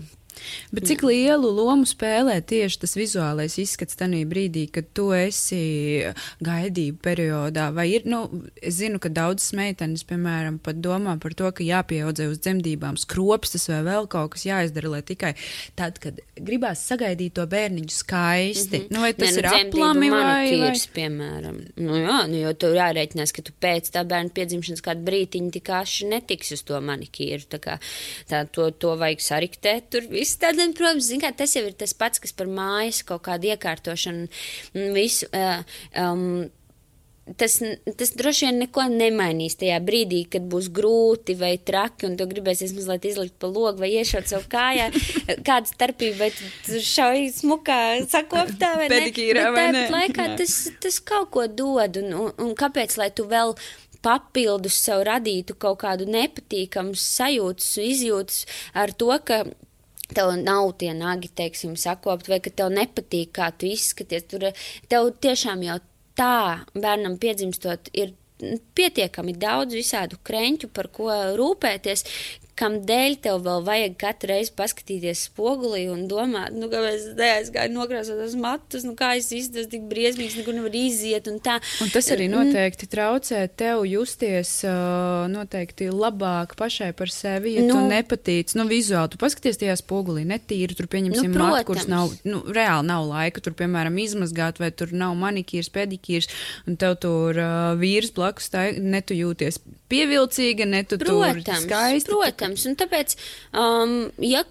Bet 0.75 0.87
cik 0.91 1.03
lielu 1.07 1.51
lomu 1.51 1.87
spēlē 1.89 2.39
tieši 2.45 2.81
tas 2.83 2.97
vizuālais 2.99 3.57
izskats 3.61 3.99
tajā 3.99 4.23
brīdī, 4.29 4.67
kad 4.73 4.89
tu 4.97 5.11
esi 5.17 6.05
gaidību 6.45 7.01
periodā? 7.03 7.69
Vai 7.75 7.89
ir, 7.95 8.07
nu, 8.09 8.25
es 8.61 8.79
zinu, 8.81 9.01
ka 9.03 9.11
daudzas 9.13 9.55
meitenes, 9.57 10.05
piemēram, 10.09 10.59
pat 10.63 10.81
domā 10.85 11.17
par 11.23 11.35
to, 11.39 11.51
ka 11.57 11.65
jāpieaudzē 11.65 12.29
uz 12.33 12.41
dzemdībām 12.45 12.99
skropstas 13.01 13.69
vai 13.73 13.83
vēl 13.87 14.09
kaut 14.13 14.35
kas 14.37 14.47
jāizdara, 14.49 14.93
lai 14.97 15.03
tikai 15.07 15.33
tad, 15.79 16.01
kad 16.03 16.21
gribās 16.37 16.85
sagaidīt 16.89 17.37
to 17.39 17.47
bērniņu 17.51 17.93
skaisti. 17.93 18.79
Mm 18.79 18.85
-hmm. 18.85 18.95
nu, 18.95 19.01
vai 19.01 19.13
tas 19.15 19.29
Nē, 19.29 19.33
nu, 19.33 19.39
ir 19.39 19.47
aplami 19.47 20.11
vai, 20.11 20.23
vai? 20.23 20.37
manikīrs, 20.51 20.87
piemēram. 20.97 21.61
Nu, 21.77 21.97
jā, 22.03 22.19
nu, 22.31 22.41
jo 22.43 22.53
tur 22.55 22.77
jārēķinās, 22.77 23.33
ka 23.33 23.43
tu 23.43 23.53
pēc 23.61 23.91
tā 23.95 24.05
bērna 24.05 24.31
piedzimšanas 24.35 24.85
kādu 24.85 25.07
brītiņu 25.09 25.51
tik 25.57 25.71
aši 25.71 26.11
netiks 26.13 26.53
uz 26.53 26.63
to 26.63 26.81
manikīru. 26.81 27.49
Tā 27.49 27.59
kā 27.63 27.79
tā, 28.29 28.45
to, 28.53 28.71
to 28.71 28.97
vajag 29.01 29.21
sariktēt 29.21 29.91
tur 29.91 30.09
viss. 30.11 30.26
Un, 30.47 30.75
protams, 30.77 31.09
zin 31.11 31.23
kā, 31.23 31.33
tas 31.37 31.57
jau 31.57 31.65
ir 31.67 31.77
tas 31.79 31.95
pats, 31.97 32.23
kas 32.23 32.35
par 32.37 32.51
mājas 32.51 33.03
kaut 33.07 33.25
kādu 33.29 33.53
iekārtošanu 33.53 34.29
un 34.77 34.95
visu. 34.97 35.31
Uh, 35.33 35.63
um, 36.03 36.47
Tas, 37.27 37.57
tas 37.99 38.13
droši 38.15 38.45
vien 38.47 38.61
neko 38.63 38.85
nemainīs 38.87 39.57
tajā 39.59 39.81
brīdī, 39.83 40.21
kad 40.31 40.45
būs 40.47 40.69
grūti 40.71 41.35
vai 41.41 41.57
traki, 41.59 42.07
un 42.07 42.15
tu 42.15 42.23
gribēsies 42.31 42.71
mazliet 42.77 43.09
izlikt 43.11 43.35
pa 43.43 43.51
logu 43.51 43.83
vai 43.83 43.89
iešaut 43.99 44.31
savu 44.31 44.47
kājā. 44.53 44.93
Kāda 45.49 45.67
starpība, 45.67 46.21
vai 46.21 46.29
tu 46.69 46.79
šauji 46.87 47.33
smukā 47.35 47.81
sakoptā 48.07 48.77
vai? 48.79 48.87
Pedikīrā 48.95 49.49
vai 49.57 49.67
ne? 49.75 49.83
laikā 49.91 50.29
tas, 50.39 50.55
tas 50.79 51.01
kaut 51.03 51.33
ko 51.35 51.49
dod, 51.51 51.99
un, 51.99 52.15
un, 52.15 52.31
un 52.47 52.55
kāpēc, 52.63 52.95
lai 53.03 53.11
tu 53.11 53.27
vēl 53.27 53.57
papildus 54.07 54.79
sev 54.87 55.03
radītu 55.11 55.59
kaut 55.59 55.81
kādu 55.83 56.07
nepatīkamu 56.07 56.95
sajūtas, 56.95 57.73
izjūtas 57.83 58.45
ar 58.79 58.95
to, 58.95 59.11
ka 59.27 59.43
tev 60.15 60.35
nav 60.41 60.73
tie 60.81 60.93
nagi, 60.97 61.31
teiksim, 61.35 61.75
sakopt, 61.81 62.31
vai 62.31 62.41
ka 62.45 62.53
tev 62.55 62.71
nepatīk, 62.75 63.33
kā 63.37 63.51
tu 63.57 63.69
izskaties. 63.71 64.29
Tur 64.31 64.51
tev 64.91 65.11
tiešām 65.25 65.65
jau 65.67 65.81
tā 66.17 66.65
bērnam 66.75 67.19
piedzimstot 67.21 67.91
ir 67.97 68.15
pietiekami 68.77 69.33
daudz 69.41 69.77
visādu 69.77 70.19
krenķu, 70.27 70.69
par 70.73 70.91
ko 70.93 71.09
rūpēties, 71.39 72.05
kam 72.57 72.79
dēļ 72.89 73.19
tev 73.25 73.43
vēl 73.45 73.65
vajag 73.67 73.97
katru 74.01 74.31
reizi 74.33 74.53
paskatīties 74.57 75.27
spogulī 75.29 75.87
un 75.93 76.07
domāt, 76.09 76.55
nu, 76.57 76.71
ka 76.73 76.81
es 76.89 77.05
neaizgāju 77.19 77.75
nokrāsot 77.75 78.21
tos 78.23 78.37
matus, 78.41 78.87
nu, 78.89 78.95
kā 78.99 79.13
es 79.19 79.29
izdos 79.37 79.69
tik 79.73 79.85
briesmīgs, 79.91 80.39
nekur 80.41 80.57
nevar 80.57 80.77
iziet 80.79 81.29
un 81.31 81.39
tā. 81.45 81.59
Un 81.85 81.93
tas 81.93 82.09
arī 82.15 82.31
noteikti 82.33 82.89
traucē 82.91 83.43
tev 83.61 83.85
justies 83.89 84.59
noteikti 85.33 85.91
labāk 85.93 86.57
pašai 86.59 86.93
par 86.97 87.13
sevi, 87.13 87.57
ja 87.59 87.67
nu, 87.67 87.77
tu 87.77 87.85
nepatīc. 87.93 88.57
Nu, 88.57 88.67
vizuāli 88.71 89.13
tu 89.13 89.21
paskaties 89.21 89.61
tajā 89.61 89.77
spogulī, 89.81 90.25
netīri 90.29 90.77
tur 90.79 90.89
pieņemsim 90.93 91.33
Nu, 91.37 91.43
matu, 91.43 91.73
protams. 91.73 91.91
nav, 91.93 92.15
nu, 92.25 92.43
reāli 92.57 92.89
nav 92.89 93.05
laika 93.11 93.43
tur, 93.45 93.57
piemēram, 93.59 94.01
izmazgāt, 94.01 94.61
vai 94.63 94.73
tur 94.73 94.95
nav 94.97 95.17
manikīrs, 95.21 95.69
pedikīrs, 95.75 96.31
un 96.67 96.81
tev 96.81 96.97
tur 97.05 97.37
uh, 97.37 97.75
vīrs 97.79 98.15
blakus 98.17 98.49
tā, 98.53 98.71
ne 98.81 99.03
tu 99.05 99.17
jūties 99.17 99.61
pievilcīga, 99.93 100.67
ne 100.69 100.83
tu 100.85 100.99
tur 100.99 101.13
Protams, 101.13 101.67
skaisti. 101.67 102.11
protams. 102.11 102.67
Un 102.67 102.77
tāpēc, 102.81 103.17
um, 103.55 103.97
ja 104.25 104.43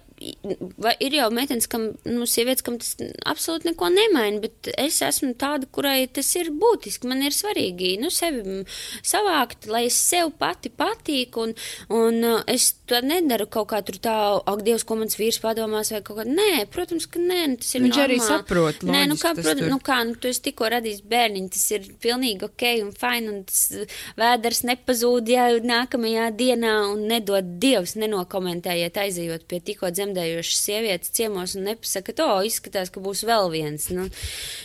vai 0.80 0.94
ir 1.04 1.14
jau 1.18 1.26
meitenes, 1.34 1.66
kam, 1.70 1.90
nu, 2.08 2.26
sievietes, 2.28 2.64
kam 2.64 2.78
tas 2.80 2.94
absolūti 3.28 3.68
neko 3.70 3.88
nemaina, 3.92 4.40
bet 4.44 4.70
es 4.80 4.98
esmu 5.04 5.34
tāda, 5.38 5.68
kurai 5.72 6.06
tas 6.08 6.28
ir 6.38 6.50
būtiski. 6.56 7.08
Man 7.10 7.20
ir 7.26 7.34
svarīgi, 7.36 7.96
nu, 8.00 8.08
sevi 8.12 8.62
savākt, 9.04 9.68
lai 9.70 9.86
es 9.90 9.98
sev 10.00 10.32
pati 10.40 10.72
patīk, 10.72 11.36
un, 11.40 11.52
un 11.92 12.20
uh, 12.24 12.38
es 12.50 12.70
to 12.88 13.00
nedaru 13.04 13.48
kaut 13.50 13.68
kā 13.72 13.82
tur 13.84 13.98
tā, 14.02 14.16
ak, 14.40 14.64
Dievs, 14.66 14.86
ko 14.88 14.96
mans 14.98 15.18
vīrs 15.18 15.38
padomās, 15.42 15.92
vai 15.94 16.00
kaut 16.06 16.20
kā. 16.22 16.26
Nē, 16.28 16.64
protams, 16.72 17.08
ka 17.10 17.20
nē, 17.22 17.42
nu, 17.52 17.60
tas 17.60 17.74
ir 17.76 17.84
Viņš 17.84 18.00
arī 18.02 18.16
normāli. 18.20 18.30
saprot, 18.32 18.80
Nē, 18.86 19.02
nu, 19.10 19.16
loģiski 19.16 19.26
kā, 19.26 19.34
protams, 19.36 19.62
tur. 19.62 19.72
nu, 19.74 19.80
kā, 19.90 19.98
nu, 20.08 20.16
tu 20.22 20.30
esi 20.32 20.44
tikko 20.48 20.70
radījis 20.76 21.04
bērniņu, 21.10 21.52
tas 21.54 21.66
ir 21.76 21.90
pilnīgi 22.02 22.48
ok 22.48 22.66
un 22.86 22.92
fine, 22.96 23.34
un 23.34 23.44
tas 23.50 23.62
uh, 23.76 23.96
vēders 24.18 24.62
nepazūd, 24.70 25.30
ja 25.34 25.48
nākamajā 25.60 26.30
dienā, 26.40 26.74
un 26.94 27.04
nedod 27.10 27.52
Dievs, 27.62 27.96
nenokomentējiet, 28.00 28.96
aizejot 29.04 29.46
pie 29.50 29.60
tikko 29.64 29.90
dzemdējošas 30.06 30.60
sievietes 30.66 31.12
ciemos 31.14 31.56
un 31.56 31.66
nepasaka, 31.70 32.14
to 32.16 32.28
izskatās, 32.46 32.92
ka 32.94 33.02
būs 33.02 33.24
vēl 33.26 33.50
viens, 33.52 33.88
nu, 33.94 34.08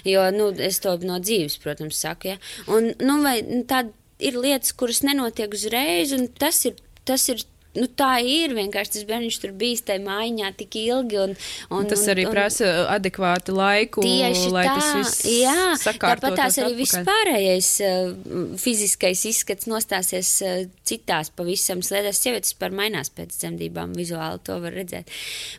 jo, 0.07 0.27
nu, 0.35 0.51
es 0.61 0.79
to 0.83 0.95
no 1.07 1.19
dzīves, 1.19 1.57
protams, 1.63 1.99
saku, 2.01 2.33
ja, 2.33 2.37
un, 2.67 2.93
nu, 3.01 3.19
vai 3.25 3.41
nu, 3.47 3.63
tāda 3.69 3.91
ir 4.21 4.37
lietas, 4.37 4.75
kuras 4.77 5.01
nenotiek 5.05 5.53
uzreiz, 5.53 6.13
un 6.13 6.27
tas 6.27 6.61
ir, 6.69 6.77
tas 7.07 7.27
ir, 7.33 7.41
nu, 7.77 7.85
tā 7.97 8.09
ir 8.25 8.51
vienkārši 8.57 8.91
tas 8.97 9.05
bērniņš 9.09 9.37
tur 9.43 9.51
bijis 9.55 9.83
tajā 9.87 10.01
mājiņā 10.03 10.49
tik 10.59 10.75
ilgi, 10.81 11.17
un, 11.23 11.35
un 11.77 11.87
tas 11.87 12.01
arī 12.11 12.25
un- 12.27 12.33
prasa 12.35 12.71
adekvātu 12.95 13.55
laiku, 13.55 14.03
Tieši 14.03 14.49
lai 14.51 14.65
tā, 14.67 14.73
tas 14.75 14.89
viss 14.97 15.21
jā, 15.31 15.55
tāpat 15.79 16.35
tās 16.35 16.57
arī 16.59 16.73
atpakaļ. 16.73 16.79
vispārējais 16.81 17.69
uh, 17.87 18.55
fiziskais 18.59 19.23
izskats 19.31 19.69
nostāsies 19.71 20.31
uh, 20.43 20.65
citās 20.87 21.31
pavisam 21.35 21.79
sliedēs. 21.85 22.19
Sievietes 22.21 22.53
par 22.59 22.75
mainās 22.75 23.09
pēc 23.15 23.33
dzemdībām, 23.39 23.95
vizuāli 23.97 24.41
to 24.47 24.59
var 24.63 24.75
redzēt. 24.75 25.09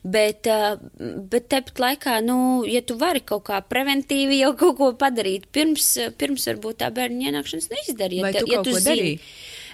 Bet, 0.04 0.46
uh, 0.52 0.76
bet 1.32 1.48
tepat 1.52 1.80
laikā, 1.86 2.18
nu, 2.24 2.38
ja 2.68 2.82
tu 2.84 2.98
vari 3.00 3.24
kaut 3.24 3.46
kā 3.48 3.62
preventīvi 3.64 4.42
jau 4.42 4.52
kaut 4.60 4.76
ko 4.78 4.90
padarīt, 5.00 5.48
pirms, 5.54 5.94
pirms 6.20 6.46
varbūt 6.52 6.82
tā 6.84 6.92
bērna 6.94 7.30
ienākšanas 7.30 7.70
neizdarīt. 7.72 8.22
Vai 8.28 8.34
ja, 8.36 8.40
tu 8.44 8.52
ja 8.52 8.60
ko 8.62 8.70
zini- 8.76 8.86
darīji? 8.90 9.18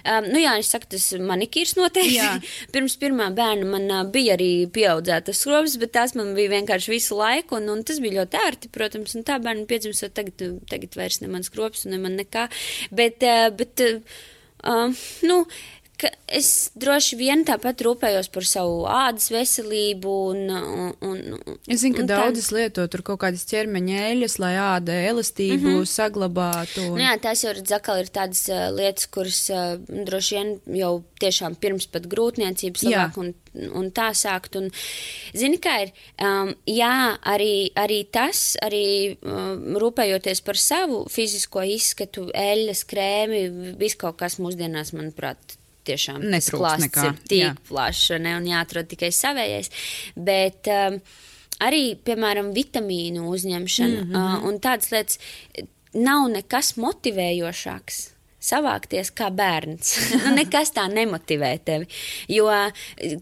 Um, 0.03 0.29
nu 0.31 0.41
jā, 0.41 0.55
es 0.61 0.71
saku, 0.73 0.89
tas 0.93 1.07
manikīrs 1.19 1.75
noteikti. 1.79 2.17
Jā. 2.17 2.31
Pirms 2.73 2.95
pirmā 3.01 3.29
bērna 3.35 3.67
man 3.69 3.87
uh, 3.91 4.03
bija 4.09 4.37
arī 4.37 4.51
pieaudzētas 4.73 5.43
skropas, 5.43 5.77
bet 5.81 5.93
tās 5.97 6.15
man 6.17 6.33
bija 6.37 6.53
vienkārši 6.55 6.93
visu 6.95 7.19
laiku, 7.19 7.59
un, 7.59 7.69
un 7.73 7.85
tas 7.87 8.01
bija 8.03 8.21
ļoti 8.21 8.41
ērti, 8.45 8.73
protams, 8.75 9.15
un 9.17 9.27
tā 9.27 9.39
bērna 9.43 9.67
piedzimstot 9.69 10.15
tagad, 10.17 10.45
tagad 10.71 10.99
vairs 10.99 11.21
ne 11.23 11.31
man 11.31 11.45
skropas 11.47 11.85
un 11.85 11.95
ne 11.95 12.01
man 12.03 12.19
nekā. 12.19 12.47
Bet, 12.95 13.25
uh, 13.25 13.49
bet 13.55 13.85
uh, 13.85 15.05
nu, 15.29 15.43
ka 15.99 16.09
es 16.31 16.69
droši 16.79 17.17
vien 17.19 17.43
tāpat 17.47 17.81
rūpējos 17.85 18.29
par 18.33 18.45
savu 18.47 18.83
ādas 18.89 19.29
veselību. 19.33 20.13
Un, 20.29 20.53
un, 20.55 20.93
un, 21.05 21.57
es 21.67 21.83
zinu, 21.83 21.99
ka 21.99 22.05
daudzas 22.09 22.49
tā... 22.51 22.57
lieto 22.57 22.85
tur 22.91 23.03
kaut 23.05 23.21
kādas 23.23 23.45
ķermeņa 23.49 23.99
eļas, 24.13 24.37
lai 24.41 24.53
āda 24.61 24.95
elastību 25.09 25.59
mm 25.59 25.75
-hmm. 25.75 25.89
saglabātu. 25.91 26.85
Un... 26.87 26.97
Nu, 26.99 27.03
jā, 27.03 27.17
tās 27.21 27.43
jau 27.43 27.53
atkal 27.59 28.03
ir 28.03 28.11
tādas 28.13 28.45
uh, 28.51 28.69
lietas, 28.75 29.09
kuras 29.11 29.41
uh, 29.53 29.75
droši 29.89 30.37
vien 30.37 30.55
jau 30.79 30.93
tiešām 31.19 31.57
pirms 31.59 31.89
pat 31.91 32.07
grūtniecības 32.09 32.85
labāk 32.87 33.19
un, 33.19 33.33
un 33.75 33.91
tā 33.91 34.09
sākt. 34.15 34.55
Un, 34.59 34.69
zini, 35.35 35.59
kā 35.61 35.75
ir, 35.85 35.93
um, 36.23 36.53
jā, 36.69 36.95
arī, 37.33 37.71
arī 37.75 38.03
tas, 38.11 38.55
arī 38.63 39.17
um, 39.19 39.77
rūpējoties 39.81 40.43
par 40.45 40.57
savu 40.57 41.05
fizisko 41.11 41.63
izskatu, 41.75 42.29
eļas, 42.33 42.85
krēmi, 42.89 43.75
viss 43.79 43.99
kaut 43.99 44.19
kas 44.21 44.39
mūsdienās, 44.39 44.93
manuprāt, 44.95 45.58
tiešām 45.89 46.27
netrūks 46.35 46.85
nekā. 46.85 47.07
ir 47.09 47.17
tik 47.33 47.63
plašs 47.69 48.13
ne, 48.21 48.35
un 48.39 48.47
jāatrod 48.49 48.89
tikai 48.91 49.11
savējais. 49.15 49.71
Bet 50.15 50.69
um, 50.73 51.01
arī, 51.65 51.83
piemēram, 52.05 52.53
vitamīnu 52.55 53.27
uzņemšana 53.33 54.05
mm 54.05 54.13
-hmm. 54.13 54.39
uh, 54.39 54.47
un 54.49 54.61
tādas 54.63 54.93
lietas 54.93 55.19
nav 55.97 56.29
nekas 56.31 56.75
motivējošāks 56.77 58.01
savākties 58.39 59.11
kā 59.15 59.29
bērns. 59.35 59.93
nu, 60.23 60.33
nekas 60.37 60.71
tā 60.75 60.85
nemotivē 60.91 61.51
tevi. 61.65 61.89
Jo 62.31 62.47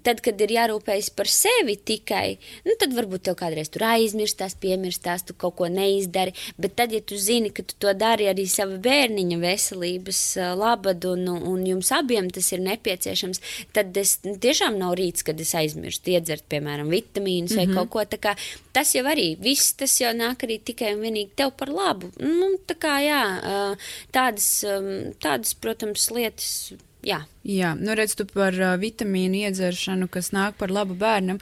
tad, 0.05 0.21
kad 0.25 0.39
ir 0.43 0.53
jārūpējas 0.57 1.09
par 1.17 1.29
sevi 1.31 1.77
tikai, 1.77 2.37
nu, 2.67 2.75
tad 2.79 2.93
varbūt 2.97 3.27
tev 3.27 3.37
kādreiz 3.39 3.71
tur 3.73 3.87
aizmirstās, 3.89 4.57
piemirstās, 4.61 5.25
tu 5.27 5.35
kaut 5.37 5.57
ko 5.59 5.69
neizdari. 5.71 6.35
Bet 6.61 6.77
tad, 6.79 6.93
ja 6.95 7.01
tu 7.01 7.17
zini, 7.19 7.51
ka 7.53 7.65
tu 7.65 7.77
to 7.81 7.93
dari 7.97 8.29
arī 8.29 8.47
sava 8.49 8.77
bērniņa 8.83 9.39
veselības 9.41 10.21
labad 10.57 11.07
un, 11.09 11.27
un 11.35 11.65
jums 11.65 11.91
abiem 11.95 12.29
tas 12.33 12.51
ir 12.53 12.61
nepieciešams, 12.65 13.41
tad 13.75 13.97
es 13.97 14.17
tiešām 14.23 14.77
nav 14.79 14.95
rīts, 14.99 15.25
kad 15.25 15.39
es 15.41 15.55
aizmirstu 15.57 16.13
iedzert, 16.13 16.45
piemēram, 16.51 16.91
vitamīnus 16.93 17.55
mm 17.55 17.57
-hmm. 17.57 17.57
vai 17.57 17.67
mhm. 17.67 17.75
kaut 17.77 17.89
ko 17.89 18.05
tā 18.15 18.21
kā. 18.21 18.35
Tas 18.73 18.93
jau 18.93 19.05
arī 19.09 19.37
viss, 19.41 19.73
tas 19.73 19.93
jau 20.01 20.13
nāk 20.13 20.43
arī 20.45 20.59
tikai 20.61 20.93
un 20.93 21.01
vienīgi 21.01 21.33
tev 21.35 21.51
par 21.57 21.69
labu. 21.69 22.11
Nu, 22.19 22.51
tā 22.67 22.75
kā 22.77 22.99
jā, 23.01 23.23
tādas 24.11 24.61
tādas, 25.23 25.53
protams, 25.53 26.09
lietas. 26.13 26.51
Jā. 27.07 27.23
Jā, 27.47 27.69
nu 27.79 27.93
redz, 27.95 28.11
tu 28.19 28.25
par 28.27 28.51
uh, 28.59 28.73
vitamīnu 28.75 29.37
iedzeršanu, 29.47 30.09
kas 30.11 30.33
nāk 30.35 30.57
par 30.59 30.71
labu 30.73 30.97
bērnam. 30.99 31.37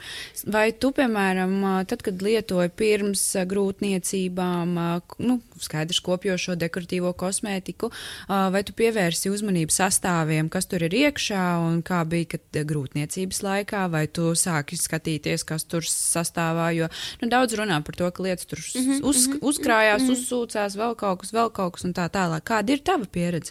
Vai 0.46 0.68
tu, 0.70 0.92
piemēram, 0.94 1.56
uh, 1.64 1.80
tad, 1.90 2.04
kad 2.06 2.22
lietoji 2.22 2.70
pirms 2.78 3.24
uh, 3.34 3.42
grūtniecībām, 3.50 4.76
uh, 4.78 5.16
nu, 5.26 5.40
skaidrs 5.58 5.98
kopjošo 6.06 6.54
dekoratīvo 6.62 7.10
kosmētiku, 7.18 7.90
uh, 7.90 8.46
vai 8.54 8.62
tu 8.68 8.76
pievērsi 8.78 9.34
uzmanību 9.34 9.74
sastāviem, 9.74 10.52
kas 10.52 10.70
tur 10.70 10.86
ir 10.86 10.94
iekšā 10.94 11.42
un 11.64 11.82
kā 11.86 12.04
bija 12.06 12.36
kad, 12.36 12.46
uh, 12.54 12.68
grūtniecības 12.70 13.42
laikā, 13.48 13.82
vai 13.90 14.06
tu 14.06 14.30
sāki 14.38 14.78
skatīties, 14.78 15.42
kas 15.50 15.66
tur 15.66 15.82
sastāvā, 15.90 16.70
jo 16.78 16.92
nu, 17.18 17.32
daudz 17.34 17.58
runā 17.58 17.82
par 17.82 17.98
to, 17.98 18.14
ka 18.14 18.30
lietas 18.30 18.46
tur 18.46 18.62
mm 18.62 18.86
-hmm, 18.86 19.04
uz, 19.10 19.26
uzkrājās, 19.42 20.06
mm 20.06 20.06
-hmm. 20.06 20.22
uzsūcās, 20.22 20.78
vēl 20.78 20.94
kaut 20.94 21.26
kas, 21.26 21.34
vēl 21.34 21.50
kaut 21.50 21.74
kas 21.74 21.84
un 21.84 21.98
tā 21.98 22.06
tālāk. 22.06 22.46
Kāda 22.46 22.70
ir 22.70 22.86
tava 22.86 23.10
pieredze? 23.10 23.50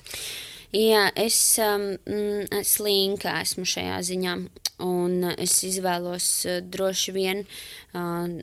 Jā, 0.76 1.06
es, 1.16 1.38
um, 1.64 1.94
mm, 2.04 2.50
es 2.60 2.74
linka 2.84 3.38
esmu 3.40 3.64
šajā 3.64 4.00
ziņā, 4.10 4.34
un 4.84 5.14
es 5.38 5.54
izvēlos 5.64 6.28
uh, 6.50 6.58
droši 6.68 7.14
vien. 7.16 7.46
Uh, 7.96 8.42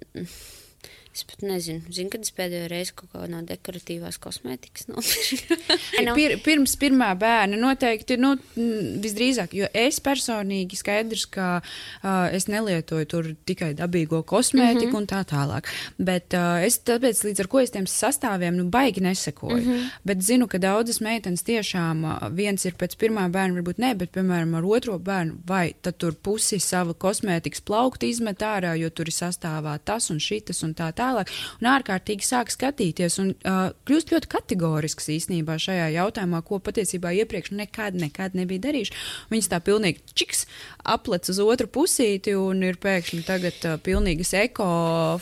Es 1.12 1.26
pat 1.28 1.42
nezinu, 1.44 1.82
zinu, 1.92 2.08
kad 2.08 2.22
es 2.24 2.32
pēdējo 2.32 2.68
reizi 2.72 2.94
kaut 2.96 3.10
ko 3.12 3.26
no 3.28 3.42
dekoratīvās 3.44 4.16
kosmētikas 4.22 4.86
nopirku. 4.90 5.58
Nu. 6.06 6.14
Pir, 6.16 6.38
pirms 6.40 6.72
pirmā 6.80 7.10
bērna 7.20 7.58
noteikti, 7.60 8.16
nu, 8.20 8.30
visdrīzāk, 8.56 9.52
jo 9.58 9.68
es 9.76 10.00
personīgi 10.00 10.78
skaidrs, 10.80 11.26
ka 11.34 11.48
uh, 11.60 12.06
es 12.32 12.48
nelietoju 12.48 13.08
tur 13.12 13.28
tikai 13.48 13.74
dabīgo 13.76 14.22
kosmētiku 14.24 14.86
mm 14.86 14.94
-hmm. 14.94 15.02
un 15.02 15.10
tā 15.10 15.20
tālāk. 15.28 15.68
Bet 15.98 16.32
uh, 16.38 16.64
es 16.64 16.80
tāpēc 16.80 17.20
līdz 17.28 17.44
ar 17.44 17.50
ko 17.52 17.60
es 17.60 17.74
tiem 17.76 17.84
sastāviem, 17.84 18.56
nu, 18.56 18.64
baigi 18.72 19.04
nesekoju. 19.04 19.56
Mm 19.56 19.68
-hmm. 19.68 19.90
Bet 20.04 20.24
zinu, 20.24 20.48
ka 20.48 20.58
daudzas 20.58 21.00
meitenes 21.00 21.44
tiešām 21.44 22.04
uh, 22.04 22.28
viens 22.32 22.64
ir 22.64 22.72
pēc 22.72 22.96
pirmā 22.96 23.28
bērna, 23.28 23.60
varbūt 23.60 23.78
ne, 23.78 23.94
bet, 23.94 24.12
piemēram, 24.16 24.54
ar 24.54 24.64
otro 24.64 24.98
bērnu, 24.98 25.44
vai 25.46 25.74
tad 25.82 25.96
tur 25.96 26.14
pusi 26.14 26.58
sava 26.58 26.94
kosmētikas 26.94 27.60
plaukta 27.60 28.06
izmet 28.06 28.40
ārā, 28.40 28.74
jo 28.80 28.90
tur 28.90 29.06
ir 29.06 29.12
sastāvā 29.12 29.78
tas 29.84 30.10
un 30.10 30.18
šitas 30.18 30.62
un 30.62 30.74
tā 30.74 30.88
tālāk 30.92 31.01
tālāk, 31.03 31.32
un 31.61 31.70
ārkārtīgi 31.72 32.26
sāk 32.26 32.53
skatīties 32.55 33.18
un 33.22 33.34
uh, 33.34 33.70
kļūst 33.88 34.14
ļoti 34.14 34.30
kategorisks 34.32 35.11
īstenībā 35.16 35.59
šajā 35.62 35.90
jautājumā, 35.98 36.42
ko 36.46 36.61
patiesībā 36.62 37.12
iepriekš 37.22 37.55
nekad, 37.59 37.98
nekad 37.98 38.38
nebija 38.38 38.68
darījuši. 38.68 38.96
Viņas 39.32 39.50
tā 39.53 39.61
pilnīgi 39.64 40.03
čiks 40.18 40.46
aplec 40.88 41.28
uz 41.30 41.40
otru 41.42 41.68
pusīti 41.72 42.34
un 42.38 42.62
ir 42.66 42.78
pēkšņi 42.82 43.22
tagad 43.26 43.68
uh, 43.68 43.78
pilnīgas 43.82 44.34
eko 44.42 44.68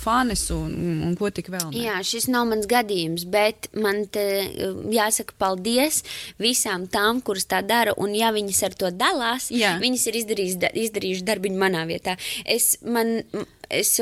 fanes 0.00 0.46
un, 0.54 0.72
un, 0.74 1.00
un 1.08 1.16
ko 1.18 1.32
tik 1.34 1.50
vēl. 1.52 1.70
Ne. 1.72 1.84
Jā, 1.86 1.98
šis 2.06 2.28
nav 2.32 2.48
mans 2.50 2.68
gadījums, 2.70 3.26
bet 3.30 3.70
man 3.76 4.04
te 4.12 4.24
jāsaka 4.94 5.36
paldies 5.40 6.02
visām 6.40 6.86
tām, 6.90 7.22
kuras 7.24 7.48
tā 7.50 7.62
dara, 7.66 7.94
un 8.00 8.14
ja 8.16 8.32
viņas 8.34 8.62
ar 8.68 8.76
to 8.78 8.92
dalās, 8.94 9.50
Jā. 9.54 9.76
viņas 9.82 10.06
ir 10.10 10.20
izdarījuši 10.20 11.26
darbiņu 11.26 11.60
manā 11.60 11.86
vietā. 11.88 12.16
Es, 12.44 12.76
man, 12.84 13.20
es 13.70 13.92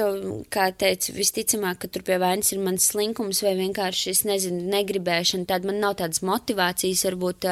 kā 0.53 0.67
teicu, 0.77 1.13
visticamāk, 1.17 1.83
ka 1.83 1.91
tur 1.93 2.05
pie 2.07 2.17
vainas 2.21 2.51
ir 2.55 2.61
mans 2.65 2.89
slinkums 2.91 3.43
vai 3.45 3.55
vienkārši, 3.59 4.13
es 4.15 4.23
nezinu, 4.29 4.65
negribēšana. 4.73 5.47
Tad 5.49 5.67
man 5.69 5.81
nav 5.83 5.99
tādas 6.01 6.23
motivācijas, 6.27 7.05
varbūt 7.09 7.47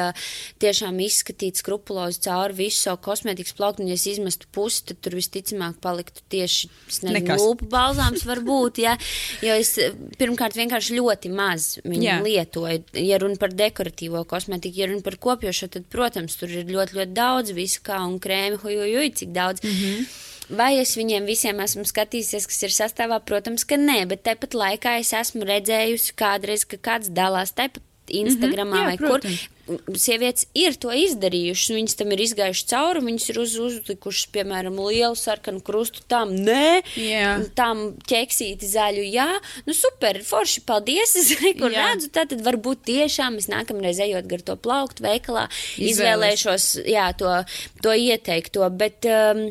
tiešām 0.63 0.99
izskatīt 1.05 1.61
skrupulozi 1.61 2.23
cauri 2.27 2.57
visu 2.63 2.87
savu 2.87 3.01
kosmētikas 3.07 3.55
plauktu, 3.57 3.85
un 3.85 3.91
ja 3.91 3.97
es 3.99 4.07
izmestu 4.09 4.49
pusi, 4.53 4.83
tad 4.89 5.01
tur 5.05 5.17
visticamāk 5.19 5.79
paliktu 5.83 6.25
tieši, 6.33 6.71
es 6.89 7.01
nezinu, 7.05 7.19
Nekas. 7.19 7.43
lūpu 7.43 7.69
balzāms 7.71 8.25
varbūt, 8.27 8.81
ja, 8.83 8.97
jo 9.45 9.57
es 9.57 9.75
pirmkārt 10.17 10.57
vienkārši 10.57 10.97
ļoti 10.97 11.33
maz 11.33 11.69
viņu 11.85 12.07
jā. 12.07 12.19
lietoju. 12.25 12.83
Ja 13.03 13.21
runa 13.21 13.37
par 13.41 13.53
dekoratīvo 13.57 14.23
kosmētiku, 14.29 14.81
ja 14.81 14.89
runa 14.91 15.05
par 15.05 15.19
kopjošo, 15.21 15.69
tad, 15.77 15.89
protams, 15.93 16.39
tur 16.39 16.51
ir 16.53 16.69
ļoti, 16.71 16.97
ļoti 16.97 17.17
daudz 17.17 17.53
visu 17.57 17.83
kā 17.85 18.01
un 18.05 18.17
krēmi, 18.23 18.61
hujujuj, 18.63 19.13
cik 19.21 19.35
daudz. 19.37 19.63
Mm 19.63 19.77
-hmm. 19.77 20.25
Vai 20.49 20.77
es 20.79 20.95
viņiem 20.95 21.27
visiem 21.27 21.59
esmu 21.59 21.83
skatījusies, 21.87 22.47
kas 22.47 22.63
ir 22.63 22.75
sastāvā? 22.75 23.19
Protams, 23.27 23.65
ka 23.67 23.75
nē, 23.79 24.05
bet 24.07 24.23
tāpat 24.27 24.55
laikā 24.55 24.97
es 25.01 25.11
esmu 25.17 25.47
redzējusi 25.47 26.15
kādreiz, 26.15 26.63
ka 26.63 26.79
kāds 26.79 27.11
dalās 27.11 27.51
tāpat 27.57 27.83
Instagramā 28.07 28.71
mm 28.71 28.77
-hmm, 28.77 28.81
jā, 28.81 28.85
vai 28.85 28.97
protams. 28.97 29.41
kur 29.41 29.57
sievietes 29.99 30.47
ir 30.55 30.77
to 30.79 30.93
izdarījušas. 30.95 31.73
Viņas 31.75 31.97
tam 31.99 32.13
ir 32.15 32.23
izgājušas 32.23 32.69
cauri, 32.71 33.03
viņas 33.03 33.29
ir 33.29 33.39
uz, 33.41 33.55
uzlikušas, 33.65 34.29
piemēram, 34.35 34.79
lielu 34.79 35.15
sarkanu 35.19 35.61
krustu 35.61 36.03
tam, 36.07 36.31
nē, 36.31 36.81
yeah. 36.95 37.43
tam 37.57 37.97
ķeksīti 38.07 38.69
zaļu, 38.71 39.03
jā, 39.11 39.27
nu 39.67 39.75
super, 39.75 40.21
forši, 40.23 40.63
paldies, 40.67 41.15
es 41.21 41.33
kur 41.59 41.71
yeah. 41.71 41.91
redzu, 41.91 42.11
tad 42.15 42.31
varbūt 42.31 42.87
tiešām 42.87 43.37
es 43.41 43.51
nākamreiz 43.51 43.99
ejot 43.99 44.27
gar 44.31 44.41
to 44.41 44.55
plauktu 44.55 45.03
veikalā, 45.03 45.47
izvēlēšos, 45.77 46.73
jā, 46.87 47.11
to, 47.19 47.39
to 47.83 47.95
ieteikto, 47.95 48.67
bet. 48.69 49.03
Um, 49.05 49.49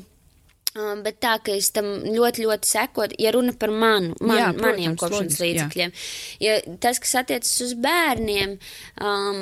Um, 0.76 1.00
bet 1.00 1.16
tā, 1.24 1.36
ka 1.40 1.54
es 1.56 1.70
tam 1.72 1.86
ļoti, 2.04 2.42
ļoti 2.44 2.68
sekotu, 2.68 3.16
ja 3.22 3.30
runa 3.32 3.54
par 3.56 3.70
manu, 3.72 4.12
man, 4.20 4.36
jā, 4.36 4.48
protams, 4.50 4.64
maniem 4.66 4.96
kopšanas 5.00 5.38
līdzekļiem. 5.40 5.92
Ja 6.42 6.56
tas, 6.82 6.98
kas 7.00 7.14
attiecas 7.22 7.52
uz 7.64 7.72
bērniem, 7.80 8.56
um, 9.00 9.38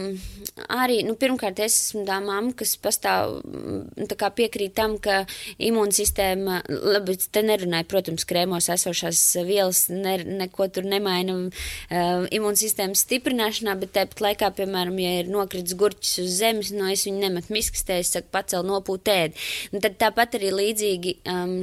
arī, 0.76 1.00
nu, 1.08 1.16
pirmkārt, 1.18 1.58
es 1.64 1.74
esmu 1.88 2.04
tā 2.06 2.20
mamma, 2.22 2.52
kas 2.54 2.76
pastāv, 2.78 3.40
mm, 3.42 4.06
tā 4.12 4.18
kā 4.20 4.30
piekrīt 4.36 4.76
tam, 4.78 4.94
ka 5.02 5.24
imūnsistēma, 5.58 6.60
labi, 6.94 7.16
te 7.18 7.42
nerunāju, 7.42 7.88
protams, 7.90 8.28
krēmos 8.30 8.70
esošās 8.76 9.24
vielas, 9.48 9.88
ne, 9.90 10.14
neko 10.44 10.68
tur 10.70 10.86
nemaina 10.86 11.40
uh, 11.40 12.28
imūnsistēmas 12.30 13.02
stiprināšanā, 13.08 13.74
bet 13.82 13.96
tāpat 13.98 14.22
laikā, 14.28 14.52
piemēram, 14.60 15.02
ja 15.02 15.16
ir 15.24 15.34
nokritis 15.34 15.74
gurķis 15.82 16.14
uz 16.28 16.38
zemes, 16.44 16.70
no 16.76 16.86
es 16.94 17.08
viņu 17.08 17.26
nemetu 17.26 17.58
miskastē, 17.58 17.98
es 18.04 18.14
saku, 18.14 18.30
pacel 18.38 18.62
nopūt 18.70 19.10
ēdi. 19.16 19.44
Un 19.74 19.82
tad 19.82 19.98
tāpat 19.98 20.38
arī 20.38 20.54
līdzīgi 20.54 21.18
um, 21.30 21.56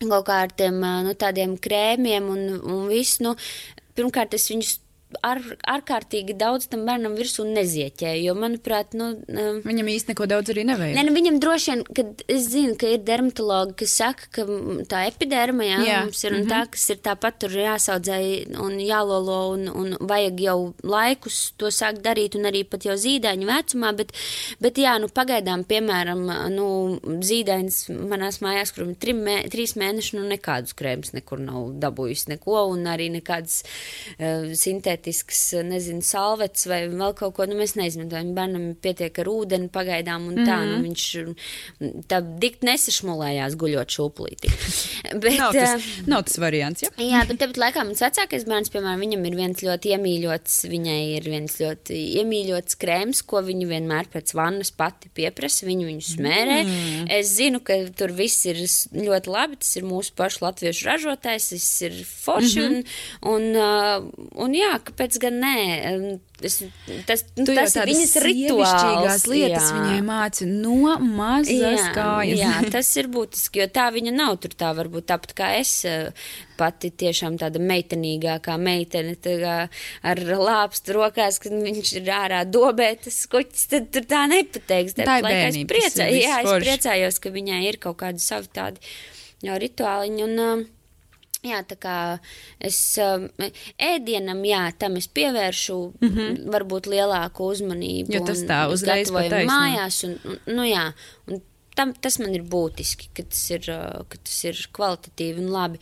kaut 0.00 0.26
kādiem 0.28 0.78
nu, 1.06 1.14
tādiem 1.18 1.56
krēmiem 1.60 2.28
un, 2.32 2.46
un 2.60 2.86
visu. 2.90 3.24
Nu, 3.26 3.34
pirmkārt, 3.96 4.36
es 4.38 4.48
viņus 4.52 4.78
ar, 5.26 5.40
ārkārtīgi 5.74 6.36
daudz 6.38 6.68
tam 6.70 6.84
bērnam 6.88 7.16
virsū 7.18 7.44
nezieķēju. 7.48 8.22
Jo, 8.28 8.34
manuprāt, 8.38 8.94
nu, 8.98 9.10
um, 9.26 9.60
viņam 9.64 9.90
īsti 9.92 10.12
neko 10.12 10.26
daudz 10.30 10.52
arī 10.52 10.64
nevajag. 10.68 10.96
Nē, 10.96 11.04
nu, 11.08 11.14
viņam 11.16 11.40
droši 11.42 11.72
vien, 11.72 11.82
kad 11.98 12.22
es 12.30 12.46
zinu, 12.52 12.76
ka 12.80 12.90
ir 12.94 13.02
dermatologi, 13.06 13.76
kas 13.82 13.96
saka, 14.00 14.28
ka 14.34 14.46
tā 14.90 15.02
epiderma 15.10 15.66
jā, 15.66 15.80
jā. 15.86 15.98
mums 16.06 16.22
ir 16.24 16.34
mm 16.36 16.42
-hmm. 16.42 16.52
tā, 16.52 16.60
kas 16.76 16.90
ir 16.94 17.00
tāpat 17.08 17.40
tur 17.42 17.56
jāsaudzē 17.56 18.18
un 18.60 18.78
jālolo 18.80 19.40
un, 19.54 19.68
un 19.68 19.96
vajag 20.00 20.40
jau 20.40 20.58
laikus 20.82 21.52
to 21.56 21.66
sākt 21.66 22.02
darīt 22.06 22.36
un 22.38 22.46
arī 22.46 22.64
pat 22.64 22.84
jau 22.84 22.94
zīdaiņu 22.94 23.46
vecumā, 23.46 23.92
bet, 23.96 24.12
bet 24.60 24.78
jā, 24.78 24.98
nu 25.00 25.08
pagaidām, 25.08 25.64
piemēram, 25.64 26.24
nu, 26.54 27.00
zīdainis 27.20 27.88
manās 27.88 28.40
mājās, 28.40 28.72
kur 28.74 28.86
ir 28.86 29.14
mē, 29.14 29.48
trīs 29.50 29.76
mēneši, 29.76 30.16
nu 30.16 30.28
nekādus 30.28 30.72
krēmus 30.74 31.12
nekur 31.12 31.38
nav 31.38 31.72
dabūjis 31.80 32.28
neko 32.28 32.66
un 32.70 32.86
arī 32.86 33.10
nekādas 33.10 33.62
uh, 34.18 34.54
sintētas 34.54 34.99
sintētisks, 35.00 35.40
nezinu, 35.66 36.02
salvets 36.04 36.66
vai 36.68 36.84
vēl 36.88 37.14
kaut 37.16 37.34
ko, 37.36 37.46
nu 37.48 37.56
mēs 37.58 37.76
neizmantojam. 37.76 38.34
Bērnam 38.34 38.74
pietiek 38.80 39.16
ar 39.18 39.28
ūdeni 39.28 39.70
pagaidām 39.72 40.28
un 40.28 40.36
tā, 40.44 40.56
mm 40.56 40.68
-hmm. 40.68 40.76
nu 40.76 40.82
viņš 40.84 42.04
tā 42.08 42.20
dikt 42.40 42.62
nesašmulējās 42.62 43.56
guļot 43.56 43.88
šūplītī. 43.90 44.50
bet, 45.22 45.38
nav, 45.38 45.52
tas, 45.52 45.82
nav 46.06 46.24
tas 46.24 46.38
variants, 46.38 46.82
ja? 46.82 46.90
jā, 46.98 47.26
bet 47.26 47.38
tepat 47.38 47.56
laikā 47.56 47.84
mans 47.84 48.00
vecākais 48.00 48.46
bērns, 48.46 48.70
piemēram, 48.70 49.00
viņam 49.00 49.24
ir 49.26 49.36
viens 49.36 49.62
ļoti 49.62 49.94
iemīļots, 49.96 50.64
viņai 50.68 51.00
ir 51.16 51.24
viens 51.30 51.58
ļoti 51.60 51.94
iemīļots 52.20 52.76
krēms, 52.80 53.22
ko 53.22 53.42
viņa 53.42 53.66
vienmēr 53.66 54.10
pēc 54.12 54.34
vannas 54.34 54.70
pati 54.70 55.10
pieprasa, 55.14 55.66
viņu 55.66 55.86
viņu 55.86 56.06
smērē. 56.14 56.58
Mm. 56.64 57.06
Es 57.10 57.34
zinu, 57.36 57.60
ka 57.60 57.74
tur 57.96 58.12
viss 58.12 58.46
ir 58.46 58.60
ļoti 58.94 59.30
labi, 59.30 59.56
tas 59.56 59.76
ir 59.76 59.84
mūsu 59.84 60.14
pašu 60.16 60.44
latviešu 60.44 60.86
ražotājs, 60.86 61.52
viss 61.52 61.82
ir 61.82 62.04
forši 62.04 62.60
mm 62.60 62.74
-hmm. 62.74 62.84
un, 63.20 63.34
un, 63.34 63.56
uh, 63.56 64.40
un 64.44 64.54
jā, 64.54 64.72
kāpēc 64.90 65.18
gan 65.22 65.40
nē? 65.42 65.56
Es, 66.40 66.60
tas 67.08 67.22
nu, 67.36 67.44
tas 67.48 67.74
ir 67.76 67.90
viņas 67.90 68.14
rituāls. 68.24 69.26
lietas 69.28 69.66
jā. 69.68 69.76
viņai 69.76 69.98
māca 70.06 70.46
no 70.48 70.94
mazas 71.04 71.84
kājas. 71.96 72.40
jā, 72.40 72.52
tas 72.74 72.90
ir 73.00 73.10
būtiski, 73.12 73.62
jo 73.62 73.68
tā 73.72 73.90
viņa 73.94 74.14
nav 74.16 74.38
tur 74.40 74.56
tā 74.58 74.70
varbūt 74.76 75.10
tāpat 75.10 75.34
kā 75.36 75.50
es 75.58 75.74
pati 76.60 76.90
tiešām 77.02 77.38
tāda 77.40 77.60
meitenīgākā 77.62 78.56
meitene, 78.60 79.14
tā 79.20 79.68
ar 80.06 80.24
lāpstu 80.28 80.96
rokās, 80.96 81.40
kad 81.42 81.54
viņš 81.54 81.94
ir 82.00 82.10
ārā 82.16 82.42
dobē, 82.48 82.92
tas 83.04 83.22
kuķis, 83.30 83.68
tad 83.72 83.88
tur 83.94 84.08
tā 84.08 84.26
nepateiks. 84.32 84.98
Tā 84.98 85.20
ir 85.20 85.28
bērnība. 85.28 85.64
Es 85.64 85.94
priecājos, 85.94 86.20
jā, 86.24 86.42
es 86.42 86.66
priecājos, 86.66 87.22
ka 87.22 87.32
viņai 87.36 87.62
ir 87.68 87.80
kaut 87.82 88.00
kādi 88.02 88.24
savi 88.24 88.52
tādi 88.56 88.92
rituāliņi. 89.64 90.28
Un, 90.28 90.44
uh, 90.44 90.68
Jā, 91.46 91.62
tā 91.64 91.76
kā 91.80 91.96
es 92.60 92.76
um, 93.00 93.22
ēdienam, 93.80 94.42
jā, 94.44 94.60
tam 94.76 94.98
es 95.00 95.06
pievēršu 95.08 95.76
mm 96.00 96.08
-hmm. 96.08 96.40
varbūt 96.52 96.90
lielāku 96.92 97.48
uzmanību. 97.54 98.12
Jo 98.12 98.24
tas 98.26 98.42
tā 98.44 98.66
uzreiz 98.68 99.08
pataisnā. 99.08 99.48
mājās, 99.48 100.02
un, 100.04 100.18
un, 100.24 100.38
nu 100.56 100.66
jā, 100.68 100.92
un 101.26 101.40
tam, 101.76 101.94
tas 101.94 102.18
man 102.18 102.34
ir 102.34 102.44
būtiski, 102.44 103.08
ka 103.16 103.22
tas 103.22 103.50
ir, 103.50 103.64
uh, 103.72 104.04
ka 104.08 104.20
tas 104.20 104.44
ir 104.44 104.68
kvalitatīvi 104.76 105.40
un 105.40 105.48
labi 105.54 105.80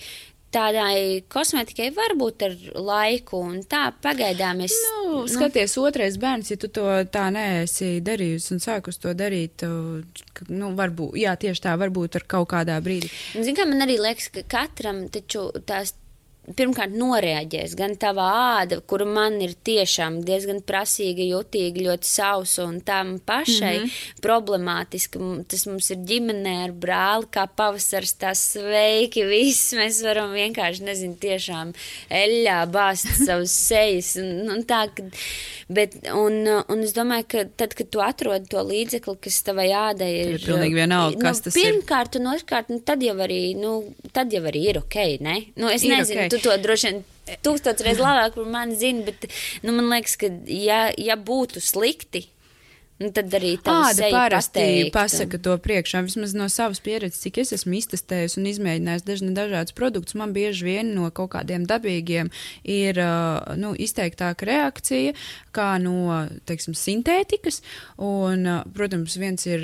tādai 0.58 1.22
kosmētikai 1.30 1.88
var 1.96 2.14
būt 2.18 2.44
ar 2.48 2.56
laiku, 2.74 3.42
un 3.52 3.62
tā 3.68 3.88
pagaidām 4.04 4.62
es. 4.66 4.74
Nu, 4.88 5.22
nu, 5.22 5.22
skaties, 5.30 5.76
otrais 5.80 6.18
bērns, 6.20 6.52
ja 6.52 6.58
tu 6.60 6.70
to 6.72 6.86
tā 7.12 7.28
neesi 7.34 7.98
darījusi 8.04 8.56
un 8.56 8.64
sākus 8.64 9.00
to 9.02 9.14
darīt, 9.18 9.64
nu, 10.48 10.72
varbūt, 10.78 11.16
jā, 11.22 11.36
tieši 11.40 11.64
tā, 11.68 11.76
varbūt 11.80 12.20
ar 12.20 12.28
kaut 12.36 12.50
kādā 12.52 12.78
brīdī. 12.84 13.10
Zini, 13.38 13.56
kā 13.58 13.68
man 13.68 13.86
arī 13.86 13.98
liekas, 14.02 14.30
ka 14.34 14.44
katram 14.58 15.06
taču 15.12 15.48
tās 15.68 15.94
pirmkārt 16.56 16.94
noreaģēs. 16.96 17.74
Gan 17.78 17.96
tava 18.00 18.26
āda, 18.60 18.80
kura 18.88 19.06
man 19.08 19.38
ir 19.44 19.54
tiešām 19.66 20.20
diezgan 20.26 20.60
prasīga, 20.66 21.24
jutīga, 21.26 21.84
ļoti 21.88 22.08
sausa 22.08 22.66
un 22.68 22.80
tam 22.84 23.16
pašai 23.18 23.74
mm 23.78 23.84
-hmm. 23.84 24.22
problemātiska. 24.24 25.20
Tas 25.48 25.66
mums 25.66 25.90
ir 25.90 25.98
ģimenē 26.10 26.54
ar 26.64 26.72
brāli, 26.72 27.28
kā 27.30 27.46
pavasars, 27.56 28.14
tas 28.18 28.42
sveiki, 28.54 29.24
viss 29.28 29.72
mēs 29.72 30.02
varam 30.04 30.32
vienkārši, 30.32 30.84
nezinu, 30.84 31.16
tiešām 31.20 31.72
eļļā 32.10 32.58
bāzt 32.72 33.12
savus 33.26 33.52
sejas. 33.52 34.16
Un, 34.16 34.50
un 34.50 34.64
tā, 34.64 34.86
bet, 35.68 35.98
un, 36.14 36.46
un 36.68 36.82
es 36.82 36.94
domāju, 36.96 37.24
ka 37.28 37.44
tad, 37.56 37.74
kad 37.74 37.90
tu 37.90 38.00
atrod 38.00 38.48
to 38.48 38.62
līdzekli, 38.62 39.16
kas 39.20 39.42
tavai 39.42 39.68
ādai 39.72 40.12
ir. 40.14 40.34
Ir 40.38 40.46
pilnīgi 40.46 40.74
vienalga, 40.74 41.16
nu, 41.16 41.22
kas 41.22 41.40
tas 41.40 41.54
pirmkārt, 41.54 41.68
ir. 41.68 41.78
Pirmkārt, 41.78 42.16
un 42.20 42.30
otrkārt, 42.32 42.68
nu, 42.72 42.80
tad 42.80 43.02
jau 43.02 43.16
arī, 43.24 43.54
nu, 43.58 43.72
tad 44.12 44.32
jau 44.32 44.42
arī 44.48 44.64
ir 44.70 44.78
ok, 44.82 44.98
ne? 45.24 45.36
Nu, 45.56 45.68
es 45.72 45.84
ir 45.84 45.94
nezinu, 45.96 46.24
okay. 46.24 46.28
tu 46.32 46.37
to 46.44 46.56
droši 46.62 46.90
vien 46.90 47.04
tūkstoš 47.44 47.84
reizes 47.84 48.02
labāk 48.02 48.36
par 48.38 48.48
mani 48.48 48.76
zini, 48.78 49.04
bet 49.06 49.28
nu, 49.64 49.74
man 49.74 49.90
liekas, 49.92 50.16
ka 50.20 50.30
ja, 50.48 50.88
ja 50.96 51.18
būtu 51.20 51.62
slikti, 51.64 52.26
Nu, 52.98 53.12
tad 53.14 53.30
arī 53.36 53.52
tāda 53.62 54.08
parasti 54.10 54.90
pasaka 54.90 55.38
to 55.38 55.52
priekšā. 55.62 56.00
Vismaz 56.02 56.32
no 56.34 56.48
savas 56.50 56.80
pieredzes, 56.82 57.20
cik 57.22 57.36
es 57.44 57.52
esmu 57.54 57.76
iztestējis 57.78 58.34
un 58.40 58.48
izmēģinājis 58.50 59.04
dažna, 59.06 59.34
dažādus 59.36 59.76
produktus, 59.78 60.16
man 60.18 60.32
bieži 60.34 60.66
vien 60.66 60.90
no 60.96 61.06
kaut 61.14 61.30
kādiem 61.36 61.62
dabīgiem 61.68 62.32
ir 62.66 62.98
nu, 63.60 63.70
izteiktāka 63.78 64.48
reakcija, 64.48 65.12
kā 65.54 65.68
no, 65.78 66.24
teiksim, 66.50 66.74
sintētikas. 66.74 67.60
Un, 68.02 68.42
protams, 68.74 69.14
viens 69.22 69.46
ir 69.46 69.62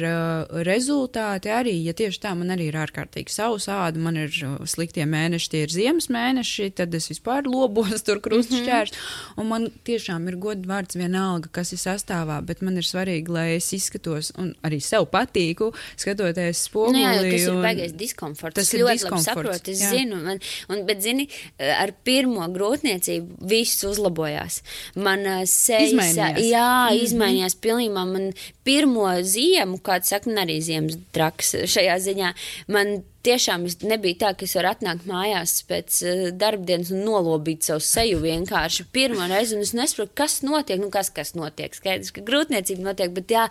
rezultāti 0.70 1.51
arī, 1.51 1.74
ja 1.89 1.97
tieši 1.97 2.22
tā 2.22 2.37
man 2.39 2.55
arī 2.55 2.68
ir 2.70 2.78
ārkārtīgi 2.85 3.35
sausa 3.35 3.80
āda, 3.89 3.99
man 3.99 4.20
ir 4.28 4.30
sliktie 4.70 5.09
mēneši, 5.11 5.51
tie 5.51 5.64
ir 5.66 5.74
ziemas 5.74 6.07
mēneši, 6.07 6.70
tad 6.78 6.95
es 6.95 7.11
vispār 7.11 7.51
lobos 7.51 8.07
tur 8.07 8.22
krustšķērs. 8.22 8.95
Mm 8.95 9.03
-hmm. 9.03 9.43
Un 9.43 9.51
man 9.51 9.68
tiešām 9.82 10.30
ir 10.30 10.39
godvārds 10.39 10.95
vienalga, 10.95 11.51
kas 11.51 11.74
ir 11.74 11.82
sastāvā, 11.82 12.39
bet 12.47 12.62
man 12.62 12.78
ir 12.78 12.87
svarīgi 12.87 13.24
svarīgi, 13.25 13.33
lai 13.33 13.57
es 13.57 13.72
izskatos 13.72 14.33
un 14.39 14.55
arī 14.64 14.81
sev 14.83 15.07
patīku, 15.11 15.72
skatoties 15.97 16.64
spoguli. 16.68 16.99
Nu, 16.99 17.03
jā, 17.03 17.12
tas 17.22 17.49
un... 17.49 17.59
ir 17.59 17.62
baigais 17.62 17.95
diskomforts. 17.97 18.57
Tas 18.57 18.72
ļoti 18.75 19.05
labi 19.09 19.22
saprotu, 19.22 19.70
es 19.70 19.81
jā. 19.81 19.91
zinu. 19.91 20.20
Man, 20.25 20.41
un, 20.68 20.85
bet, 20.87 21.03
zini, 21.03 21.29
ar 21.59 21.93
pirmo 22.05 22.47
grūtniecību 22.55 23.49
viss 23.49 23.85
uzlabojās. 23.85 24.62
Man 24.97 25.25
sejas, 25.47 25.93
izmainījās. 25.93 26.41
jā, 26.45 26.68
mm 26.68 26.95
-hmm. 26.95 27.05
izmainījās 27.05 27.57
pilnībā. 27.57 28.05
Man 28.05 28.33
pirmo 28.65 29.09
ziemu, 29.23 29.79
kāds 29.85 30.12
saka, 30.12 30.31
man 30.31 30.45
arī 30.47 30.61
ziemas 30.65 30.97
draks 31.15 31.55
šajā 31.71 31.97
ziņā, 32.07 32.31
man 32.73 33.03
tiešām 33.25 33.65
nebija 33.89 34.19
tā, 34.21 34.31
ka 34.37 34.47
es 34.47 34.55
varu 34.57 34.71
atnākt 34.73 35.07
mājās 35.09 35.57
pēc 35.69 35.99
uh, 36.05 36.23
darbdienas 36.37 36.93
un 36.95 37.05
nolobīt 37.07 37.67
savu 37.67 37.85
seju 37.85 38.21
vienkārši 38.25 38.87
pirmo 38.95 39.29
reizi, 39.31 39.59
es 39.61 39.75
nesaprotu, 39.77 40.12
kas 40.21 40.39
notiek, 40.45 40.81
nu 40.83 40.91
kas, 40.95 41.11
kas 41.15 41.35
notiek. 41.39 41.77
Skaidrs, 41.77 42.12
ka 42.15 42.25
grūtniecība 42.27 42.89
notiek, 42.91 43.12
bet 43.17 43.33
jā, 43.37 43.47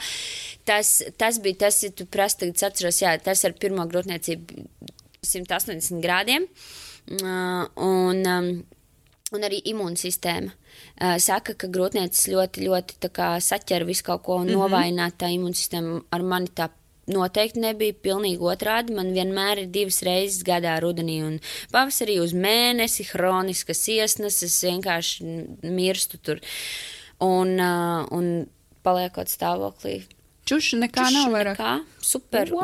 tas, 0.70 0.96
tas 1.22 1.42
bija 1.44 1.66
tas, 1.66 1.82
ja 1.86 1.94
tu 1.94 2.08
prasti, 2.10 2.52
tagad 2.52 2.70
atceros, 2.70 3.02
jā, 3.04 3.16
tas 3.24 3.46
ar 3.48 3.58
pirmo 3.58 3.86
grūtniecību 3.90 4.68
180 5.24 6.04
grādiem, 6.04 6.50
uh, 7.22 7.70
un, 7.82 8.26
um, 8.26 8.52
un 9.34 9.50
arī 9.50 9.64
imūnsistēma. 9.74 10.58
Saka, 11.20 11.56
ka 11.58 11.68
grūtniecības 11.68 12.28
ļoti, 12.30 12.68
ļoti 12.68 13.12
saķer 13.44 13.86
visu 13.88 14.04
kaut 14.04 14.24
ko 14.24 14.36
un 14.36 14.48
mm 14.48 14.54
-hmm. 14.54 14.62
novājināt 14.62 15.18
tā 15.20 15.32
imūnsistēma 15.34 16.02
ar 16.12 16.22
mani 16.22 16.48
tā 16.56 16.70
noteikti 17.08 17.60
nebija 17.60 17.94
pilnīgi 17.94 18.40
otrādi. 18.40 18.96
Man 18.96 19.12
vienmēr 19.16 19.64
ir 19.64 19.72
divas 19.74 20.02
reizes 20.02 20.44
gadā 20.44 20.80
rudenī 20.80 21.20
un 21.26 21.40
pavasarī 21.74 22.20
uz 22.24 22.34
mēnesi 22.34 23.08
hroniskas 23.12 23.88
iesnas, 23.88 24.42
vienkārši 24.64 25.26
mirstu 25.64 26.18
tur 26.18 26.42
un, 27.20 27.60
un 28.12 28.48
paliekot 28.84 29.32
stāvoklī 29.32 30.04
Čuša 30.44 30.78
nekā 30.82 31.06
Čuša 31.08 31.16
nav 31.16 31.30
vairāk. 31.32 31.60
Nekā, 31.60 31.74
super. 32.04 32.50
Wow. 32.52 32.64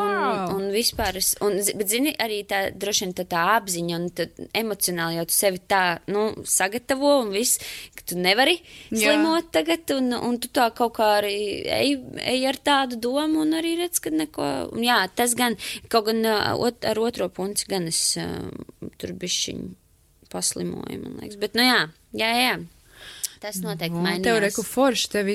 Un, 0.51 0.65
un 0.67 0.71
vispār, 0.73 1.15
es, 1.21 1.29
un, 1.45 1.55
bet 1.79 1.87
zini, 1.87 2.11
arī 2.19 2.41
tā 2.47 2.61
droši 2.75 3.05
vien 3.05 3.13
tā, 3.15 3.23
tā 3.31 3.43
apziņa 3.55 3.95
un 3.95 4.07
tā, 4.17 4.25
emocionāli 4.59 5.15
jau 5.15 5.25
tu 5.29 5.35
sevi 5.37 5.61
tā, 5.71 5.83
nu, 6.11 6.25
sagatavo 6.43 7.13
un 7.21 7.31
viss, 7.31 7.61
ka 7.95 8.03
tu 8.11 8.19
nevari 8.19 8.57
slimot 8.89 9.47
jā. 9.47 9.51
tagad, 9.61 9.93
un, 9.95 10.11
un 10.17 10.39
tu 10.43 10.51
tā 10.51 10.67
kaut 10.75 10.97
kā 10.99 11.07
arī 11.21 11.37
ej, 11.77 11.93
ej 12.19 12.49
ar 12.51 12.59
tādu 12.67 12.99
domu 12.99 13.45
un 13.45 13.55
arī 13.55 13.77
redz, 13.79 14.01
ka 14.03 14.11
neko, 14.11 14.49
un 14.75 14.83
jā, 14.83 14.99
tas 15.15 15.37
gan, 15.39 15.55
kaut 15.87 16.09
gan 16.11 16.25
ot, 16.59 16.83
ar 16.83 16.99
otro 16.99 17.29
punci 17.31 17.69
gan 17.71 17.87
es 17.87 18.01
uh, 18.19 18.49
tur 18.99 19.15
bišķiņu 19.23 19.71
paslimoju, 20.29 20.99
man 20.99 21.15
liekas, 21.23 21.39
bet, 21.39 21.55
nu 21.55 21.63
jā, 21.63 21.79
jā, 22.11 22.33
jā. 22.43 22.59
Tas 23.39 23.61
noteikti 23.63 23.95
no, 23.95 24.03
mainījās. 24.03 24.23
Tev 24.25 24.37
reku 24.43 24.63
forši 24.67 25.09
tev 25.13 25.29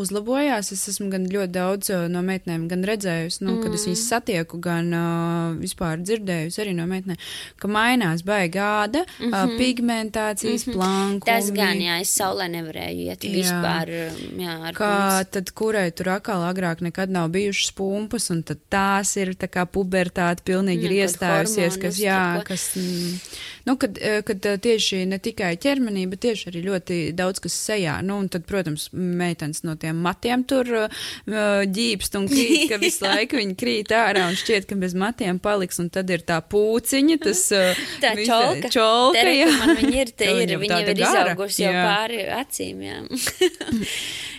uzlabojās. 0.00 0.70
Es 0.72 0.86
esmu 0.94 1.10
gan 1.12 1.26
ļoti 1.28 1.52
daudz 1.52 1.90
no 2.08 2.22
meitenēm 2.24 2.64
gan 2.70 2.84
redzējusi, 2.88 3.42
nu, 3.44 3.58
mm. 3.58 3.62
kad 3.64 3.76
es 3.76 3.84
viņas 3.84 4.00
mm. 4.00 4.08
satieku, 4.08 4.60
gan 4.64 4.88
uh, 4.96 5.58
vispār 5.60 6.00
dzirdējusi 6.00 6.62
arī 6.64 6.72
no 6.78 6.86
meitenēm, 6.88 7.20
ka 7.60 7.68
mainās 7.68 8.24
baigāda, 8.24 9.04
mm 9.04 9.28
-hmm. 9.28 9.52
uh, 9.52 9.58
pigmentācijas 9.60 10.64
mm 10.64 10.72
-hmm. 10.72 10.78
plankumi. 10.78 11.28
Tas 11.28 11.50
gan, 11.52 11.82
jā, 11.84 12.00
es 12.00 12.14
saulē 12.16 12.48
nevarēju 12.48 13.04
iet 13.10 13.24
jā. 13.24 13.32
vispār, 13.36 13.92
jā, 14.40 14.56
ar 14.70 14.74
Kā 14.74 14.92
pumps. 14.94 15.30
tad, 15.36 15.50
kurai 15.50 15.90
tur 15.90 16.08
atkal 16.16 16.46
agrāk 16.48 16.80
nekad 16.80 17.10
nav 17.10 17.28
bijušas 17.28 17.72
pumpas, 17.72 18.30
un 18.30 18.42
tad 18.42 18.58
tās 18.70 19.16
ir 19.16 19.34
tā 19.36 19.48
kā 19.52 19.66
pubertāte 19.66 20.42
pilnīgi 20.44 20.88
mm, 20.88 20.92
ir 20.92 20.96
iestājusies, 21.04 21.76
kas, 21.80 21.98
jā, 22.00 22.42
kas, 22.44 22.76
mm, 22.76 23.20
nu, 23.64 23.76
kad, 23.76 23.98
kad 24.24 24.40
tieši 24.40 25.04
ne 25.06 25.18
tikai 25.18 25.56
ķermenī, 25.56 26.08
bet 26.08 26.20
tieši 26.20 26.48
arī 26.48 26.64
ļoti 26.70 27.12
daudz 27.12 27.33
daudz 27.34 27.42
kas 27.42 27.54
sejā. 27.58 27.98
Nu, 28.04 28.18
un 28.22 28.28
tad, 28.28 28.44
protams, 28.46 28.88
meitenes 28.92 29.64
no 29.64 29.74
tiem 29.76 29.98
matiem 30.04 30.44
tur 30.46 30.68
uh, 30.68 30.88
ģīpst 31.26 32.18
un 32.18 32.28
krīt, 32.30 32.68
ka 32.70 32.78
visu 32.78 33.04
laiku 33.08 33.38
viņi 33.40 33.56
krīt 33.58 33.92
ārā 33.94 34.28
un 34.30 34.38
šķiet, 34.38 34.68
ka 34.70 34.78
bez 34.78 34.94
matiem 34.94 35.40
paliks. 35.42 35.80
Un 35.82 35.90
tad 35.90 36.10
ir 36.10 36.24
tā 36.26 36.40
pūciņa, 36.40 37.18
tas 37.24 37.42
uh, 37.56 37.82
tā 38.02 38.14
visa, 38.18 38.38
čolka. 38.38 38.70
čolka 38.72 39.24
jā. 39.26 39.50
Man 39.58 39.74
viņi 39.80 40.00
ir, 40.04 40.14
te 40.14 40.30
ir, 40.30 40.54
viņi 40.60 40.80
ir 40.84 41.02
izauguši 41.02 41.66
jau 41.66 41.74
pāri 41.74 42.22
acīm, 42.38 42.84
jā. 42.88 43.00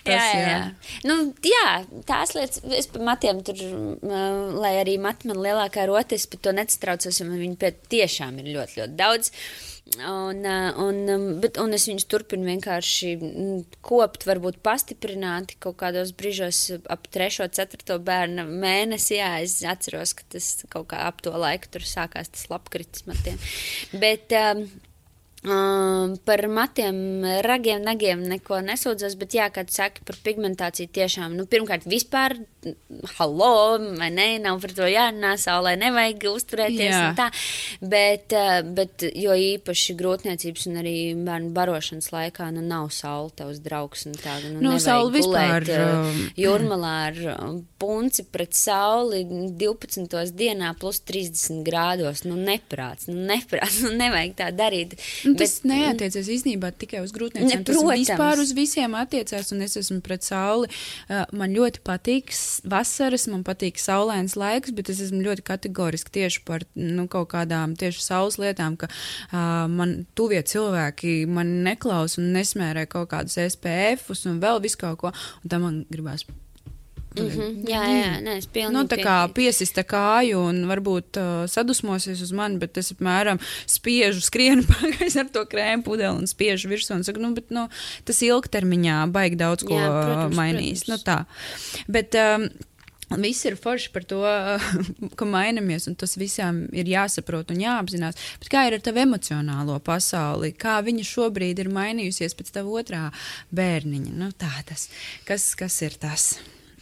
Tas, 0.06 0.22
jā, 0.22 0.24
jā. 0.38 0.50
jā. 0.50 0.98
Nu, 1.08 1.20
jā, 1.46 1.70
tās 2.08 2.36
lietas, 2.38 2.62
es 2.78 2.90
par 2.94 3.06
matiem 3.08 3.42
tur, 3.46 3.58
uh, 3.60 4.58
lai 4.62 4.76
arī 4.82 5.00
mati 5.02 5.32
man 5.32 5.42
lielākā 5.42 5.88
rotas, 5.90 6.28
par 6.30 6.44
to 6.46 6.56
nesatraucos, 6.56 7.20
jo 7.20 7.30
man 7.30 7.42
viņi 7.42 7.74
tiešām 7.92 8.38
ir 8.44 8.54
ļoti, 8.54 8.82
ļoti 8.82 9.00
daudz. 9.00 9.34
Un, 9.86 10.40
un, 10.82 10.98
bet, 11.40 11.60
un 11.62 11.76
es 11.78 11.86
viņus 11.88 12.08
turpinu 12.10 12.48
vienkārši 12.50 13.12
kopt, 13.86 14.26
varbūt 14.28 14.58
pastiprināti 14.66 15.60
kaut 15.62 15.78
kādos 15.80 16.12
brīžos 16.18 16.62
ap 16.92 17.06
3, 17.14 17.46
4 17.54 18.00
bērnu 18.08 18.48
mēnesi. 18.50 19.20
Jā, 19.20 19.30
es 19.46 19.60
atceros, 19.64 20.16
ka 20.18 20.26
tas 20.36 20.50
kaut 20.74 20.90
kā 20.92 21.06
ap 21.06 21.22
to 21.24 21.36
laiku 21.38 21.70
tur 21.78 21.86
sākās 21.86 22.34
tas 22.34 22.50
labkritis 22.50 23.06
matiem. 23.08 23.38
Bet, 24.02 24.34
um, 24.36 24.66
Um, 25.46 26.16
par 26.26 26.42
matiem, 26.50 27.22
ragiem, 27.46 27.84
nagiem 27.86 28.24
neko 28.26 28.64
nesūdzos, 28.66 29.14
bet, 29.22 29.36
jā, 29.38 29.46
kā 29.54 29.62
tu 29.68 29.76
saki 29.76 30.02
par 30.08 30.18
pigmentāciju, 30.26 30.90
tiešām, 30.96 31.36
nu, 31.38 31.46
pirmkārt, 31.50 31.86
vispār, 31.86 32.34
halo, 33.20 33.78
vai 34.00 34.10
ne, 34.10 34.26
nav 34.42 34.58
par 34.64 34.74
to 34.74 34.88
jārunā, 34.90 35.36
saulē 35.38 35.76
nevajag 35.78 36.26
uzturēties 36.32 36.90
jā. 36.90 37.02
un 37.04 37.20
tā, 37.20 37.28
bet, 37.94 38.34
bet, 38.78 39.06
jo 39.14 39.36
īpaši 39.38 39.96
grūtniecības 40.00 40.66
un 40.72 40.82
arī 40.82 40.96
bērnu 41.28 41.52
barošanas 41.54 42.10
laikā, 42.16 42.50
nu, 42.56 42.66
nav 42.66 42.90
saule 42.96 43.30
tavs 43.38 43.62
draugs 43.62 44.08
un 44.10 44.18
tā, 44.18 44.40
nu, 44.48 44.64
no, 44.66 44.80
saule 44.82 45.14
vispār. 45.14 45.70
Gulēt, 45.70 46.34
jūrmalā 46.42 46.96
ar 47.12 47.22
punci 47.82 48.26
pret 48.34 48.58
sauli 48.58 49.22
12. 49.62 50.34
dienā 50.34 50.74
plus 50.80 51.04
30 51.06 51.62
grādos, 51.68 52.26
nu, 52.26 52.38
neprāts, 52.40 53.12
nu, 53.12 53.20
neprāts, 53.30 53.82
nu, 53.86 53.94
nevajag 54.00 54.36
tā 54.42 54.50
darīt. 54.56 54.98
Nu, 55.36 55.42
tas 55.42 55.56
bet, 55.60 55.68
neatiecas 55.70 56.30
īstenībā 56.32 56.72
tikai 56.80 57.02
uz 57.04 57.14
grūtniecēm. 57.16 57.62
Ne, 57.62 57.68
tas 57.68 57.82
vispār 57.92 58.42
uz 58.42 58.54
visiem 58.56 58.96
attiecās, 58.98 59.52
un 59.56 59.66
es 59.66 59.76
esmu 59.80 60.00
pret 60.06 60.26
sauli. 60.26 60.70
Uh, 61.10 61.26
man 61.36 61.54
ļoti 61.56 61.84
patīk 61.86 62.32
vasaras, 62.72 63.28
man 63.32 63.44
patīk 63.48 63.82
saulains 63.82 64.38
laiks, 64.40 64.74
bet 64.76 64.92
es 64.94 65.04
esmu 65.08 65.24
ļoti 65.28 65.46
kategoriski 65.46 66.16
tieši 66.22 66.46
par 66.48 66.66
nu, 66.80 67.08
kaut 67.12 67.30
kādām 67.36 67.76
tieši 67.80 68.04
saules 68.06 68.40
lietām, 68.42 68.80
ka 68.80 68.90
uh, 68.90 69.66
man 69.72 70.02
tuvie 70.18 70.42
cilvēki 70.46 71.26
man 71.30 71.60
neklaus 71.68 72.20
un 72.22 72.32
nesmērē 72.36 72.88
kaut 72.90 73.12
kādus 73.14 73.40
SPF 73.44 74.12
un 74.26 74.42
vēl 74.44 74.64
visu 74.64 74.82
kaut 74.82 75.02
ko, 75.04 75.14
un 75.44 75.52
tam 75.52 75.68
man 75.68 75.86
gribās 75.92 76.26
Mm 77.16 77.30
-hmm. 77.30 77.70
Jā, 77.70 77.82
jā, 77.88 78.12
nē, 78.22 78.38
es 78.38 78.48
pilnīgi. 78.48 78.74
Nu, 78.74 78.84
tā 78.84 78.98
kā 79.00 79.16
piesista 79.34 79.84
kāju 79.84 80.42
un 80.50 80.66
varbūt 80.68 81.20
uh, 81.22 81.48
sadusmosies 81.50 82.22
uz 82.22 82.32
mani, 82.32 82.58
bet 82.58 82.78
es 82.78 82.92
apmēram 82.92 83.40
spiežu, 83.66 84.22
skrienu 84.22 84.64
pagājis 84.74 85.20
ar 85.20 85.30
to 85.32 85.46
krēmu 85.46 85.84
pudeli 85.84 86.18
un 86.18 86.28
spiežu 86.28 86.70
virsū 86.70 86.96
un 86.96 87.04
saku, 87.04 87.20
nu, 87.20 87.34
bet, 87.34 87.50
nu, 87.50 87.68
tas 88.06 88.22
ilgtermiņā 88.22 89.12
baigi 89.12 89.36
daudz 89.36 89.64
ko 89.64 89.74
jā, 89.74 89.88
protams, 89.88 90.36
mainīs. 90.36 90.86
Protams. 90.86 90.88
Nu, 90.88 90.98
tā. 90.98 91.26
Bet, 91.88 92.16
um, 92.16 92.50
Viss 93.06 93.46
ir 93.46 93.54
forši 93.56 93.92
par 93.94 94.04
to, 94.04 94.22
ka 95.20 95.28
mainamies, 95.30 95.86
un 95.88 95.96
tas 96.00 96.18
visām 96.18 96.64
ir 96.74 96.90
jāsaprot 96.90 97.54
un 97.54 97.62
jāapzinās. 97.62 98.18
Bet 98.42 98.50
kā 98.50 98.66
ir 98.68 98.80
ar 98.80 98.82
tavu 98.82 99.04
emocionālo 99.04 99.78
pasauli? 99.86 100.56
Kā 100.58 100.80
viņa 100.86 101.06
šobrīd 101.06 101.62
ir 101.62 101.70
mainījusies 101.70 102.34
pēc 102.38 102.52
tava 102.58 102.82
otrā 102.82 103.04
bērniņa? 103.56 104.18
Nu, 104.18 104.32
tā 104.34 104.50
tas, 104.66 104.90
kas, 105.30 105.54
kas 105.60 105.82
ir 105.86 106.00
tas? 106.02 106.34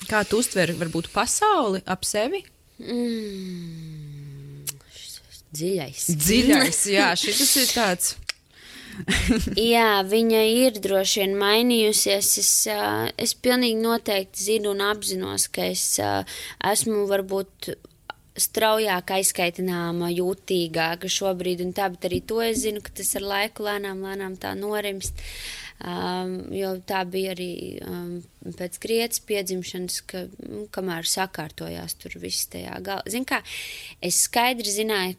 Kā 0.09 0.23
tu 0.27 0.41
uztver 0.41 0.73
varbūt 0.77 1.11
pasauli 1.13 1.83
ap 1.89 2.03
sevi? 2.07 2.43
Mm, 2.81 4.65
dziļais. 5.53 6.09
Dziļais, 6.17 6.83
jā, 6.91 7.13
šis 7.19 7.55
ir 7.61 7.71
tāds. 7.71 8.15
jā, 9.73 10.03
viņa 10.05 10.41
ir 10.53 10.77
droši 10.81 11.23
vien 11.23 11.37
mainījusies. 11.39 12.33
Es, 12.41 12.51
es 13.17 13.33
pilnīgi 13.33 13.79
noteikti 13.81 14.49
zinu 14.49 14.73
un 14.73 14.83
apzinos, 14.85 15.47
ka 15.53 15.69
es 15.71 15.87
esmu 16.01 17.07
varbūt 17.09 17.73
straujāk 18.33 19.11
aizskaitināma, 19.13 20.09
jūtīgāka 20.09 21.09
šobrīd, 21.09 21.61
un 21.61 21.73
tā, 21.77 21.91
bet 21.93 22.09
arī 22.09 22.23
to 22.25 22.39
es 22.41 22.63
zinu, 22.63 22.81
ka 22.81 22.93
tas 22.97 23.13
ar 23.19 23.27
laiku 23.29 23.67
lēnām, 23.67 24.01
lēnām 24.01 24.39
tā 24.41 24.55
norimst. 24.57 25.13
Uh, 25.13 25.62
Um, 25.83 26.35
jo 26.53 26.75
tā 26.87 27.01
bija 27.09 27.33
arī 27.33 27.79
um, 27.83 28.11
pēc 28.55 28.77
grieķis 28.83 29.23
piedzimšanas, 29.27 29.97
ka, 30.07 30.21
nu, 30.45 30.65
kamēr 30.71 31.09
sakārtojās 31.09 31.97
tur 31.99 32.15
viss 32.21 32.47
tajā 32.53 32.77
galā. 32.85 33.03
Zin 33.11 33.25
kā, 33.27 33.41
es 33.99 34.21
skaidri 34.29 34.71
zināju, 34.71 35.17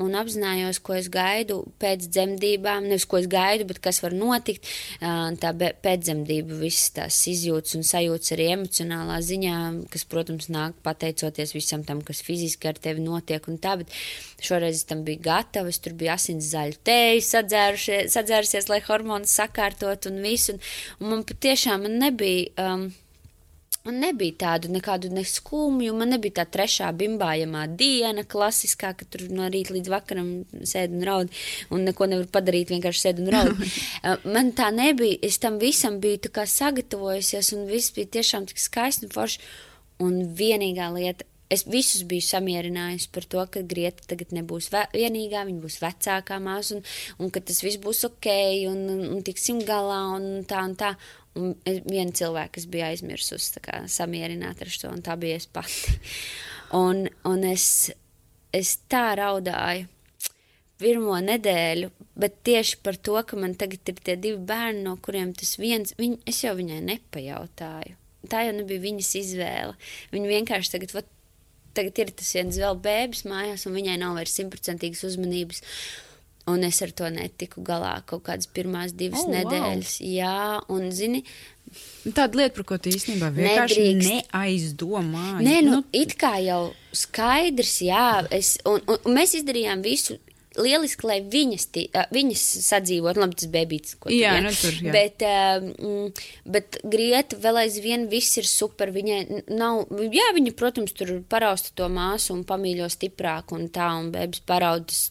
un 0.00 0.16
apzinājos, 0.18 0.80
ko 0.84 0.96
es 0.98 1.08
gaidu 1.12 1.60
pēc 1.82 2.06
dzemdībām. 2.08 2.88
Nevis 2.90 3.06
ko 3.08 3.20
es 3.20 3.28
gaidu, 3.30 3.66
bet 3.68 3.80
kas 3.84 4.00
var 4.04 4.16
notikt. 4.16 4.68
Tā 5.00 5.52
pēcdzemdību, 5.84 6.60
visas 6.62 6.92
tās 6.96 7.18
izjūtas 7.30 7.76
un 7.78 7.86
sajūtas 7.86 8.34
arī 8.36 8.50
emocionālā 8.54 9.18
ziņā, 9.24 9.56
kas, 9.92 10.06
protams, 10.10 10.50
nāk 10.52 10.78
pateicoties 10.86 11.54
visam 11.56 11.84
tam, 11.88 12.02
kas 12.06 12.22
fiziski 12.24 12.70
ar 12.70 12.78
tevi 12.80 13.04
notiek 13.04 13.44
un 13.50 13.58
tā, 13.62 13.76
bet 13.82 13.92
šoreiz 14.44 14.84
tam 14.88 15.04
biju 15.06 15.22
gatava, 15.26 15.72
es 15.72 15.80
tur 15.82 15.96
biju 15.98 16.14
asins 16.14 16.52
zaļu 16.52 16.80
tēju 16.88 17.26
sadzērusies, 17.26 18.70
lai 18.70 18.80
hormonus 18.86 19.34
sakārtot 19.40 20.08
un 20.10 20.22
visu, 20.24 20.54
un, 20.54 20.64
un 21.02 21.14
man 21.14 21.28
patiešām 21.28 21.86
man 21.86 22.00
nebija. 22.04 22.54
Um, 22.62 22.88
Man 23.88 24.02
nebija 24.02 24.34
tādu 24.42 24.68
nekādu 24.68 25.08
neskumju, 25.16 25.94
man 25.96 26.12
nebija 26.12 26.42
tā 26.42 26.44
trešā 26.58 26.90
bimbājamā 26.98 27.62
diena, 27.80 28.20
klasiskā, 28.28 28.90
ka 28.98 29.06
tur 29.08 29.22
no 29.32 29.46
rīta 29.48 29.72
līdz 29.72 29.92
vakaram 29.94 30.28
sēž 30.52 30.92
un 30.98 31.06
raud, 31.08 31.32
un 31.72 31.86
neko 31.88 32.10
nevar 32.10 32.28
padarīt, 32.34 32.68
vienkārši 32.74 33.06
sēž 33.06 33.22
un 33.24 33.32
raud. 33.32 33.64
man 34.34 34.52
tā 34.58 34.68
nebija, 34.76 35.16
es 35.24 35.40
tam 35.40 35.56
visam 35.62 35.96
biju 36.04 36.20
sagatavojusies, 36.52 37.54
un 37.56 37.64
viss 37.70 37.94
bija 37.96 38.12
tiešām 38.18 38.50
tik 38.50 38.60
skaisti 38.60 39.08
un 39.08 39.14
forši. 39.16 39.40
Un 40.04 40.20
vienīgā 40.36 40.92
lieta, 40.94 41.24
es 41.50 41.64
visus 41.64 42.04
biju 42.08 42.22
samierinājusi 42.26 43.08
par 43.14 43.24
to, 43.32 43.44
ka 43.54 43.64
Grieta 43.66 44.04
tagad 44.10 44.34
nebūs 44.36 44.68
vienīgā, 44.92 45.46
viņa 45.48 45.64
būs 45.64 45.78
vecākā 45.82 46.38
māsa, 46.44 46.76
un, 46.76 46.84
un 47.24 47.32
ka 47.32 47.40
tas 47.40 47.62
viss 47.64 47.80
būs 47.80 48.04
ok, 48.10 48.28
un, 48.68 48.84
un, 48.92 49.02
un 49.16 49.24
tiksim 49.24 49.64
galā, 49.66 50.02
un 50.18 50.44
tā 50.48 50.60
un 50.68 50.76
tā. 50.78 50.92
Viena 51.38 52.12
cilvēka, 52.14 52.56
kas 52.58 52.66
bija 52.70 52.90
aizmirsusi 52.92 53.62
kā, 53.64 53.84
samierināt 53.90 54.62
ar 54.64 54.72
to, 54.82 54.90
un 54.92 55.04
tā 55.06 55.16
bija 55.20 55.38
es 55.40 55.48
pati. 55.50 55.98
Un, 56.76 57.06
un 57.24 57.44
es, 57.48 57.88
es 58.52 58.74
tā 58.92 59.14
raudāju 59.16 59.86
pirmo 60.78 61.16
nedēļu, 61.22 61.90
bet 62.18 62.42
tieši 62.46 62.78
par 62.84 62.98
to, 63.00 63.16
ka 63.26 63.38
man 63.40 63.54
tagad 63.58 63.88
ir 63.90 64.02
tie 64.04 64.16
divi 64.20 64.38
bērni, 64.50 64.84
no 64.86 64.96
kuriem 65.02 65.32
tas 65.36 65.56
viens, 65.58 65.94
viņ, 65.98 66.18
es 66.28 66.42
jau 66.44 66.54
viņai 66.58 66.82
nepajautāju. 66.86 67.96
Tā 68.28 68.42
jau 68.44 68.54
nebija 68.56 68.82
viņas 68.82 69.12
izvēle. 69.20 69.78
Viņa 70.12 70.30
vienkārši 70.32 70.74
tagad, 70.74 70.94
vat, 70.96 71.08
tagad 71.78 72.02
ir 72.02 72.12
tas 72.18 72.34
viens 72.34 72.60
vēl 72.60 72.78
bēbis 72.84 73.24
mājās, 73.30 73.66
un 73.68 73.76
viņai 73.78 73.96
nav 74.02 74.18
vairs 74.18 74.36
simtprocentīgas 74.38 75.04
uzmanības. 75.08 75.62
Un 76.48 76.64
es 76.66 76.80
ar 76.84 76.92
to 76.96 77.08
netiku 77.12 77.62
galā 77.66 77.98
kaut 78.08 78.24
kādas 78.28 78.48
pirmās 78.50 78.94
divas 78.96 79.24
oh, 79.26 79.32
nedēļas. 79.32 79.94
Wow. 80.00 80.10
Jā, 80.14 80.40
un 80.74 80.90
zini. 80.94 81.24
Tāda 82.06 82.40
lieta, 82.40 82.54
par 82.56 82.64
ko 82.70 82.78
tu 82.80 82.92
īstenībā 82.92 83.28
vienkārši 83.36 83.82
nedrīkst. 83.84 84.30
neaizdomāji. 84.32 85.44
Nē, 85.44 85.58
nu, 85.66 85.74
nu, 85.78 85.82
it 85.92 86.14
kā 86.20 86.38
jau 86.40 86.70
skaidrs, 86.96 87.74
jā, 87.84 88.06
es, 88.32 88.54
un, 88.68 88.80
un, 88.88 89.02
un 89.02 89.18
mēs 89.18 89.36
izdarījām 89.42 89.84
visu 89.84 90.16
lieliski, 90.58 91.06
lai 91.08 91.18
viņas, 91.22 91.66
tī, 91.74 91.84
viņas 92.14 92.44
sadzīvot, 92.66 93.18
labi, 93.20 93.38
tas 93.38 93.50
bebīts, 93.52 93.96
ko 94.00 94.12
jā, 94.12 94.34
tu, 94.34 94.38
jā. 94.38 94.44
Nu, 94.44 94.52
tur, 94.56 94.78
jā. 94.88 94.94
Bet, 94.94 95.26
um, 95.28 96.08
bet 96.56 96.80
Grieta 96.88 97.38
vēl 97.42 97.62
aizvien 97.64 98.08
viss 98.10 98.38
ir 98.40 98.48
super, 98.48 98.92
viņai 98.94 99.20
nav, 99.52 99.86
jā, 100.14 100.30
viņa, 100.36 100.54
protams, 100.58 100.94
tur 100.96 101.18
parausta 101.30 101.74
to 101.78 101.88
māsu 101.92 102.34
un 102.36 102.44
pamīļo 102.48 102.88
stiprāk 102.92 103.54
un 103.56 103.68
tā, 103.72 103.90
un 104.00 104.10
bebis 104.14 104.42
paraudas, 104.48 105.08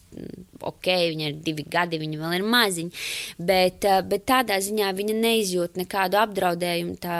ok, 0.66 0.88
viņa 1.14 1.30
ir 1.30 1.39
divi 1.45 1.66
gadi, 1.70 2.00
viņa 2.02 2.22
vēl 2.22 2.38
ir 2.39 2.45
maziņa, 2.48 3.02
bet, 3.50 3.88
bet 4.10 4.28
tādā 4.30 4.60
ziņā 4.64 4.91
viņa 4.98 5.18
neizjūt 5.22 5.78
nekādu 5.82 6.20
apdraudējumu 6.22 6.98
tā 7.04 7.18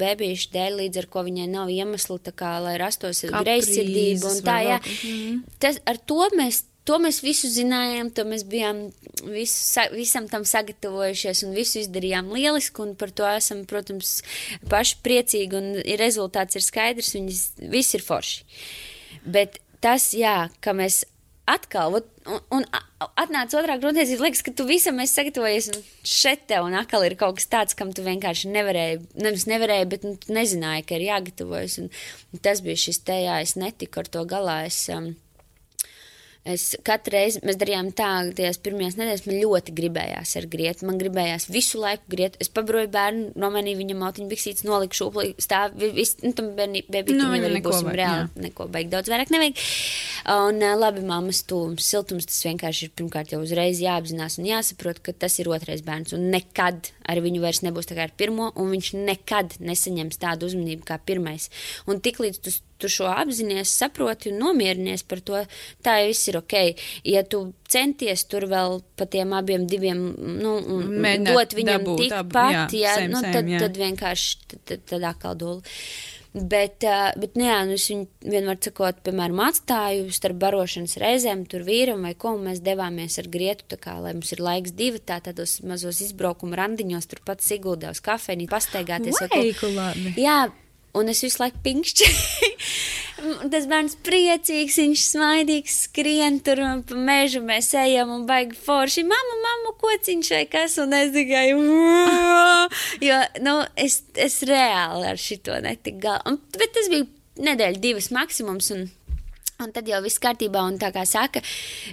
bebīša 0.00 0.52
dēļ, 0.54 0.78
līdz 0.82 1.02
ar 1.02 1.10
ko 1.12 1.24
viņai 1.26 1.48
nav 1.52 1.72
iemesla 1.72 2.20
tā 2.24 2.34
kā, 2.36 2.56
lai 2.64 2.76
rastos 2.80 3.24
greizsirdība 3.28 4.30
un 4.32 4.46
tā, 4.46 4.60
jā. 4.64 4.78
Mm. 5.04 5.42
Tas, 5.62 5.80
ar 5.88 6.00
to 6.00 6.22
mēs 6.38 6.64
To 6.84 6.98
mēs 7.00 7.22
visu 7.24 7.48
zinājām, 7.48 8.10
to 8.12 8.26
mēs 8.28 8.42
bijām 8.44 8.82
visu, 9.24 9.56
sa, 9.56 9.86
visam 9.92 10.26
tam 10.28 10.44
sagatavojušies 10.48 11.40
un 11.46 11.54
visu 11.56 11.80
izdarījām 11.80 12.28
lieliski, 12.34 12.84
un 12.84 12.92
par 13.00 13.12
to 13.16 13.24
esam, 13.30 13.62
protams, 13.68 14.18
paši 14.68 14.98
priecīgi, 15.06 15.56
un 15.56 15.96
rezultāts 16.00 16.60
ir 16.60 16.66
skaidrs, 16.66 17.14
viņas 17.16 17.42
viss 17.72 17.96
ir 17.96 18.04
forši. 18.04 18.44
Bet 19.24 19.62
tas, 19.84 20.10
jā, 20.12 20.50
ka 20.60 20.76
mēs 20.76 21.06
atkal, 21.48 21.98
un, 22.28 22.38
un 22.52 22.64
atnāca 23.20 23.58
otrā 23.60 23.76
grūtniecība, 23.80 24.26
liekas, 24.26 24.44
ka 24.44 24.52
tu 24.56 24.68
visam 24.68 25.00
esi 25.00 25.18
sagatavojies, 25.18 25.70
un 25.72 25.82
šeit 26.08 26.46
tev 26.48 26.68
un 26.68 26.76
atkal 26.78 27.04
ir 27.04 27.16
kaut 27.20 27.38
kas 27.40 27.48
tāds, 27.52 27.76
kam 27.76 27.92
tu 27.96 28.04
vienkārši 28.04 28.52
nevarēji, 28.52 29.02
nevis 29.24 29.48
nevarēji, 29.50 29.90
bet 29.92 30.06
nu, 30.08 30.14
nezināji, 30.32 30.86
ka 30.88 30.96
ir 30.96 31.08
jāgatavojas, 31.08 31.80
un, 31.82 31.92
un 32.32 32.44
tas 32.44 32.64
bija 32.64 32.84
šis 32.86 33.02
te, 33.04 33.20
jā, 33.26 33.40
es 33.44 33.56
netiku 33.60 34.04
ar 34.04 34.10
to 34.16 34.24
galā, 34.28 34.62
es, 34.68 34.80
um, 34.92 35.12
Es 36.44 36.74
katru 36.84 37.14
reizi 37.14 37.40
mēs 37.40 37.56
darījām 37.56 37.86
tā, 37.96 38.08
ka 38.26 38.36
tajās 38.36 38.58
pirmajās 38.60 38.98
nedēļās 38.98 39.22
man 39.24 39.38
ļoti 39.40 39.72
gribējās 39.78 40.34
ar 40.36 40.46
grietu. 40.52 40.84
Man 40.84 40.98
gribējās 41.00 41.46
visu 41.48 41.78
laiku 41.80 42.04
grietu. 42.12 42.36
Es 42.44 42.50
pabroju 42.52 42.90
bērnu, 42.92 43.30
nomainīju 43.40 43.78
viņam 43.78 44.02
mautiņu 44.04 44.28
biksītes, 44.28 44.66
noliku 44.68 44.98
šūpli, 44.98 45.30
stāv, 45.40 45.78
viss, 45.96 46.18
nu, 46.20 46.34
tam 46.36 46.50
bēbī, 46.58 46.82
Nu, 47.16 47.30
arī 47.32 47.62
būsim 47.64 47.88
vajag, 47.88 47.96
reāli, 47.96 48.26
jā. 48.26 48.42
neko 48.44 48.66
baigi 48.74 48.92
daudz 48.92 49.08
vairāk 49.12 49.32
nevajag. 49.32 49.62
Un 50.34 50.60
labi, 50.82 51.06
mammas 51.08 51.40
tūms, 51.48 51.88
siltums, 51.88 52.28
tas 52.28 52.44
vienkārši 52.44 52.90
ir 52.90 52.92
pirmkārt 53.00 53.32
jau 53.32 53.40
uzreiz 53.40 53.80
jāapzinās 53.80 54.36
un 54.36 54.50
jāsaprot, 54.50 55.00
ka 55.00 55.16
tas 55.24 55.38
ir 55.40 55.48
otrais 55.48 55.80
bērns. 55.86 56.12
Un 56.18 56.28
nekad 56.34 56.92
ar 57.08 57.24
viņu 57.24 57.40
vairs 57.40 57.64
nebūs 57.64 57.88
tā 57.88 57.96
kā 57.96 58.04
ar 58.10 58.12
pirmo, 58.20 58.50
un 58.60 58.68
viņš 58.76 58.92
nekad 59.00 59.56
nesaņems 59.64 60.20
tādu 60.20 60.52
uzmanību 60.52 60.84
kā 60.92 61.00
pirmais. 61.08 61.48
Un 61.88 62.04
tiklīdz 62.04 62.44
tu, 62.44 62.52
tu 62.82 62.90
šo 62.90 63.08
apzinājies, 63.10 63.74
saproti 63.78 64.32
un 64.32 64.40
nomierinies 64.42 65.04
par 65.08 65.22
to, 65.24 65.42
tā 65.84 65.98
jau 66.00 66.08
viss 66.12 66.30
ir 66.30 66.40
ok. 66.40 66.56
Ja 67.08 67.24
tu 67.26 67.44
centies 67.70 68.26
tur 68.30 68.48
vēl 68.50 68.80
pa 68.98 69.08
tiem 69.10 69.34
abiem 69.36 69.68
diviem, 69.70 70.02
nu, 70.40 70.56
Mēģināt 70.88 71.30
dot 71.30 71.54
viņam 71.58 71.86
dabūt 71.86 72.04
tikpat, 72.06 72.56
jā, 72.56 72.66
jā, 72.84 72.98
same, 72.98 73.12
nu, 73.14 73.22
same, 73.22 73.36
tad, 73.38 73.54
jā. 73.54 73.62
tad 73.64 73.80
vienkārši 73.84 74.42
tad, 74.50 74.66
tad, 74.70 74.84
tad 74.92 75.08
atkal 75.14 75.40
dūli. 75.40 75.78
Bet, 76.34 76.82
bet 76.82 77.36
nu 77.38 77.44
jā, 77.46 77.60
nu 77.62 77.76
es 77.76 77.84
viņu 77.86 78.08
vienmēr 78.26 78.56
sakot, 78.66 78.96
piemēram, 79.06 79.38
atstāju 79.44 80.08
starp 80.10 80.40
barošanas 80.42 80.96
reizēm, 80.98 81.44
tur 81.46 81.62
vīram 81.62 82.02
vai 82.02 82.16
ko, 82.18 82.32
mēs 82.42 82.58
devāmies 82.64 83.20
ar 83.22 83.28
grietu, 83.30 83.68
tā 83.70 83.78
kā, 83.78 83.94
lai 84.02 84.16
mums 84.16 84.34
ir 84.34 84.42
laiks 84.42 84.74
divi, 84.74 84.98
tā 84.98 85.20
tādos 85.22 85.60
mazos 85.62 86.02
izbraukuma 86.02 86.58
randiņos, 86.58 87.06
tur 87.06 87.22
pats 87.22 87.46
Siguldā 87.46 87.94
uz 87.94 88.02
kafejnī 88.02 88.48
pastaigāties. 88.50 89.14
vai 89.22 89.30
ko. 89.30 89.42
Veiku 89.44 89.70
labi. 89.76 90.16
Jā, 90.18 90.40
un 90.98 91.10
es 91.12 91.22
visu 91.24 91.42
laiku 91.42 91.60
pinkšķēju. 91.64 92.52
Tas 93.52 93.66
bērns 93.70 93.94
priecīgs, 94.04 94.76
viņš 94.82 95.02
smaidīgs, 95.08 95.76
skrien 95.86 96.40
tur 96.44 96.60
un 96.64 96.82
pa 96.84 96.98
mežu 96.98 97.40
mēs 97.44 97.70
ejam 97.80 98.12
un 98.12 98.26
baigi 98.28 98.58
forši. 98.66 99.04
Mama, 99.08 99.38
mama, 99.44 99.72
kociņš 99.80 100.32
vai 100.34 100.42
kas, 100.50 100.76
un 100.82 100.92
es 100.98 101.12
tikai. 101.14 101.46
Jo, 103.04 103.20
nu, 103.44 103.56
es, 103.80 104.02
es 104.20 104.42
reāli 104.48 105.08
ar 105.12 105.20
šito 105.20 105.56
netiku 105.64 106.02
galā. 106.04 106.36
Bet 106.58 106.74
tas 106.76 106.90
bija 106.92 107.08
nedēļa, 107.48 107.80
divas 107.82 108.10
maksimums. 108.14 108.70
Un, 108.74 108.86
Un 109.62 109.70
tad 109.70 109.86
jau 109.86 110.00
viss 110.02 110.18
kārtībā, 110.18 110.64
un 110.66 110.80
tā 110.82 110.88
kā 110.90 111.04
saka, 111.06 111.38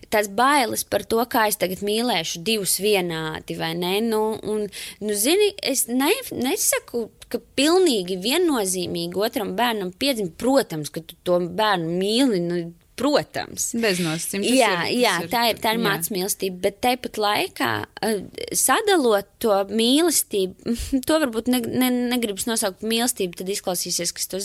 tas 0.09 0.25
bailes 0.33 0.81
par 0.89 1.03
to, 1.05 1.21
kā 1.29 1.43
es 1.51 1.59
tagad 1.61 1.83
mīlēšu 1.85 2.41
divus 2.47 2.79
vienādi, 2.81 3.53
vai 3.59 3.75
ne? 3.77 3.99
Nu, 4.01 4.21
un, 4.49 4.63
nu 5.05 5.17
zini, 5.17 5.51
es 5.61 5.85
ne, 5.91 6.09
nesaku, 6.33 7.03
ka 7.29 7.37
pilnīgi 7.59 8.17
viennozīmīgi 8.23 9.21
otram 9.27 9.53
bērnam 9.59 9.93
piedzim, 9.93 10.31
protams, 10.41 10.89
ka 10.89 11.05
tu 11.05 11.19
to 11.27 11.37
bērnu 11.61 11.93
mīli, 12.01 12.41
nu, 12.47 12.63
protams. 12.99 13.69
Bez 13.81 13.99
nosacījuma. 14.03 14.45
tas 14.45 14.57
Jā, 14.57 14.71
ir- 14.91 14.99
jā, 15.01 15.13
tas 15.23 15.31
tā 15.31 15.43
ir, 15.49 15.59
tā 15.63 15.73
ir 15.73 15.79
jā. 15.79 15.83
mācība 15.85 16.17
mīlestība, 16.17 16.59
bet 16.65 16.79
tāpat 16.83 17.17
laikā 17.23 17.69
uh, 17.87 18.17
sadalot 18.53 19.29
to 19.41 19.55
mīlestību, 19.71 20.75
to 21.07 21.19
varbūt 21.23 21.47
ne, 21.53 21.61
ne, 21.65 21.89
negribas 22.11 22.45
nosaukt 22.49 22.83
mīlestību, 22.85 23.39
tad 23.39 23.49
izklausīsies, 23.55 24.13
ka 24.13 24.21
es 24.23 24.29
to 24.31 24.41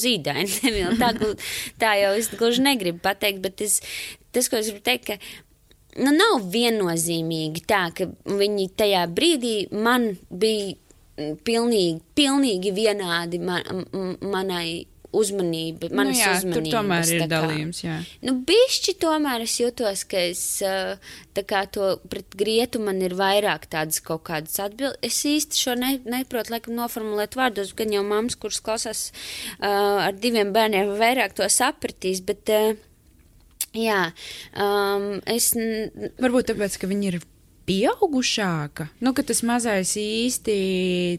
nemīlu. 0.64 0.96
Tā, 1.02 1.12
tā 1.82 1.96
jau 2.00 2.14
es 2.20 2.30
gluži 2.32 2.64
negribu 2.64 3.02
pateikt, 3.04 3.42
bet 3.44 3.60
es, 3.66 3.80
tas, 4.32 4.48
ko 4.48 4.56
es 4.62 4.70
gribu 4.72 4.84
teikt, 4.86 5.10
ka 5.12 5.18
nu, 6.00 6.12
nav 6.16 6.48
viennozīmīgi 6.52 7.66
tā, 7.68 7.86
ka 7.96 8.08
viņi 8.28 8.70
tajā 8.78 9.04
brīdī 9.16 9.54
man 9.72 10.14
bija 10.30 10.74
pilnīgi, 11.16 12.02
pilnīgi 12.16 12.72
vienādi 12.76 13.38
man, 13.40 13.86
manai 14.20 14.84
uzmanība, 15.20 15.90
Nu, 15.90 15.98
manas 16.02 16.20
jā, 16.20 16.32
tur 16.40 16.60
uzmanības. 16.62 16.72
tomēr 16.74 17.12
ir 17.16 17.24
dalījums. 17.30 17.82
Jā. 17.84 17.96
Nu, 18.26 18.34
bišķi 18.48 18.96
tomēr 19.02 19.44
es 19.46 19.56
jūtos, 19.60 20.04
ka 20.10 20.22
es 20.30 20.42
tā 21.36 21.44
kā 21.48 21.62
to 21.72 21.92
pret 22.12 22.36
grietu 22.38 22.80
man 22.82 23.00
ir 23.04 23.16
vairāk 23.18 23.68
tādas 23.72 24.00
kaut 24.04 24.24
kādas 24.28 24.56
atbildes. 24.62 24.98
Es 25.06 25.20
īsti 25.28 25.60
šo 25.60 25.76
ne, 25.80 25.94
neprotu, 26.04 26.54
laikam, 26.54 26.76
noformulēt 26.78 27.36
vārdos, 27.38 27.74
gan 27.76 27.92
jau 27.94 28.04
mammas, 28.06 28.36
kuras 28.40 28.60
klausās 28.64 29.06
uh, 29.60 30.06
ar 30.06 30.16
diviem 30.16 30.52
bērniem, 30.56 30.94
vairāk 31.00 31.36
to 31.38 31.48
sapratīs, 31.52 32.22
bet, 32.26 32.52
uh, 32.52 32.76
jā, 33.76 34.02
um, 34.56 35.16
es. 35.28 35.52
Varbūt 36.20 36.52
tāpēc, 36.52 36.78
ka 36.80 36.90
viņi 36.90 37.12
ir 37.14 37.18
pieaugušāka. 37.66 38.86
Nu, 39.02 39.12
ka 39.16 39.24
tas 39.26 39.42
mazais 39.46 39.92
īsti 39.98 40.56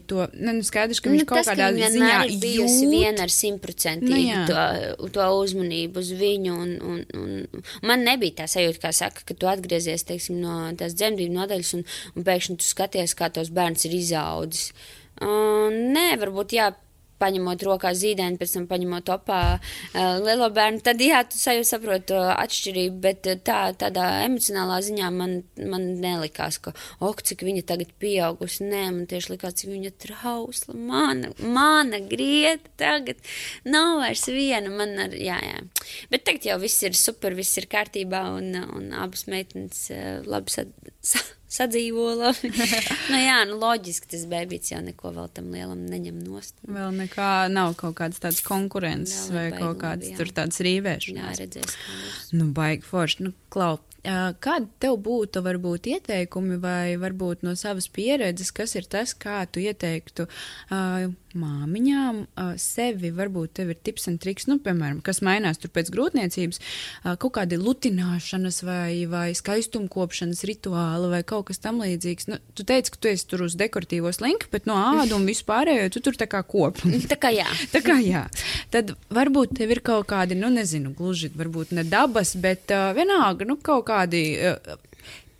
to, 0.08 0.24
nu, 0.34 0.54
nu, 0.58 0.64
skaidrs, 0.66 1.00
ka 1.04 1.12
viņš 1.12 1.24
Nu, 1.24 1.28
kaut 1.28 1.42
tas, 1.42 1.50
ka 1.50 1.56
kādā 1.56 1.68
viņa 1.76 1.90
ziņā 1.94 2.16
ir 2.24 2.34
bijusi 2.42 2.86
jūt. 2.86 2.92
viena 2.94 3.26
ar 3.26 3.34
simtprocentīgi 3.34 4.24
Nu, 4.32 4.46
to, 4.48 5.10
to 5.18 5.28
uzmanību 5.42 6.02
uz 6.02 6.12
viņu. 6.18 6.56
Un, 6.64 6.74
un, 6.80 7.04
un 7.20 7.64
man 7.88 8.04
nebija 8.08 8.40
tā 8.42 8.48
sajūta, 8.50 8.82
kā 8.86 8.94
saka, 8.96 9.26
ka 9.28 9.36
tu 9.36 9.50
atgriezies 9.50 10.06
teiksim, 10.08 10.40
no 10.42 10.58
tās 10.78 10.96
dzemdību 10.98 11.36
nodaļas 11.36 11.74
un, 11.78 11.86
un 12.16 12.28
pēkšņi 12.28 12.58
tu 12.60 12.68
skaties, 12.68 13.16
kā 13.18 13.30
tos 13.34 13.52
bērns 13.54 13.88
ir 13.88 13.98
izaudzis. 14.00 14.72
Uh, 15.18 15.68
nē, 15.74 16.12
varbūt 16.20 16.54
jā. 16.56 16.72
Paņemot 17.18 17.62
rokā 17.66 17.92
zīdaiņu, 17.98 18.38
pēc 18.40 18.54
tam 18.54 18.66
paņemot 18.70 19.10
opā 19.14 19.40
lielo 20.22 20.48
bērnu, 20.54 20.82
tad 20.86 21.00
jā, 21.02 21.22
tu 21.28 21.38
sajūti 21.40 21.68
saproti 21.68 22.08
to 22.12 22.20
atšķirību, 22.32 23.00
bet 23.02 23.28
tā, 23.46 23.58
tādā 23.78 24.06
emocionālā 24.26 24.78
ziņā 24.86 25.10
man, 25.14 25.34
man 25.58 25.86
nelikās, 26.02 26.60
ka, 26.62 26.74
ok, 27.04 27.24
cik 27.30 27.44
viņa 27.48 27.64
tagad 27.68 27.92
pieaugusi. 28.02 28.66
Nē, 28.68 28.84
man 28.94 29.08
tieši 29.10 29.34
likās, 29.34 29.58
cik 29.60 29.72
viņa 29.72 29.94
trausla, 30.04 30.76
mana, 30.78 31.32
mana 31.42 32.00
grieta 32.04 32.70
tagad 32.78 33.22
nav 33.66 33.98
vairs 34.02 34.26
viena. 34.30 34.72
Man 34.72 34.94
ar, 35.08 35.16
jā, 35.16 35.38
jā. 35.42 35.62
Bet 36.12 36.26
tagad 36.28 36.46
jau 36.48 36.60
viss 36.62 36.86
ir 36.86 36.96
super, 36.98 37.36
viss 37.38 37.58
ir 37.60 37.68
kārtībā 37.70 38.22
un, 38.36 38.54
un 38.78 38.92
abas 38.96 39.26
meitenes 39.30 39.88
labi 40.28 40.54
sad, 40.54 40.72
sa, 41.10 41.22
sadzīvo. 41.52 42.06
Labi. 42.18 42.50
nu 43.12 43.20
jā, 43.20 43.40
nu 43.48 43.58
loģiski 43.60 44.10
tas 44.14 44.24
bērns 44.30 44.72
jau 44.72 44.80
neko 44.84 45.12
vēl 45.16 45.28
tam 45.34 45.50
lielam 45.54 45.84
neņem 45.88 46.22
nost. 46.26 46.56
Vēl 46.68 46.94
nekā 47.02 47.48
nav 47.52 47.74
kaut 47.80 47.98
kādas 48.00 48.22
tādas 48.22 48.42
konkurences 48.46 49.28
vai 49.34 49.48
kaut 49.56 49.80
kādas 49.82 50.12
jā. 50.12 50.18
tur 50.20 50.32
tādas 50.36 50.60
Jā, 50.60 50.68
rīvēšanās. 50.68 51.42
redzēs. 51.42 51.78
Nu, 52.36 52.50
baigi 52.54 52.86
forši. 52.88 53.28
Nu, 53.28 53.34
klau, 53.52 53.76
kādi 54.04 54.68
tev 54.80 54.98
būtu 55.02 55.42
varbūt 55.42 55.88
ieteikumi 55.90 56.58
vai 56.62 56.96
varbūt 57.00 57.42
no 57.42 57.54
savas 57.58 57.88
pieredzes, 57.88 58.50
kas 58.52 58.74
ir 58.78 58.86
tas, 58.86 59.14
kā 59.14 59.44
tu 59.50 59.60
ieteiktu 59.60 60.26
uh, 60.28 61.08
māmiņām 61.34 62.20
uh, 62.24 62.52
sevi, 62.56 63.10
varbūt 63.14 63.58
tev 63.58 63.72
ir 63.74 63.80
tips 63.82 64.08
un 64.08 64.18
triks, 64.18 64.46
nu, 64.48 64.58
piemēram, 64.58 65.00
kas 65.04 65.20
mainās 65.20 65.58
tur 65.58 65.70
pēc 65.74 65.90
grūtniecības, 65.94 66.60
uh, 67.04 67.16
kaut 67.20 67.34
kādi 67.36 67.58
lutināšanas 67.60 68.62
vai, 68.66 69.06
vai 69.10 69.32
skaistumkopšanas 69.36 70.44
rituāli 70.48 71.10
vai 71.12 71.22
kaut 71.22 71.37
kas 71.46 71.60
tam 71.62 71.80
līdzīgs. 71.82 72.28
Nu, 72.30 72.38
tu 72.56 72.66
teici, 72.68 72.92
ka 72.94 73.00
tu 73.02 73.10
esi 73.10 73.26
tur 73.28 73.44
uz 73.46 73.56
dekoratīvo 73.58 74.12
slinku, 74.14 74.50
bet 74.52 74.68
no 74.68 74.76
ādu 74.78 75.18
un 75.18 75.26
vispārējo 75.28 75.90
tu 75.94 76.02
tur 76.04 76.18
tā 76.18 76.28
kā 76.30 76.42
kopi. 76.46 76.98
Tā 77.12 77.18
kā 77.20 77.32
jā. 77.34 77.48
Tā 77.74 77.82
kā 77.84 77.98
jā, 78.02 78.24
tad 78.74 78.94
varbūt 79.14 79.56
tev 79.58 79.72
ir 79.74 79.82
kaut 79.84 80.08
kādi, 80.10 80.36
nu, 80.38 80.50
nezinu, 80.52 80.92
gluži 80.96 81.30
varbūt 81.36 81.74
ne 81.76 81.84
dabas, 81.88 82.34
bet 82.40 82.72
uh, 82.74 82.90
vienalga, 82.96 83.48
nu, 83.48 83.58
kaut 83.62 83.86
kādi. 83.90 84.22
Uh, 84.38 84.76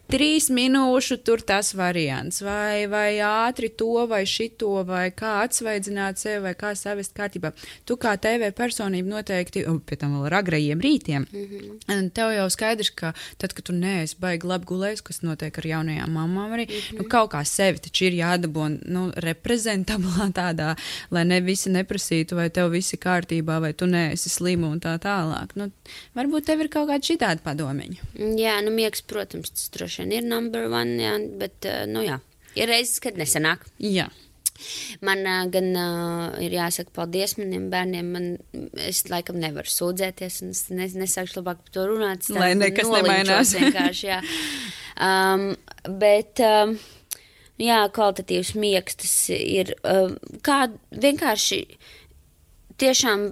Trīs 0.08 0.46
minūšu 0.48 1.18
tur 1.20 1.42
tas 1.44 1.74
variants, 1.76 2.38
vai, 2.40 2.86
vai 2.88 3.18
ātri 3.20 3.68
to, 3.76 4.06
vai 4.08 4.22
šito, 4.24 4.70
vai 4.88 5.10
kā 5.12 5.42
atsvaidzināt 5.42 6.16
sevi, 6.16 6.38
vai 6.46 6.54
kā 6.56 6.70
savest 6.72 7.12
kārtībā. 7.12 7.50
Tu 7.84 7.96
kā 8.00 8.14
TV 8.16 8.48
personība 8.56 9.18
noteikti, 9.18 9.66
un 9.68 9.82
pie 9.84 9.98
tam 10.00 10.14
vēl 10.16 10.30
ar 10.30 10.38
agrajiem 10.38 10.80
rītiem, 10.80 11.26
mm 11.28 11.44
-hmm. 11.50 12.08
tev 12.16 12.32
jau 12.32 12.46
skaidrs, 12.48 12.90
ka 12.90 13.12
tad, 13.36 13.52
kad 13.52 13.64
tu 13.64 13.72
neesi 13.72 14.16
baigi 14.20 14.46
labi 14.46 14.64
gulējis, 14.64 15.02
kas 15.04 15.20
notiek 15.22 15.58
ar 15.58 15.66
jaunajām 15.66 16.10
mamām 16.10 16.56
arī, 16.56 16.64
mm 16.64 16.72
-hmm. 16.72 16.98
nu, 16.98 17.04
kaut 17.04 17.30
kā 17.32 17.44
sevi 17.44 17.78
taču 17.78 18.04
ir 18.04 18.12
jādabū, 18.12 18.80
nu, 18.88 19.12
reprezentablā 19.16 20.32
tādā, 20.40 20.76
lai 21.10 21.24
ne 21.24 21.40
visi 21.40 21.68
neprasītu, 21.68 22.34
vai 22.34 22.48
tev 22.50 22.70
viss 22.70 22.92
ir 22.92 22.98
kārtībā, 22.98 23.60
vai 23.60 23.72
tu 23.72 23.86
neesi 23.86 24.28
slima 24.28 24.68
un 24.68 24.80
tā 24.80 24.96
tālāk. 24.98 25.48
Nu, 25.54 25.70
varbūt 26.14 26.44
tev 26.44 26.60
ir 26.60 26.68
kaut 26.68 26.88
kāda 26.88 27.04
šitāda 27.04 27.40
padomeņa. 27.44 27.96
Jā, 28.38 28.60
nu 28.64 28.70
miegs, 28.70 29.02
protams, 29.02 29.50
tas 29.50 29.68
droši 29.68 29.97
vien 30.00 30.14
ir 30.14 30.24
number 30.26 30.68
one, 30.70 30.96
jā, 31.02 31.18
bet, 31.40 31.58
uh, 31.68 31.84
nu 31.90 32.04
jā, 32.06 32.20
ir 32.58 32.70
reizes, 32.70 32.98
kad 33.04 33.18
nesanāk. 33.20 33.66
Jā. 33.82 34.08
Man 35.06 35.22
uh, 35.22 35.44
gan 35.52 35.68
uh, 35.78 36.38
ir 36.42 36.56
jāsaka 36.56 36.90
paldies 36.96 37.36
maniem 37.38 37.68
bērniem. 37.70 38.08
Man, 38.14 38.26
es 38.82 39.04
laikam 39.10 39.38
nevaru 39.38 39.70
sūdzēties, 39.70 40.40
un 40.42 40.54
es 40.54 40.64
nes, 40.74 40.96
nesākšu 40.98 41.38
labāk 41.40 41.62
par 41.62 41.74
to 41.76 41.86
runāt. 41.92 42.26
tā 42.26 42.40
Lai 42.40 42.52
nekas 42.58 42.90
nemainās. 42.90 43.54
Um, 44.98 45.52
bet, 46.00 46.40
um, 46.42 46.72
jā, 47.62 47.76
kvalitatīvs 47.94 48.56
miegs 48.58 48.98
tas 48.98 49.12
ir. 49.30 49.76
Um, 49.86 50.16
kā 50.42 50.64
vienkārši 50.90 51.60
tiešām 52.78 53.26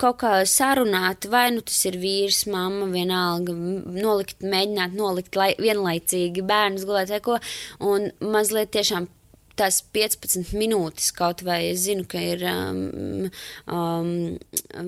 kaut 0.00 0.20
kā 0.22 0.32
sarunāt, 0.48 1.28
vai 1.30 1.48
nu 1.54 1.64
tas 1.66 1.80
ir 1.88 1.98
vīrs, 2.02 2.44
mamma, 2.50 2.88
vienalga, 2.92 3.54
nolikt, 3.54 4.42
mēģināt 4.42 4.96
nolikt 4.98 5.38
lai, 5.38 5.52
vienlaicīgi 5.60 6.44
bērnus 6.46 6.86
gulēt 6.88 7.12
vai 7.14 7.20
ko, 7.24 7.38
un 7.92 8.10
mazliet 8.34 8.74
tiešām 8.74 9.08
tās 9.58 9.80
15 9.94 10.54
minūtes 10.58 11.10
kaut 11.14 11.44
vai 11.46 11.60
es 11.70 11.84
zinu, 11.86 12.04
ka 12.10 12.20
ir 12.22 12.42
um, 12.50 13.28
um, 13.70 14.10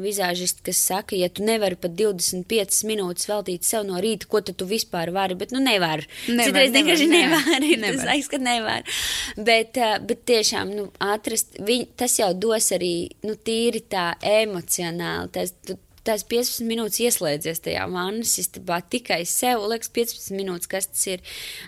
vizāžisti, 0.02 0.64
kas 0.66 0.82
saka, 0.88 1.16
ja 1.18 1.30
tu 1.32 1.46
nevari 1.46 1.78
pat 1.80 1.94
25 1.98 2.82
minūtes 2.88 3.28
veltīt 3.30 3.66
sev 3.66 3.86
no 3.88 4.00
rīta, 4.02 4.28
ko 4.30 4.42
tad 4.44 4.58
tu 4.60 4.68
vispār 4.68 5.12
vari, 5.14 5.38
bet 5.38 5.54
nu 5.54 5.62
nevar. 5.62 6.04
Nevar, 6.26 6.50
Citreiz 6.50 6.74
vienkārši 6.74 7.08
nevar, 7.12 7.46
nevar, 7.46 7.66
nevar. 7.84 7.96
tas 7.96 8.10
laiks, 8.10 8.30
kad 8.32 8.46
nevar. 8.46 9.00
Bet, 9.36 9.80
uh, 9.80 9.96
bet 10.06 10.26
tiešām, 10.28 10.74
nu, 10.76 10.90
atrast, 11.04 11.58
viņ, 11.62 11.88
tas 11.98 12.18
jau 12.20 12.32
dos 12.34 12.70
arī, 12.76 12.94
nu, 13.26 13.38
tīri 13.38 13.84
tā 13.90 14.12
emocionāli, 14.26 15.32
tas, 15.36 15.54
tu, 15.66 15.78
tās 16.06 16.22
15 16.28 16.66
minūtes 16.68 17.02
ieslēdzies 17.02 17.62
tajā 17.64 17.86
vannas 17.90 18.36
istabā 18.42 18.80
tikai 18.94 19.22
sev, 19.28 19.64
liekas, 19.70 19.90
15 19.94 20.38
minūtes, 20.38 20.70
kas 20.70 20.90
tas 20.92 21.06
ir 21.10 21.24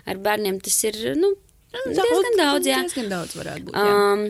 ar 0.09 0.19
bērniem, 0.23 0.61
tas 0.63 0.77
ir, 0.87 0.99
nu, 1.19 1.33
diezgan 1.73 2.37
daudz, 2.39 2.69
jā. 2.69 2.83
Diezgan 2.83 3.09
daudz 3.11 3.35
varētu 3.37 3.67
būt. 3.67 3.75
Jā. 3.77 3.97
Um, 4.13 4.23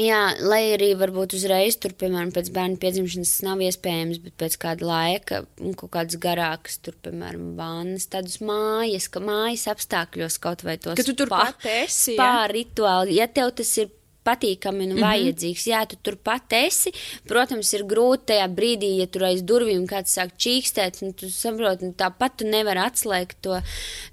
jā, 0.00 0.20
lai 0.42 0.60
arī 0.74 0.90
varbūt 0.98 1.36
uzreiz 1.38 1.78
tur, 1.80 1.94
piemēram, 2.00 2.32
pēc 2.34 2.50
bērna 2.54 2.80
piedzimšanas 2.82 3.34
nav 3.46 3.62
iespējams, 3.66 4.20
bet 4.24 4.36
pēc 4.40 4.58
kāda 4.64 4.88
laika, 4.88 5.42
kaut 5.80 5.92
kādas 5.94 6.18
garākas, 6.22 6.80
tur, 6.82 6.96
piemēram, 7.04 7.52
vannas, 7.60 8.08
tādas 8.10 8.40
mājas, 8.42 9.08
ka 9.12 9.22
mājas 9.24 9.68
apstākļos 9.74 10.40
kaut 10.42 10.66
vai 10.66 10.78
tos 10.82 10.98
Ka 10.98 11.06
tu 11.06 11.16
tur 11.18 11.30
pat 11.30 11.70
esi? 11.70 12.16
Spā 12.16 12.48
rituāli, 12.52 13.18
ja 13.20 13.30
tev 13.30 13.54
tas 13.60 13.72
ir 13.82 13.92
patīkami 14.30 14.88
un 14.88 15.02
vajadzīgs. 15.02 15.66
Jā, 15.70 15.84
tu 15.90 15.98
tur 16.02 16.16
pat 16.22 16.54
esi. 16.56 16.94
Protams, 17.28 17.72
ir 17.76 17.86
grūti 17.90 18.30
tajā 18.32 18.46
brīdī, 18.54 18.94
ja 19.00 19.08
tur 19.10 19.26
aiz 19.30 19.42
durvīm 19.46 19.86
kāds 19.90 20.14
sāk 20.16 20.36
čīkstēt, 20.40 21.02
nu, 21.04 21.12
tu 21.16 21.30
saproti, 21.34 21.90
nu, 21.90 21.96
tāpat 21.98 22.40
tu 22.40 22.48
nevari 22.48 22.84
atslēgt 22.84 23.42
to, 23.46 23.60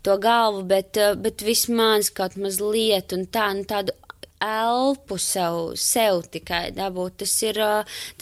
to 0.05 0.17
galvu, 0.21 0.65
bet, 0.67 0.97
eh, 0.97 1.15
bet 1.19 1.45
vismaz 1.45 2.11
kaut 2.17 2.37
mazliet 2.41 3.15
un 3.15 3.25
tā, 3.31 3.51
nu, 3.57 3.65
tādu 3.67 3.95
elpu 4.43 5.17
sev, 5.17 5.73
sev 5.81 6.21
tikai 6.33 6.69
dabūt. 6.75 7.21
Tas 7.23 7.33
ir, 7.45 7.59
ā, 7.63 7.71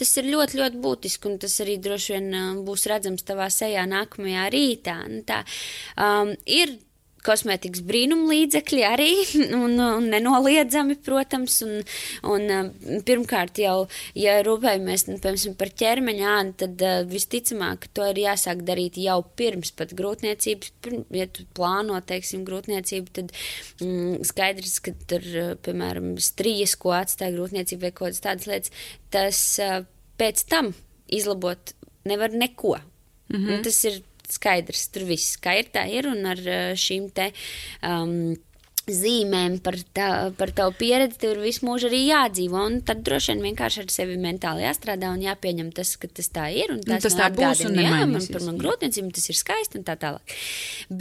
tas 0.00 0.14
ir 0.16 0.30
ļoti, 0.32 0.60
ļoti 0.62 0.80
būtiski, 0.82 1.30
un 1.30 1.38
tas 1.42 1.58
arī 1.64 1.76
droši 1.82 2.16
vien 2.16 2.30
ā, 2.32 2.44
būs 2.66 2.86
redzams 2.90 3.26
tavā 3.26 3.50
sejā 3.52 3.84
nākamajā 3.90 4.48
rītā. 4.54 4.96
Nu, 5.12 5.22
tā, 5.28 5.42
um, 6.00 6.32
ir 6.46 6.78
kosmētikas 7.26 7.82
brīnumlīdzekļi 7.86 8.84
arī, 8.86 9.10
un, 9.64 9.76
un 9.80 10.08
nenoliedzami, 10.12 10.98
protams, 11.06 11.58
un, 11.66 11.74
un 12.32 12.46
ā, 12.52 12.60
pirmkārt 13.08 13.60
jau, 13.62 13.76
ja 14.18 14.38
rūpējamies, 14.46 15.06
nu, 15.10 15.18
piemēram, 15.22 15.56
par 15.60 15.72
ķermeņa 15.82 16.32
ādu, 16.36 16.54
tad 16.64 16.86
ā, 16.86 16.94
visticamāk, 17.10 17.88
to 17.96 18.06
ir 18.12 18.22
jāsāk 18.26 18.64
darīt 18.68 19.00
jau 19.02 19.18
pirms 19.38 19.74
pat 19.76 19.94
grūtniecības, 19.98 20.72
pirm, 20.84 21.04
ja 21.14 21.28
tu 21.30 21.46
plāno, 21.56 21.98
teiksim, 22.06 22.46
grūtniecību, 22.48 23.14
tad 23.20 23.34
mm, 23.82 24.24
skaidrs, 24.30 24.78
ka 24.84 24.96
tur, 25.10 25.30
ā, 25.42 25.46
piemēram, 25.66 26.14
strijas, 26.22 26.78
ko 26.80 26.96
atstāja 26.96 27.36
grūtniecība 27.36 27.88
vai 27.88 27.94
kaut 27.94 28.06
kādas 28.06 28.24
tādas 28.24 28.50
lietas, 28.50 28.76
tas 29.14 29.44
ā, 29.62 29.72
pēc 30.20 30.44
tam 30.50 30.74
izlabot 31.12 31.74
nevar 32.06 32.30
neko. 32.32 32.78
Mm 33.28 33.36
-hmm. 33.36 33.62
Tas 33.64 33.84
ir 33.84 34.02
skaidrs, 34.34 34.88
tur 34.94 35.06
viss 35.08 35.38
kā 35.42 35.56
ir, 35.60 35.70
tā 35.74 35.86
ir, 35.92 36.08
un 36.10 36.26
ar 36.30 36.42
ā, 36.42 36.60
šīm 36.78 37.10
te 37.16 37.30
um, 37.86 38.34
zīmēm 38.86 39.58
par, 39.64 39.76
tā, 39.96 40.08
par 40.38 40.52
tavu 40.54 40.74
pieredzi, 40.78 41.18
ir 41.26 41.40
visu 41.42 41.66
mūžu 41.66 41.88
arī 41.90 42.04
jādzīvo, 42.06 42.60
un 42.70 42.78
tad 42.86 43.02
droši 43.06 43.34
vien 43.34 43.42
vienkārši 43.48 43.82
ar 43.82 43.90
sevi 43.92 44.16
mentāli 44.22 44.62
jāstrādā 44.62 45.10
un 45.14 45.24
jāpieņem 45.24 45.72
tas, 45.74 45.96
ka 46.00 46.08
tas 46.08 46.30
tā 46.32 46.46
ir, 46.54 46.70
un 46.74 46.82
tas, 46.84 47.02
tas 47.02 47.16
man 47.18 47.22
tā 47.22 47.28
būs 47.40 47.64
un 47.66 47.80
jā, 47.82 47.98
man 48.06 48.28
par 48.32 48.46
man 48.46 48.60
grūtniecību, 48.62 49.10
tas 49.18 49.28
ir 49.32 49.38
skaisti 49.40 49.80
un 49.80 49.86
tā 49.88 49.96
tālāk. 50.00 50.36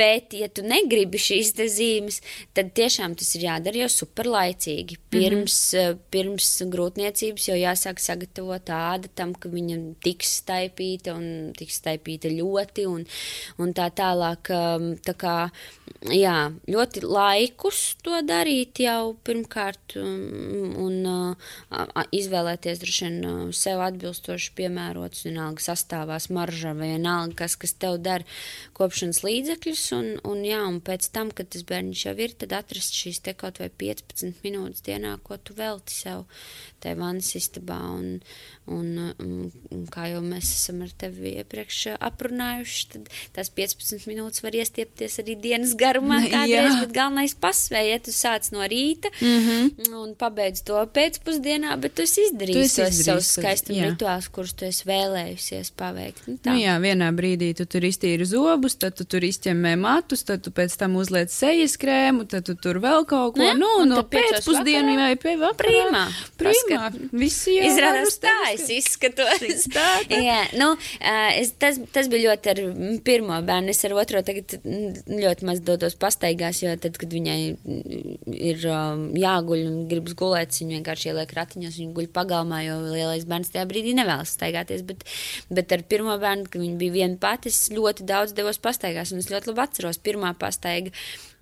Bet, 0.01 0.33
ja 0.33 0.49
tu 0.49 0.65
negribi 0.65 1.21
šīs 1.21 1.53
zīmes, 1.55 2.21
tad 2.57 2.73
tiešām 2.77 3.15
tas 3.19 3.31
ir 3.37 3.45
jādara 3.47 3.85
jau 3.85 3.91
superlaicīgi. 3.93 4.99
Pirms, 5.15 5.57
mm 5.73 5.79
-hmm. 5.79 5.99
pirms 6.11 6.49
grūtniecības 6.73 7.47
jau 7.49 7.55
jāsāk 7.55 8.01
sagatavot 8.03 8.65
tāda 8.65 9.07
tam, 9.15 9.33
ka 9.33 9.49
viņa 9.49 9.77
tiks 10.03 10.41
staipīta 10.41 11.13
un 11.15 11.53
tiks 11.55 11.79
staipīta 11.79 12.33
ļoti 12.33 12.87
un, 12.89 13.05
un 13.57 13.73
tā 13.73 13.89
tālāk. 13.93 14.49
um, 14.49 14.95
Tā 15.05 15.13
kā, 15.19 15.35
jā, 16.09 16.35
ļoti 16.71 17.03
laikus 17.75 17.95
to 18.03 18.15
darīt 18.23 18.79
jau 18.79 19.15
pirmkārt 19.25 19.95
um, 19.99 20.75
un 20.79 21.05
uh, 21.05 22.05
izvēlēties 22.11 22.79
droši 22.79 23.05
vien 23.05 23.51
sev 23.53 23.81
atbilstoši 23.81 24.53
piemērots, 24.55 25.25
vienalga 25.25 25.61
sastāvā 25.61 26.19
smarža 26.19 26.73
vai 26.73 26.93
vienalga, 26.95 27.35
kas, 27.43 27.55
kas 27.55 27.73
tev 27.73 27.99
dara 27.99 28.23
kopšanas 28.73 29.23
līdzekļus. 29.23 29.85
Un, 29.97 30.11
un, 30.23 30.43
jā, 30.45 30.61
un 30.67 30.79
pēc 30.81 31.09
tam, 31.11 31.31
kad 31.31 31.49
tas 31.49 31.65
bērniņš 31.67 32.05
jau 32.05 32.15
ir, 32.17 32.35
tad 32.37 32.53
atrast 32.53 32.95
šīs 32.95 33.21
te 33.25 33.33
kaut 33.33 33.59
vai 33.59 33.69
15 33.69 34.43
minūtes 34.43 34.85
dienā, 34.85 35.17
ko 35.23 35.37
tu 35.37 35.55
velti 35.57 35.93
sev 35.93 36.25
tajā 36.85 36.99
vannas 36.99 37.33
istabā. 37.37 37.79
Un, 37.95 38.19
un, 38.65 38.87
un, 39.21 39.83
kā 39.93 40.07
jau 40.09 40.21
mēs 40.25 40.49
esam 40.55 40.81
ar 40.85 40.91
tevi 40.97 41.35
iepriekš 41.41 41.81
aprunājuši, 41.95 42.85
tad 42.93 43.11
tās 43.35 43.51
15 43.53 44.07
minūtes 44.09 44.41
var 44.45 44.57
iestiepties 44.57 45.19
arī 45.21 45.35
dienas 45.41 45.75
garumā 45.77 46.21
kādreiz, 46.33 46.79
bet 46.81 46.95
galvenais 46.95 47.35
pasvēj, 47.41 47.89
ja 47.91 47.99
tu 48.05 48.13
sāc 48.15 48.49
no 48.55 48.65
rīta 48.65 49.11
mm 49.19 49.47
-hmm. 49.47 49.93
un 50.01 50.15
pabeidz 50.17 50.63
to 50.65 50.81
pēcpusdienā, 50.97 51.77
bet 51.81 51.95
tu 51.95 52.05
esi 52.05 52.29
tos 52.33 52.73
savus 53.05 53.35
jā. 53.69 53.91
rituālus, 53.91 54.29
kurus 54.31 54.53
tu 54.53 54.65
esi 54.65 54.87
vēlējusies 54.89 55.71
paveikt. 55.77 56.27
Nu, 56.27 56.37
tā. 56.37 56.55
Nu, 56.55 56.61
jā, 56.61 56.79
vienā 56.81 57.11
brīdī 57.15 57.53
tu 57.57 57.65
tur 57.65 57.85
iztīri 57.85 58.25
zobus, 58.25 58.75
tad 58.81 58.97
tu 58.97 59.05
tur 59.05 59.23
izķemmē 59.23 59.75
matus, 59.77 60.23
tad 60.23 60.41
tu 60.41 60.51
pēc 60.51 60.77
tam 60.77 60.95
uzliec 60.95 61.31
sejas 61.31 61.77
krēmu, 61.77 62.25
tad 62.25 62.45
tu 62.45 62.55
tur 62.55 62.79
vēl 62.83 63.05
kaut 63.05 63.35
ko. 63.35 63.39
Nu 63.41 63.47
jā, 63.49 63.53
nu, 63.57 63.71
un 63.81 63.93
no 63.93 64.03
pēcpusdienu 64.03 64.97
vai 64.99 65.15
pie 65.15 65.35
vakarā. 65.37 65.69
Primā. 65.69 66.03
Primā. 66.39 66.74
Paskat. 66.75 67.11
Visi 67.15 67.55
jau 67.57 67.67
Izrādās 67.69 68.17
tā, 68.23 68.33
es 68.53 68.65
skat- 68.65 69.15
izskatos. 69.15 69.67
Tā, 69.73 69.85
tā. 70.09 70.19
Jā, 70.27 70.39
nu, 70.59 70.71
es, 71.39 71.53
tas, 71.61 71.79
tas 71.95 72.09
bija 72.11 72.31
ļoti 72.31 72.51
ar 72.53 72.61
pirmo 73.05 73.37
bērnu. 73.45 73.73
Es 73.73 73.83
ar 73.87 73.95
otro 73.97 74.21
tagad 74.25 74.57
mm, 74.61 75.05
ļoti 75.21 75.47
maz 75.49 75.61
dodos 75.65 75.97
pastaigās, 75.99 76.61
jo 76.63 76.73
tad, 76.81 76.97
kad 77.01 77.13
viņai 77.13 77.37
mm, 77.55 78.15
ir 78.35 78.65
um, 78.71 79.05
jāguļ 79.19 79.65
un 79.69 79.77
gribas 79.91 80.17
gulēt, 80.19 80.55
viņa 80.59 80.79
vienkārši 80.79 81.11
ieliek 81.11 81.35
ratiņos, 81.37 81.79
viņa 81.81 81.95
guļ 81.99 82.09
pagalmā, 82.15 82.63
jo 82.67 82.79
lielais 82.87 83.27
bērns 83.29 83.53
tajā 83.53 83.67
brīdī 83.69 83.95
nevēlas 83.97 84.35
staigāties. 84.37 84.85
Bet, 84.87 85.05
bet 85.53 85.75
ar 85.75 85.85
pirmo 85.89 86.17
bērnu, 86.21 86.49
kad 86.49 86.61
viņa 86.61 86.79
bija 86.81 86.97
viena 86.99 87.19
pati, 87.21 87.53
es 87.53 87.69
ļoti 87.73 88.07
daudz 88.09 88.35
devos 88.37 88.61
pastaigās, 88.61 89.13
un 89.13 89.23
es 89.23 89.31
ļoti 89.31 89.51
labi 89.51 89.65
atceros. 89.65 90.01
Pirmā 90.05 90.33
pastaiga 90.39 90.93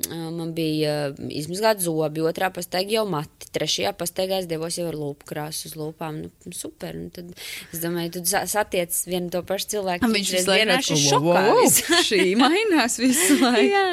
man 0.10 0.54
bija 0.56 0.94
ā, 1.12 1.30
izmazgāt 1.32 1.80
zobi, 1.84 2.22
otrā 2.26 2.50
pastaiga 2.54 2.92
jau 3.00 3.06
mati, 3.10 3.48
trešajā 3.56 3.92
pastaigā 4.00 4.40
es 4.42 4.48
devos 4.50 4.76
jau 4.78 4.88
ar 4.90 4.98
lūpu 4.98 5.28
krāsu 5.30 5.70
uz 5.70 5.76
lūpām. 5.80 6.20
Nu, 6.26 6.54
super, 6.56 6.96
un 6.98 7.10
tad 7.14 7.32
es 7.72 7.80
domāju, 7.84 8.12
tu 8.18 8.24
sa- 8.26 8.44
satiec 8.50 8.92
vienu 9.08 9.30
to 9.34 9.44
pašu 9.48 9.68
cilvēku. 9.76 10.10
Viņš 10.14 10.32
visu 10.38 10.52
laiku 10.52 10.68
redz, 10.72 10.90
šis 10.92 11.06
"Wow, 11.14 11.28
wow, 11.30 11.62
šokā. 11.68 12.02
šī 12.10 12.26
mainās 12.40 12.98
visu 13.00 13.38
laiku. 13.46 13.70
Jā, 13.72 13.86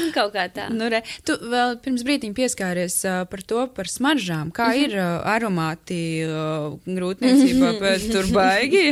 nu, 0.00 0.08
kaut 0.14 0.32
kā 0.34 0.46
tā. 0.54 0.68
Nu, 0.72 0.88
re, 0.92 1.02
tu 1.24 1.36
vēl 1.40 1.76
pirms 1.84 2.06
brīdiņa 2.06 2.34
pieskāries 2.40 2.98
uh, 3.04 3.24
par 3.30 3.42
to, 3.42 3.66
par 3.76 3.90
smaržām. 3.90 4.50
Kā 4.54 4.70
Mhm. 4.74 4.80
ir 4.84 4.96
uh, 4.98 5.22
aromāti 5.34 6.00
uh, 6.26 6.78
grūtniecībā, 6.86 7.74
pēc 7.82 8.08
tur 8.14 8.30
baigi? 8.34 8.86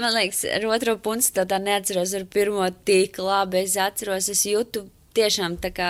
Man 0.00 0.10
liekas, 0.14 0.44
ar 0.56 0.64
otro 0.70 0.96
punktu 0.98 1.34
tā, 1.36 1.44
tā 1.48 1.58
neatceros, 1.62 2.14
ar 2.18 2.24
pirmo 2.30 2.66
tik 2.84 3.18
labi 3.22 3.62
es 3.64 3.76
atceros, 3.80 4.28
es 4.32 4.42
jūtu. 4.48 4.86
Tiešām 5.14 5.56
tā 5.62 5.70
kā 5.74 5.88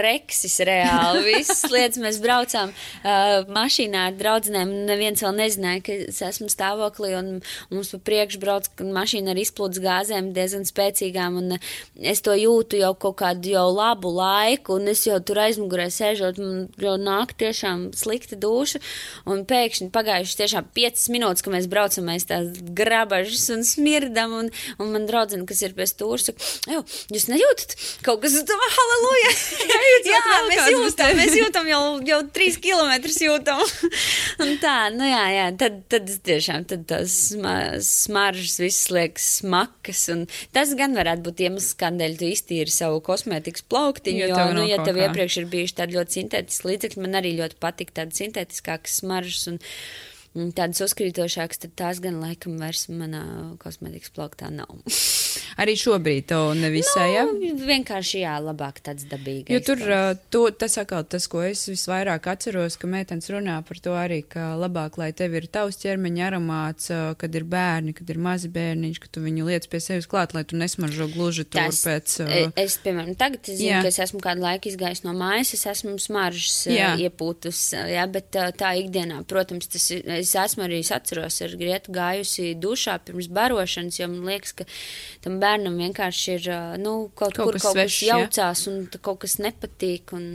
reksis 0.00 0.58
reāli. 0.66 1.22
Visas 1.28 1.62
lietas 1.74 2.00
mēs 2.02 2.18
braucām 2.22 2.72
uh, 2.72 3.46
mašīnā 3.54 4.08
ar 4.10 4.16
draugiem. 4.18 4.72
Neviens 4.88 5.22
vēl 5.22 5.36
nezināja, 5.38 5.82
ka 5.86 5.96
es 6.08 6.18
esmu 6.26 6.50
stāvoklī. 6.50 7.12
Un 7.18 7.30
mums 7.70 7.92
pa 7.94 8.00
priekšu 8.10 8.40
brauc 8.42 8.66
mašīna 8.82 9.30
ar 9.34 9.40
izplūdes 9.42 9.82
gāzēm 9.84 10.32
diezgan 10.36 10.66
spēcīgām. 10.68 11.38
Un 11.42 11.56
uh, 11.56 11.68
es 11.98 12.22
to 12.26 12.34
jūtu 12.34 12.80
jau 12.82 12.92
kaut 12.98 13.18
kādu 13.22 13.54
jau 13.54 13.66
labu 13.70 14.12
laiku. 14.16 14.78
Un 14.80 14.90
es 14.90 15.04
jau 15.06 15.20
tur 15.22 15.42
aizmugurē 15.44 15.86
sēžot, 15.94 16.42
man 16.42 16.66
jau 16.82 16.96
nāk 16.98 17.36
tiešām 17.38 17.88
slikta 17.98 18.38
duša. 18.40 18.82
Un 19.30 19.44
pēkšņi 19.48 19.90
pagājuši 19.94 20.40
tiešām 20.42 20.72
5 20.74 21.06
minūtes, 21.14 21.46
kad 21.46 21.54
mēs 21.54 21.70
braucam, 21.70 22.10
mēs 22.10 22.26
tās 22.30 22.58
grabažas 22.58 23.46
un 23.54 23.62
smirdam. 23.66 24.34
Un, 24.42 24.52
un 24.82 24.92
man 24.94 25.06
draudzene, 25.06 25.46
kas 25.48 25.62
ir 25.62 25.78
saka, 25.78 26.38
"Ew, 26.70 26.82
jūs 27.14 27.28
nejūtat 27.30 27.76
kaut 28.02 28.22
kas 28.22 28.34
tāds, 28.48 28.78
halleluja! 28.78 29.32
jā, 30.08 30.20
mēs 30.48 30.64
jūtam, 30.72 31.12
mēs 31.20 31.36
jūtam 31.38 31.68
jau, 31.70 31.82
jau 32.08 32.20
3 32.38 32.58
km 32.64 32.94
jūtam. 33.28 33.62
un 34.44 34.54
tā, 34.62 34.76
nu 34.96 35.06
jā, 35.08 35.22
jā, 35.34 35.46
tad, 35.60 35.78
tad 35.92 36.08
es 36.08 36.18
tiešām, 36.26 36.64
tad 36.72 36.88
tās 36.90 37.14
sma- 37.34 37.78
smaržas 37.84 38.58
visas 38.64 38.88
liekas 38.94 39.28
smakas. 39.42 40.06
Un 40.14 40.24
tas 40.56 40.72
gan 40.78 40.96
varētu 40.96 41.26
būt 41.28 41.44
iemesls, 41.46 41.76
kādēļ 41.78 42.18
tu 42.20 42.32
iztīri 42.32 42.72
savu 42.72 43.02
kosmētikas 43.06 43.66
plauktiņu. 43.68 44.24
Jo 44.24 44.38
Jo, 44.38 44.52
nu, 44.54 44.64
ja 44.68 44.78
tev 44.86 44.98
iepriekš 45.00 45.40
ir 45.42 45.48
bijuši 45.50 45.76
tādi 45.80 45.96
ļoti 45.98 46.20
sintētiski 46.20 46.68
līdzekļi, 46.70 47.02
man 47.04 47.18
arī 47.20 47.34
ļoti 47.38 47.58
patīk 47.62 47.90
tādas 47.96 48.20
sintētiskākas 48.22 49.00
smaržas. 49.02 49.48
Un 49.52 49.58
Tādas 50.36 50.82
uzkrītošākas, 50.84 51.62
tad 51.64 51.72
tās 51.78 51.98
gan 52.04 52.20
laikam 52.22 52.58
vairs 52.60 52.86
manā 52.92 53.22
kosmētikas 53.62 54.12
plauktā 54.14 54.50
nav. 54.52 54.76
Arī 55.58 55.74
šobrīd 55.78 56.28
to 56.30 56.38
nevisai, 56.54 57.06
ja? 57.16 57.24
Nu, 57.26 57.54
vienkārši 57.66 58.20
jā, 58.22 58.36
labāk 58.42 58.78
tāds 58.84 59.06
dabīgais. 59.08 59.50
Jo 59.50 59.60
tur 59.64 59.80
uh, 59.88 60.10
to, 60.30 60.44
tas 60.54 60.76
atkal 60.78 61.02
tas, 61.08 61.26
ko 61.30 61.42
es 61.42 61.64
visvairāk 61.66 62.28
atceros, 62.30 62.76
ka 62.78 62.90
meitenes 62.90 63.26
runā 63.32 63.56
par 63.66 63.80
to 63.82 63.96
arī, 63.98 64.20
ka 64.28 64.52
labāk, 64.60 65.00
lai 65.00 65.08
tev 65.16 65.34
ir 65.38 65.48
tavs 65.50 65.80
ķermeņa 65.82 66.28
aromāts, 66.28 66.90
uh, 66.92 67.08
kad 67.18 67.34
ir 67.34 67.46
bērni, 67.48 67.96
kad 67.98 68.12
ir 68.12 68.20
mazi 68.22 68.52
bērniņš, 68.54 69.00
ka 69.02 69.10
tu 69.16 69.24
viņu 69.24 69.48
liec 69.48 69.66
pie 69.72 69.82
sevis 69.82 70.06
klāt, 70.10 70.36
lai 70.36 70.44
tu 70.46 70.60
nesmaržo 70.60 71.08
gluži 71.10 71.48
tur 71.48 71.64
tas, 71.64 71.82
pēc. 71.88 72.18
Uh, 72.22 72.54
es, 72.62 72.78
piemēram, 72.84 73.16
tagad 73.18 73.42
es 73.48 73.58
zinu, 73.58 73.72
jā. 73.72 73.82
ka 73.82 73.90
es 73.90 73.98
esmu 74.06 74.22
kādu 74.22 74.44
laiku 74.44 74.70
izgājis 74.70 75.02
no 75.08 75.16
mājas, 75.18 75.56
es 75.58 75.66
esmu 75.74 75.96
smaržas 76.02 76.60
uh, 76.70 77.02
iepūtus, 77.02 77.64
jā, 77.96 78.06
bet 78.12 78.38
uh, 78.38 78.52
tā 78.54 78.76
ikdienā, 78.84 79.24
protams, 79.26 79.70
tas 79.72 79.90
es 80.20 80.34
esmu 80.38 80.66
arī 80.66 80.80
atceros 80.94 81.40
ar 81.44 81.54
Grietu 81.60 81.94
gājusi 81.96 82.54
dušā 82.60 82.98
pirms 83.06 83.30
barošanas, 83.34 84.00
jo 84.00 84.10
man 84.12 84.28
liekas, 84.32 84.54
ka 84.58 84.68
tam 85.24 85.38
bērnam 85.42 85.78
vienkārši 85.80 86.36
ir 86.36 86.50
nu, 86.82 86.96
kaut, 87.14 87.36
kaut 87.38 87.52
kur 87.52 87.60
kaut 87.60 87.76
sveš, 87.76 88.00
kas 88.00 88.08
jaucās 88.10 88.66
jā. 88.66 88.72
un 88.72 89.00
kaut 89.00 89.22
kas 89.24 89.38
nepatīk. 89.42 90.14
Un, 90.18 90.28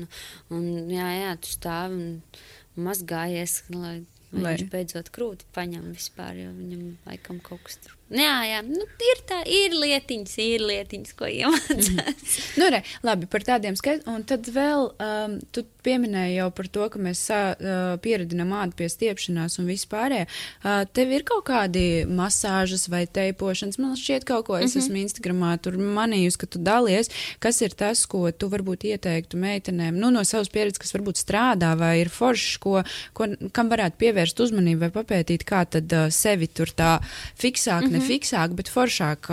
un 0.53 0.69
jā, 0.91 1.09
jā, 1.19 1.35
tu 1.43 1.53
stāvi 1.53 1.99
un 1.99 2.85
mazgājies, 2.87 3.59
lai, 3.73 3.97
lai, 4.33 4.55
viņš 4.55 4.69
beidzot 4.71 5.11
krūti 5.13 5.49
paņem 5.55 5.91
vispār, 5.93 6.45
jo 6.45 6.55
viņam 6.55 6.87
laikam 7.09 7.43
kaut 7.43 7.67
kas 7.67 7.81
tur 7.83 7.99
Jā, 8.13 8.33
jā. 8.45 8.59
Nu, 8.67 8.85
ir 9.09 9.21
tā, 9.29 9.39
ir 9.49 9.73
lietiņas, 9.77 10.33
ir 10.43 10.63
lietiņas, 10.67 11.13
ko 11.17 11.29
iemācās. 11.29 11.89
Mm 11.89 12.11
nu, 12.59 12.67
re, 12.73 12.83
labi, 13.05 13.29
par 13.31 13.45
tādiem 13.47 13.77
skaitļiem. 13.79 14.09
Un 14.13 14.25
tad 14.29 14.49
vēl 14.53 14.91
um, 14.91 15.39
tu 15.55 15.65
pieminēji 15.83 16.37
jau 16.37 16.49
par 16.55 16.69
to, 16.75 16.87
ka 16.93 17.01
mēs 17.01 17.21
sā, 17.29 17.41
uh, 17.53 17.81
pieredzinām 18.03 18.53
ādu 18.57 18.77
pie 18.79 18.89
stiepšanās 18.91 19.59
un 19.59 19.69
vispārējā. 19.69 20.27
Uh, 20.63 20.83
tev 20.95 21.11
ir 21.11 21.25
kaut 21.27 21.45
kādi 21.49 22.05
masāžas 22.09 22.87
vai 22.91 23.03
teipošanas. 23.05 23.79
Man 23.81 23.97
šķiet, 23.99 24.27
kaut 24.29 24.47
ko 24.47 24.57
es 24.57 24.75
mm 24.75 24.79
-hmm. 24.79 24.83
esmu 24.85 24.95
Instagramā 25.03 25.51
tur 25.61 25.77
manījusi, 25.77 26.37
ka 26.37 26.47
tu 26.47 26.59
dalies. 26.59 27.09
Kas 27.39 27.61
ir 27.61 27.69
tas, 27.69 28.05
ko 28.05 28.31
tu 28.31 28.49
varbūt 28.49 28.85
ieteiktu 28.87 29.37
meitenēm, 29.37 29.99
nu, 29.99 30.11
no 30.11 30.23
savas 30.23 30.49
pieredzes, 30.49 30.79
kas 30.79 30.93
varbūt 30.93 31.17
strādā 31.19 31.77
vai 31.77 31.99
ir 32.01 32.09
foršs, 32.09 32.57
ko, 32.57 32.83
ko, 33.13 33.27
kam 33.51 33.69
varētu 33.69 33.97
pievērst 33.97 34.39
uzmanību 34.39 34.79
vai 34.79 34.91
papētīt, 34.91 35.43
kā 35.43 35.65
tad 35.65 35.91
uh, 35.93 36.09
sevi 36.09 36.47
tur 36.47 36.67
tā 36.67 36.99
fiksāk. 37.35 37.83
Mm 37.83 37.93
-hmm 37.93 38.13
fiksāk, 38.13 38.53
bet 38.57 38.69
foršāk 38.71 39.29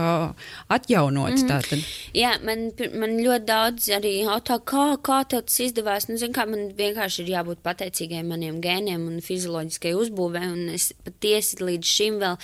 atjaunot. 0.68 1.30
Mm 1.30 1.36
-hmm. 1.36 1.48
Tātad. 1.50 1.78
Jā, 2.14 2.32
man, 2.44 2.70
man 3.00 3.16
ļoti 3.18 3.44
daudz 3.44 3.88
arī 3.96 4.12
jautā, 4.24 4.58
kā, 4.72 4.96
kā 5.02 5.24
tev 5.28 5.44
tas 5.48 5.60
izdevās. 5.60 6.08
Nu, 6.08 6.16
zin, 6.16 6.32
kā, 6.40 6.46
man 6.48 6.70
vienkārši 6.76 7.24
ir 7.24 7.32
jābūt 7.34 7.62
pateicīgai 7.64 8.22
maniem 8.26 8.60
gēniem 8.64 9.06
un 9.08 9.20
fizioloģiskai 9.24 9.92
uzbūvē, 9.98 10.42
un 10.52 10.72
es 10.74 10.90
patiesi 11.04 11.60
līdz 11.62 11.90
šim 11.90 12.18
vēl 12.22 12.38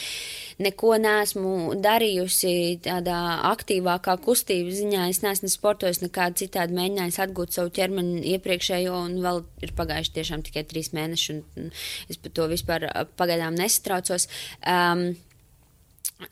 neko 0.66 0.96
neesmu 1.02 1.52
darījusi 1.84 2.80
tādā 2.86 3.18
aktīvākā 3.52 4.16
kustības 4.24 4.80
ziņā. 4.80 5.08
Es 5.12 5.22
neesmu 5.24 5.50
sportojis 5.52 6.02
nekādi 6.04 6.44
citādi 6.44 6.76
mēģinājis 6.76 7.20
atgūt 7.26 7.56
savu 7.56 7.72
ķermeni 7.76 8.24
iepriekšējo, 8.36 8.96
un 9.08 9.20
vēl 9.24 9.44
ir 9.66 9.76
pagājuši 9.76 10.16
tiešām 10.18 10.44
tikai 10.46 10.66
trīs 10.68 10.92
mēneši, 10.96 11.38
un 11.60 11.70
es 12.10 12.20
par 12.20 12.36
to 12.36 12.50
vispār 12.52 12.90
pagaidām 13.18 13.56
nesatraucos. 13.58 14.28
Um, 14.66 15.08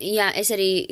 Jā, 0.01 0.31
es 0.33 0.49
arī 0.49 0.87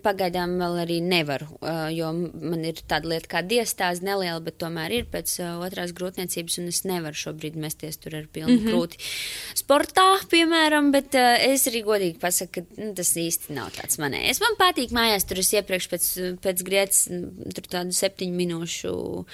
pagaidām 0.00 0.54
vēl 0.56 0.78
arī 0.86 0.94
nevaru, 1.04 1.50
jo 1.92 2.08
man 2.16 2.62
ir 2.64 2.78
tāda 2.88 3.10
lieta 3.10 3.28
kā 3.28 3.42
diastāze 3.44 4.00
neliela, 4.06 4.40
bet 4.40 4.56
tomēr 4.62 4.94
ir 4.96 5.08
pēc 5.12 5.34
otrās 5.60 5.92
grūtniecības, 5.92 6.56
un 6.62 6.70
es 6.70 6.80
nevaru 6.88 7.18
šobrīd 7.20 7.58
mesties 7.60 8.00
tur 8.00 8.16
ar 8.16 8.24
pilnu 8.32 8.54
mm 8.54 8.62
-hmm. 8.62 8.72
krūti. 8.72 9.00
Sportā, 9.60 10.06
piemēram, 10.32 10.88
bet 10.96 11.14
es 11.14 11.66
arī 11.68 11.82
godīgi 11.84 12.18
pasaku, 12.18 12.52
ka 12.54 12.80
nu, 12.80 12.94
tas 12.94 13.12
īsti 13.20 13.52
nav 13.52 13.68
tāds 13.76 14.00
manējais. 14.00 14.40
Man 14.40 14.56
patīk 14.56 14.96
mājās, 14.96 15.28
tur 15.28 15.38
es 15.38 15.52
iepriekš 15.52 15.90
pēc, 15.92 16.08
pēc 16.40 16.64
grietas 16.64 17.04
tur 17.54 17.68
tādu 17.68 17.92
septiņu 17.92 18.32
minūšu 18.32 18.94
uh, 18.96 19.26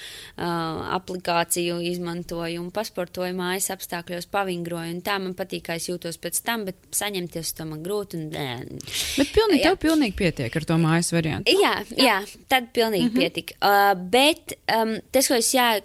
aplikāciju 0.99 1.79
izmantoju 1.79 2.61
un 2.61 2.71
pasportoju 2.71 3.33
mājas 3.33 3.71
apstākļos, 3.71 4.27
pavingroju, 4.27 4.91
un 4.91 5.01
tā 5.01 5.19
man 5.23 5.33
patīk, 5.33 5.63
kā 5.71 5.79
es 5.79 5.87
jūtos 5.87 6.19
pēc 6.19 6.43
tam, 6.43 6.65
bet 6.65 6.75
saņemties 6.91 7.53
to 7.53 7.65
man 7.65 7.83
grūti 7.83 8.19
un 8.19 8.29
dēļ. 8.35 8.88
Bet 9.17 9.33
pilnīgi, 9.35 9.63
tev 9.63 9.77
pilnīgi 9.81 10.15
pietiek 10.19 10.55
ar 10.55 10.65
to 10.65 10.77
mājas 10.81 11.11
variantu. 11.13 11.55
Jā, 11.59 11.75
jā 11.97 12.17
tad 12.47 12.71
pilnīgi 12.75 13.09
mm 13.09 13.13
-hmm. 13.13 13.19
pietika. 13.19 13.53
Uh, 13.61 13.93
bet 14.09 14.57
um, 14.75 14.97
tas, 15.11 15.27
ko 15.27 15.35
es 15.35 15.53
jā, 15.53 15.81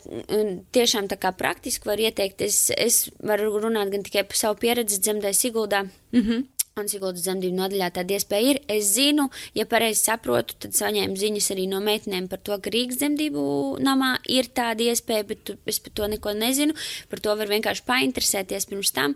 tiešām 0.72 1.08
tā 1.08 1.18
kā 1.20 1.32
praktiski 1.32 1.88
varu 1.88 2.08
ieteikt, 2.08 2.40
es, 2.40 2.70
es 2.76 3.10
varu 3.20 3.52
runāt 3.60 3.90
gan 3.90 4.02
tikai 4.02 4.24
par 4.24 4.36
savu 4.36 4.58
pieredzi 4.60 5.00
dzemdē 5.00 5.32
Siguldā. 5.32 5.86
Mm 6.12 6.22
-hmm. 6.22 6.44
Un 6.74 6.88
Siguldas 6.90 7.22
dzemdību 7.22 7.54
nodaļā 7.54 7.86
tāda 7.94 8.16
iespēja 8.16 8.50
ir. 8.50 8.58
Es 8.66 8.88
zinu, 8.96 9.28
ja 9.54 9.62
pareizi 9.70 10.08
saprotu, 10.08 10.56
tad 10.58 10.74
saņēmu 10.74 11.14
ziņas 11.20 11.52
arī 11.54 11.68
no 11.70 11.78
meitenēm 11.78 12.26
par 12.26 12.40
to, 12.42 12.56
ka 12.58 12.72
Rīgas 12.74 12.98
dzemdību 12.98 13.44
namā 13.78 14.16
ir 14.26 14.48
tāda 14.50 14.82
iespēja, 14.90 15.22
bet 15.28 15.52
es 15.70 15.78
par 15.84 15.94
to 15.94 16.08
neko 16.10 16.34
nezinu. 16.34 16.74
Par 17.12 17.22
to 17.22 17.36
var 17.38 17.52
vienkārši 17.52 17.86
painteresēties 17.86 18.66
pirms 18.66 18.90
tam. 18.90 19.14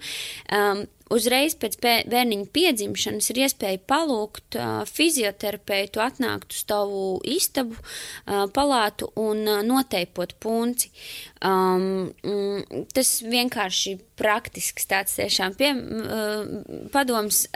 Um, 0.55 0.85
uzreiz 1.15 1.57
pēc 1.59 1.79
bērniņa 1.83 2.49
piedzimšanas 2.55 3.31
ir 3.33 3.43
iespēja 3.45 3.81
palūgt 3.91 4.59
fizioterapeitu 4.91 6.03
atnākt 6.05 6.57
uz 6.57 6.65
tavu 6.69 7.03
istabu, 7.25 7.77
palātu 8.55 9.11
un 9.19 9.45
noteipot 9.69 10.37
punci. 10.43 10.93
Um, 11.45 12.11
tas 12.95 13.13
vienkārši 13.23 13.99
praktisks 14.19 14.89
tāds 14.91 15.19
tiešām 15.19 15.59
pie, 15.59 15.75
padoms. 16.95 17.47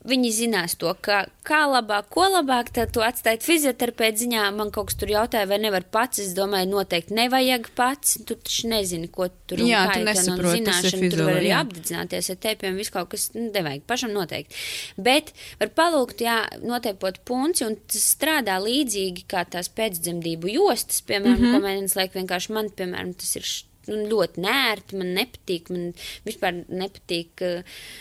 Viņi 0.00 0.30
zinās 0.32 0.78
to, 0.80 0.88
ka, 1.04 1.26
kā 1.44 1.58
labāk, 1.68 2.06
ko 2.14 2.24
labāk, 2.32 2.70
tad 2.72 2.94
to 2.94 3.02
atstāt 3.04 3.44
fizioterapeitu 3.44 4.22
ziņā. 4.22 4.46
Man 4.56 4.70
kaut 4.72 4.88
kas 4.88 4.96
tur 4.96 5.12
jautāja, 5.12 5.48
vai 5.50 5.58
nevar 5.60 5.84
pats. 5.92 6.22
Es 6.22 6.30
domāju, 6.36 6.70
noteikti 6.72 7.16
nevajag 7.18 7.68
pats. 7.76 8.16
Tu 8.24 8.38
taču 8.40 8.70
nezini, 8.72 9.10
ko 9.12 9.28
tur 9.50 9.60
jā, 9.60 9.82
tu 9.92 10.06
nesaproti. 10.08 10.62
Zināšana, 10.62 11.10
tur 11.12 11.24
var 11.28 11.40
arī 11.42 11.52
apdedzināties 11.58 12.32
ar 12.32 12.40
tēpiem, 12.46 12.80
visu 12.80 12.96
kaut 12.96 13.12
kas 13.12 13.28
nu, 13.36 13.50
nevajag 13.52 13.84
pašam 13.90 14.16
noteikti. 14.16 14.64
Bet 14.96 15.34
var 15.60 15.74
palūgt, 15.82 16.24
jā, 16.24 16.38
noteipot 16.64 17.20
punci, 17.28 17.68
un 17.68 17.76
tas 17.84 18.10
strādā 18.16 18.56
līdzīgi 18.64 19.28
kā 19.28 19.44
tās 19.52 19.68
pēcdzemdību 19.76 20.56
jostas, 20.56 21.04
piemēram, 21.04 21.36
mm 21.36 21.44
-hmm. 21.44 21.60
ko 21.60 21.66
mēģinās 21.68 21.98
liek 22.00 22.16
vienkārši 22.22 22.56
man, 22.56 22.72
piemēram, 22.72 23.12
tas 23.20 23.36
ir 23.36 23.52
nu, 23.90 24.00
ļoti 24.10 24.44
nērti, 24.44 24.98
man 25.00 25.14
nepatīk, 25.18 25.70
man 25.74 25.88
vispār 26.26 26.62
nepatīk, 26.66 27.44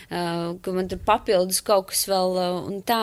ka 0.10 0.76
man 0.76 0.92
tur 0.92 1.02
papildus 1.06 1.62
kaut 1.66 1.90
kas 1.92 2.06
vēl, 2.10 2.38
un 2.70 2.84
tā 2.88 3.02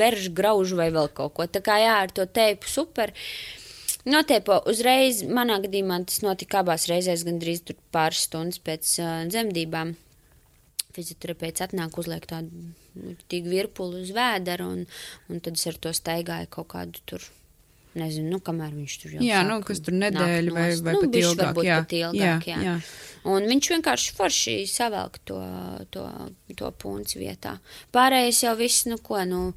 beržu 0.00 0.32
graužu 0.36 0.78
vai 0.80 0.90
vēl 0.94 1.10
kaut 1.16 1.36
ko. 1.36 1.48
Tā 1.48 1.62
kā 1.64 1.78
jā, 1.82 1.98
ar 2.06 2.14
to 2.14 2.26
teipu 2.26 2.70
super. 2.70 3.14
Noteipo 4.04 4.58
uzreiz, 4.68 5.22
manā 5.24 5.56
gadījumā 5.64 6.02
tas 6.08 6.20
notika 6.24 6.60
abās 6.60 6.88
reizēs, 6.90 7.24
gandrīz 7.24 7.62
pāris 7.94 8.26
stundas 8.26 8.60
pēc 8.60 8.90
uh, 9.00 9.12
dzemdībām. 9.30 9.94
Fizioterapeits 10.94 11.64
atnāk 11.64 11.96
uzliek 11.98 12.26
tādu 12.28 12.68
tīgu 13.32 13.50
virpuli 13.50 14.04
uz 14.04 14.12
vēdera, 14.14 14.68
un, 14.68 14.84
un 15.32 15.40
tad 15.42 15.56
es 15.58 15.64
ar 15.70 15.80
to 15.80 15.94
staigāju 15.96 16.52
kaut 16.52 16.70
kādu 16.76 17.00
tur 17.08 17.24
nezinu, 17.98 18.34
nu, 18.34 18.42
kamēr 18.44 18.74
viņš 18.74 18.98
tur 19.02 19.16
jau 19.16 19.24
jā, 19.24 19.40
nu, 19.46 19.58
kas 19.66 19.82
tur 19.84 19.96
nedēļa 19.96 20.54
vai, 20.54 20.68
vai 20.84 20.94
nu, 20.96 21.02
pat 21.04 21.18
ilgāk. 21.20 21.64
Jā, 21.64 21.80
pat 21.84 21.96
ilgāk 22.00 22.46
jā, 22.50 22.58
jā. 22.58 22.60
jā. 22.68 22.76
Un 23.34 23.48
viņš 23.48 23.70
vienkārši 23.72 24.14
forši 24.18 24.58
savelk 24.68 25.18
to, 25.28 25.40
to, 25.94 26.04
to 26.58 26.70
punci 26.80 27.22
vietā. 27.22 27.56
Pārējais 27.94 28.44
jau 28.44 28.54
viss, 28.60 28.86
nu 28.90 29.00
ko, 29.02 29.22
nu. 29.28 29.50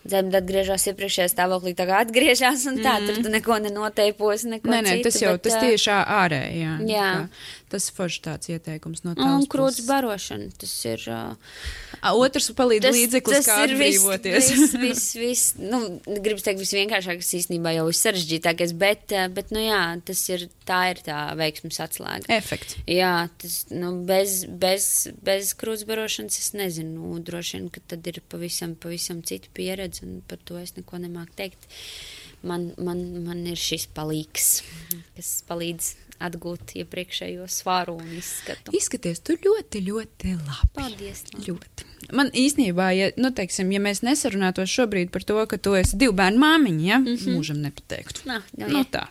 Dzemda 0.00 0.38
atgriežas 0.40 0.86
iepriekšējā 0.88 1.26
stāvoklī, 1.28 1.74
tagad 1.76 2.06
atgriežas 2.06 2.62
un 2.70 2.78
tā, 2.80 2.94
mm 2.96 3.10
tur 3.10 3.18
tu 3.26 3.32
neko 3.34 3.58
nenoteipos, 3.66 4.46
neko 4.48 4.70
nē, 4.72 4.78
nē, 4.86 4.94
citu. 4.94 5.10
Tas 5.10 5.18
jau, 5.20 5.34
bet, 5.34 5.42
tas 5.44 5.58
tieši 5.60 5.90
ārēji, 5.92 6.62
jā. 6.62 6.76
jā. 6.88 7.10
Tas 7.70 7.86
ir 7.86 7.94
forši 7.94 8.22
tāds 8.24 8.50
ieteikums 8.50 9.04
no 9.04 9.14
tās. 9.14 9.30
Un 9.30 9.44
krūts 9.50 9.84
barošana, 9.86 10.48
tas 10.58 10.72
ir. 10.90 11.04
Uh, 11.06 12.14
Otrs 12.18 12.48
palīdz 12.58 12.86
tas, 12.86 12.96
līdzeklis, 12.96 13.36
tas 13.36 13.46
kā 13.46 13.58
atbrīvoties. 13.66 14.48
Viss, 14.56 14.74
viss, 14.84 15.04
viss, 15.20 15.52
nu, 15.60 15.80
gribas 16.08 16.46
teikt, 16.46 16.62
visvienkāršākais 16.64 17.30
īstenībā 17.40 17.74
jau 17.76 17.86
vissarežģītākais, 17.90 18.74
bet, 18.80 19.14
bet, 19.36 19.52
nu 19.54 19.62
jā, 19.62 19.82
tas 20.08 20.24
ir, 20.32 20.46
tā 20.68 20.80
ir 20.94 21.02
tā 21.06 21.20
veiksmes 21.38 21.80
atslēga. 21.86 22.26
Efekts. 22.40 22.80
Jā, 22.90 23.14
tas, 23.42 23.60
nu, 23.70 23.92
bez, 24.08 24.40
bez, 24.50 24.90
bez 25.22 25.54
krūts 25.60 25.86
barošanas 25.88 26.40
es 26.42 26.52
nezinu, 26.58 26.98
nu, 26.98 27.22
droši 27.24 27.58
vien, 27.58 27.70
ka 27.70 27.84
tad 27.94 28.10
ir 28.10 28.22
pavisam, 28.32 28.74
pavisam 28.80 29.22
cita 29.26 29.52
pieredze, 29.54 30.02
un 30.08 30.24
par 30.26 30.42
to 30.42 30.58
es 30.58 30.74
neko 30.78 31.04
nemāku 31.04 31.38
teikt. 31.38 31.70
Man, 32.42 32.70
man, 32.80 33.02
man 33.26 33.44
ir 33.50 33.60
šis 33.60 33.84
palīgs, 33.92 34.62
kas 35.18 35.34
palīdz 35.48 35.92
atgūt 36.20 36.74
iepriekšējo 36.82 37.46
svaru 37.50 37.96
un 38.00 38.10
izskatu. 38.18 38.74
Izskaties, 38.76 39.22
tu 39.24 39.36
ļoti, 39.40 39.82
ļoti 39.86 40.34
labi. 40.36 40.70
Paldies! 40.76 41.24
Labi. 41.32 41.46
Ļoti. 41.48 41.88
man 42.16 42.30
īstenībā, 42.34 42.90
ja, 42.96 43.10
nu, 43.20 43.32
teiksim, 43.36 43.70
ja 43.74 43.80
mēs 43.82 44.04
nesarunātos 44.06 44.70
šobrīd 44.72 45.12
par 45.14 45.26
to, 45.26 45.38
ka 45.50 45.58
tu 45.62 45.74
esi 45.78 45.98
divu 46.00 46.16
bērnu 46.18 46.42
māmiņa, 46.42 46.84
ja, 46.86 47.00
mm 47.00 47.10
-hmm. 47.14 47.36
mūžam 47.36 47.60
nepateiktu. 47.64 48.26
Nā, 48.30 48.42
nu, 48.58 48.68
Nu, 48.68 48.84
tā. 48.84 49.06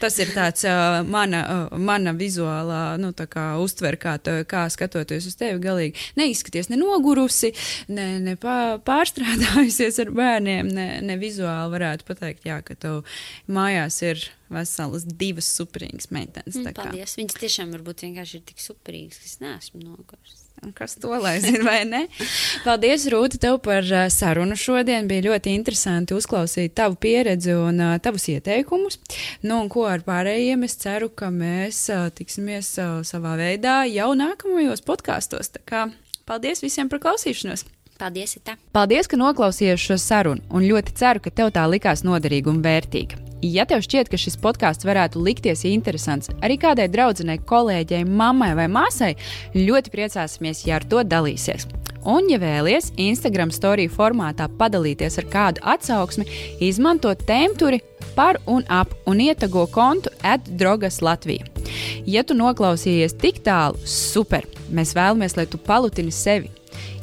Tas 0.00 0.18
ir 0.22 0.32
tāds 0.34 0.64
uh, 0.68 1.00
mana, 1.06 1.42
uh, 1.44 1.78
mana 1.78 2.14
vizuālā 2.16 2.82
nu, 3.00 3.12
kā, 3.12 3.46
uztver, 3.62 3.98
kā, 4.00 4.16
tā, 4.22 4.40
kā 4.48 4.64
skatoties 4.72 5.28
uz 5.30 5.38
tevi. 5.40 5.60
Galīgi 5.62 6.10
neizskaties 6.20 6.70
ne 6.72 6.80
nogurusi, 6.80 7.52
ne, 7.92 8.08
ne 8.24 8.36
pā, 8.40 8.80
pārstrādājusies 8.86 10.00
ar 10.04 10.12
bērniem, 10.16 10.70
ne, 10.74 10.88
ne 11.04 11.18
vizuāli 11.20 11.74
varētu 11.76 12.08
pateikt, 12.08 12.46
jā, 12.48 12.60
ka 12.66 12.76
tev 12.80 13.02
mājās 13.50 14.00
ir 14.06 14.28
veselas 14.50 15.06
divas 15.06 15.48
superīgas 15.54 16.10
meitenes. 16.14 16.58
Mm, 16.58 16.74
paldies. 16.76 17.16
Viņas 17.18 17.40
tiešām 17.44 17.74
varbūt 17.76 18.06
vienkārši 18.08 18.40
ir 18.40 18.46
tik 18.50 18.62
superīgas, 18.62 19.20
ka 19.22 19.30
es 19.30 19.36
neesmu 19.44 19.84
nogurusi. 19.84 20.39
Kas 20.76 20.94
to 21.00 21.08
lai 21.08 21.38
zina, 21.40 21.62
vai 21.64 21.84
ne? 21.88 22.02
Paldies, 22.66 23.06
Rūta, 23.12 23.38
tev 23.40 23.56
par 23.64 23.86
uh, 23.86 24.04
sarunu 24.12 24.58
šodien. 24.60 25.08
Bija 25.08 25.30
ļoti 25.30 25.54
interesanti 25.56 26.16
uzklausīt 26.16 26.74
tavu 26.76 26.98
pieredzi 27.00 27.54
un 27.56 27.80
uh, 27.80 27.96
tavus 28.02 28.28
ieteikumus. 28.28 29.00
Nu, 29.40 29.62
un 29.62 29.70
ko 29.72 29.86
ar 29.88 30.04
pārējiem? 30.04 30.66
Es 30.68 30.76
ceru, 30.82 31.08
ka 31.08 31.32
mēs 31.32 31.86
uh, 31.94 32.10
tiksimies 32.12 32.74
uh, 32.82 33.00
savā 33.08 33.38
veidā 33.40 33.80
jau 33.88 34.12
nākamajos 34.18 34.84
podkāstos. 34.84 35.54
Paldies 36.28 36.60
visiem 36.62 36.92
par 36.92 37.00
klausīšanos! 37.02 37.64
Paldies, 38.00 38.36
Ita! 38.38 38.54
Paldies, 38.76 39.08
ka 39.08 39.18
noklausījies 39.20 39.80
šo 39.80 39.98
sarunu, 40.00 40.44
un 40.52 40.64
ļoti 40.64 40.96
ceru, 40.96 41.24
ka 41.24 41.32
tev 41.42 41.52
tā 41.56 41.66
likās 41.68 42.04
noderīga 42.06 42.52
un 42.52 42.62
vērtīga. 42.64 43.29
Ja 43.40 43.64
tev 43.64 43.80
šķiet, 43.80 44.10
ka 44.12 44.18
šis 44.20 44.34
podkāsts 44.36 44.84
varētu 44.84 45.22
likties 45.24 45.62
interesants 45.64 46.28
arī 46.44 46.58
kādai 46.60 46.90
draudzenei, 46.92 47.38
kolēģei, 47.48 48.02
mammai 48.04 48.50
vai 48.58 48.66
māsai, 48.68 49.14
ļoti 49.56 49.92
priecāsimies, 49.94 50.66
ja 50.68 50.76
ar 50.76 50.84
to 50.84 51.00
dalīsies. 51.00 51.64
Un, 52.04 52.28
ja 52.28 52.36
vēlaties 52.40 52.90
Instagram 53.00 53.48
storiju 53.52 53.92
formātā 53.94 54.44
padalīties 54.60 55.16
ar 55.22 55.28
kādu 55.32 55.64
atsauksmi, 55.72 56.26
izmanto 56.68 57.14
tēmturi 57.16 57.80
par 58.12 58.36
un 58.44 58.60
ap 58.68 58.92
un 59.08 59.24
ietago 59.24 59.64
kontu 59.72 60.12
atdrogas 60.20 61.00
Latviju. 61.00 61.48
Ja 62.04 62.24
tu 62.24 62.36
noklausījies 62.36 63.16
tik 63.24 63.40
tālu, 63.46 63.80
super! 63.88 64.44
Mēs 64.68 64.92
vēlamies, 64.96 65.38
lai 65.40 65.48
tu 65.48 65.56
palutini 65.56 66.12
sevi. 66.12 66.52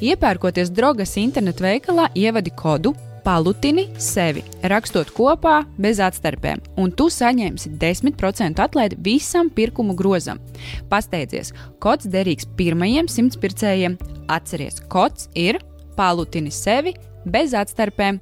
Iepērkoties 0.05 0.69
drogas 0.69 1.17
internetu 1.17 1.65
veikalā, 1.65 2.11
ievadi 2.13 2.53
kodu 2.53 2.93
palutini 3.27 3.89
sevi, 3.99 4.39
rakstot 4.71 5.09
kopā 5.11 5.57
bez 5.83 5.99
atstarpēm, 5.99 6.61
un 6.79 6.93
tu 6.95 7.09
saņemsi 7.11 7.73
10% 7.81 8.61
atlaidi 8.63 8.95
visam 9.03 9.49
pirkumu 9.51 9.97
grozam. 9.99 10.39
Pasteidzies, 10.87 11.51
kods 11.83 12.07
derīgs 12.13 12.47
pirmajiem 12.55 13.09
simts 13.11 13.35
pircējiem. 13.41 13.99
Atceries, 14.31 14.79
kods 14.87 15.27
ir 15.35 15.59
palutini 15.99 16.53
sevi 16.55 16.95
bez 17.27 17.51
atstarpēm. 17.57 18.21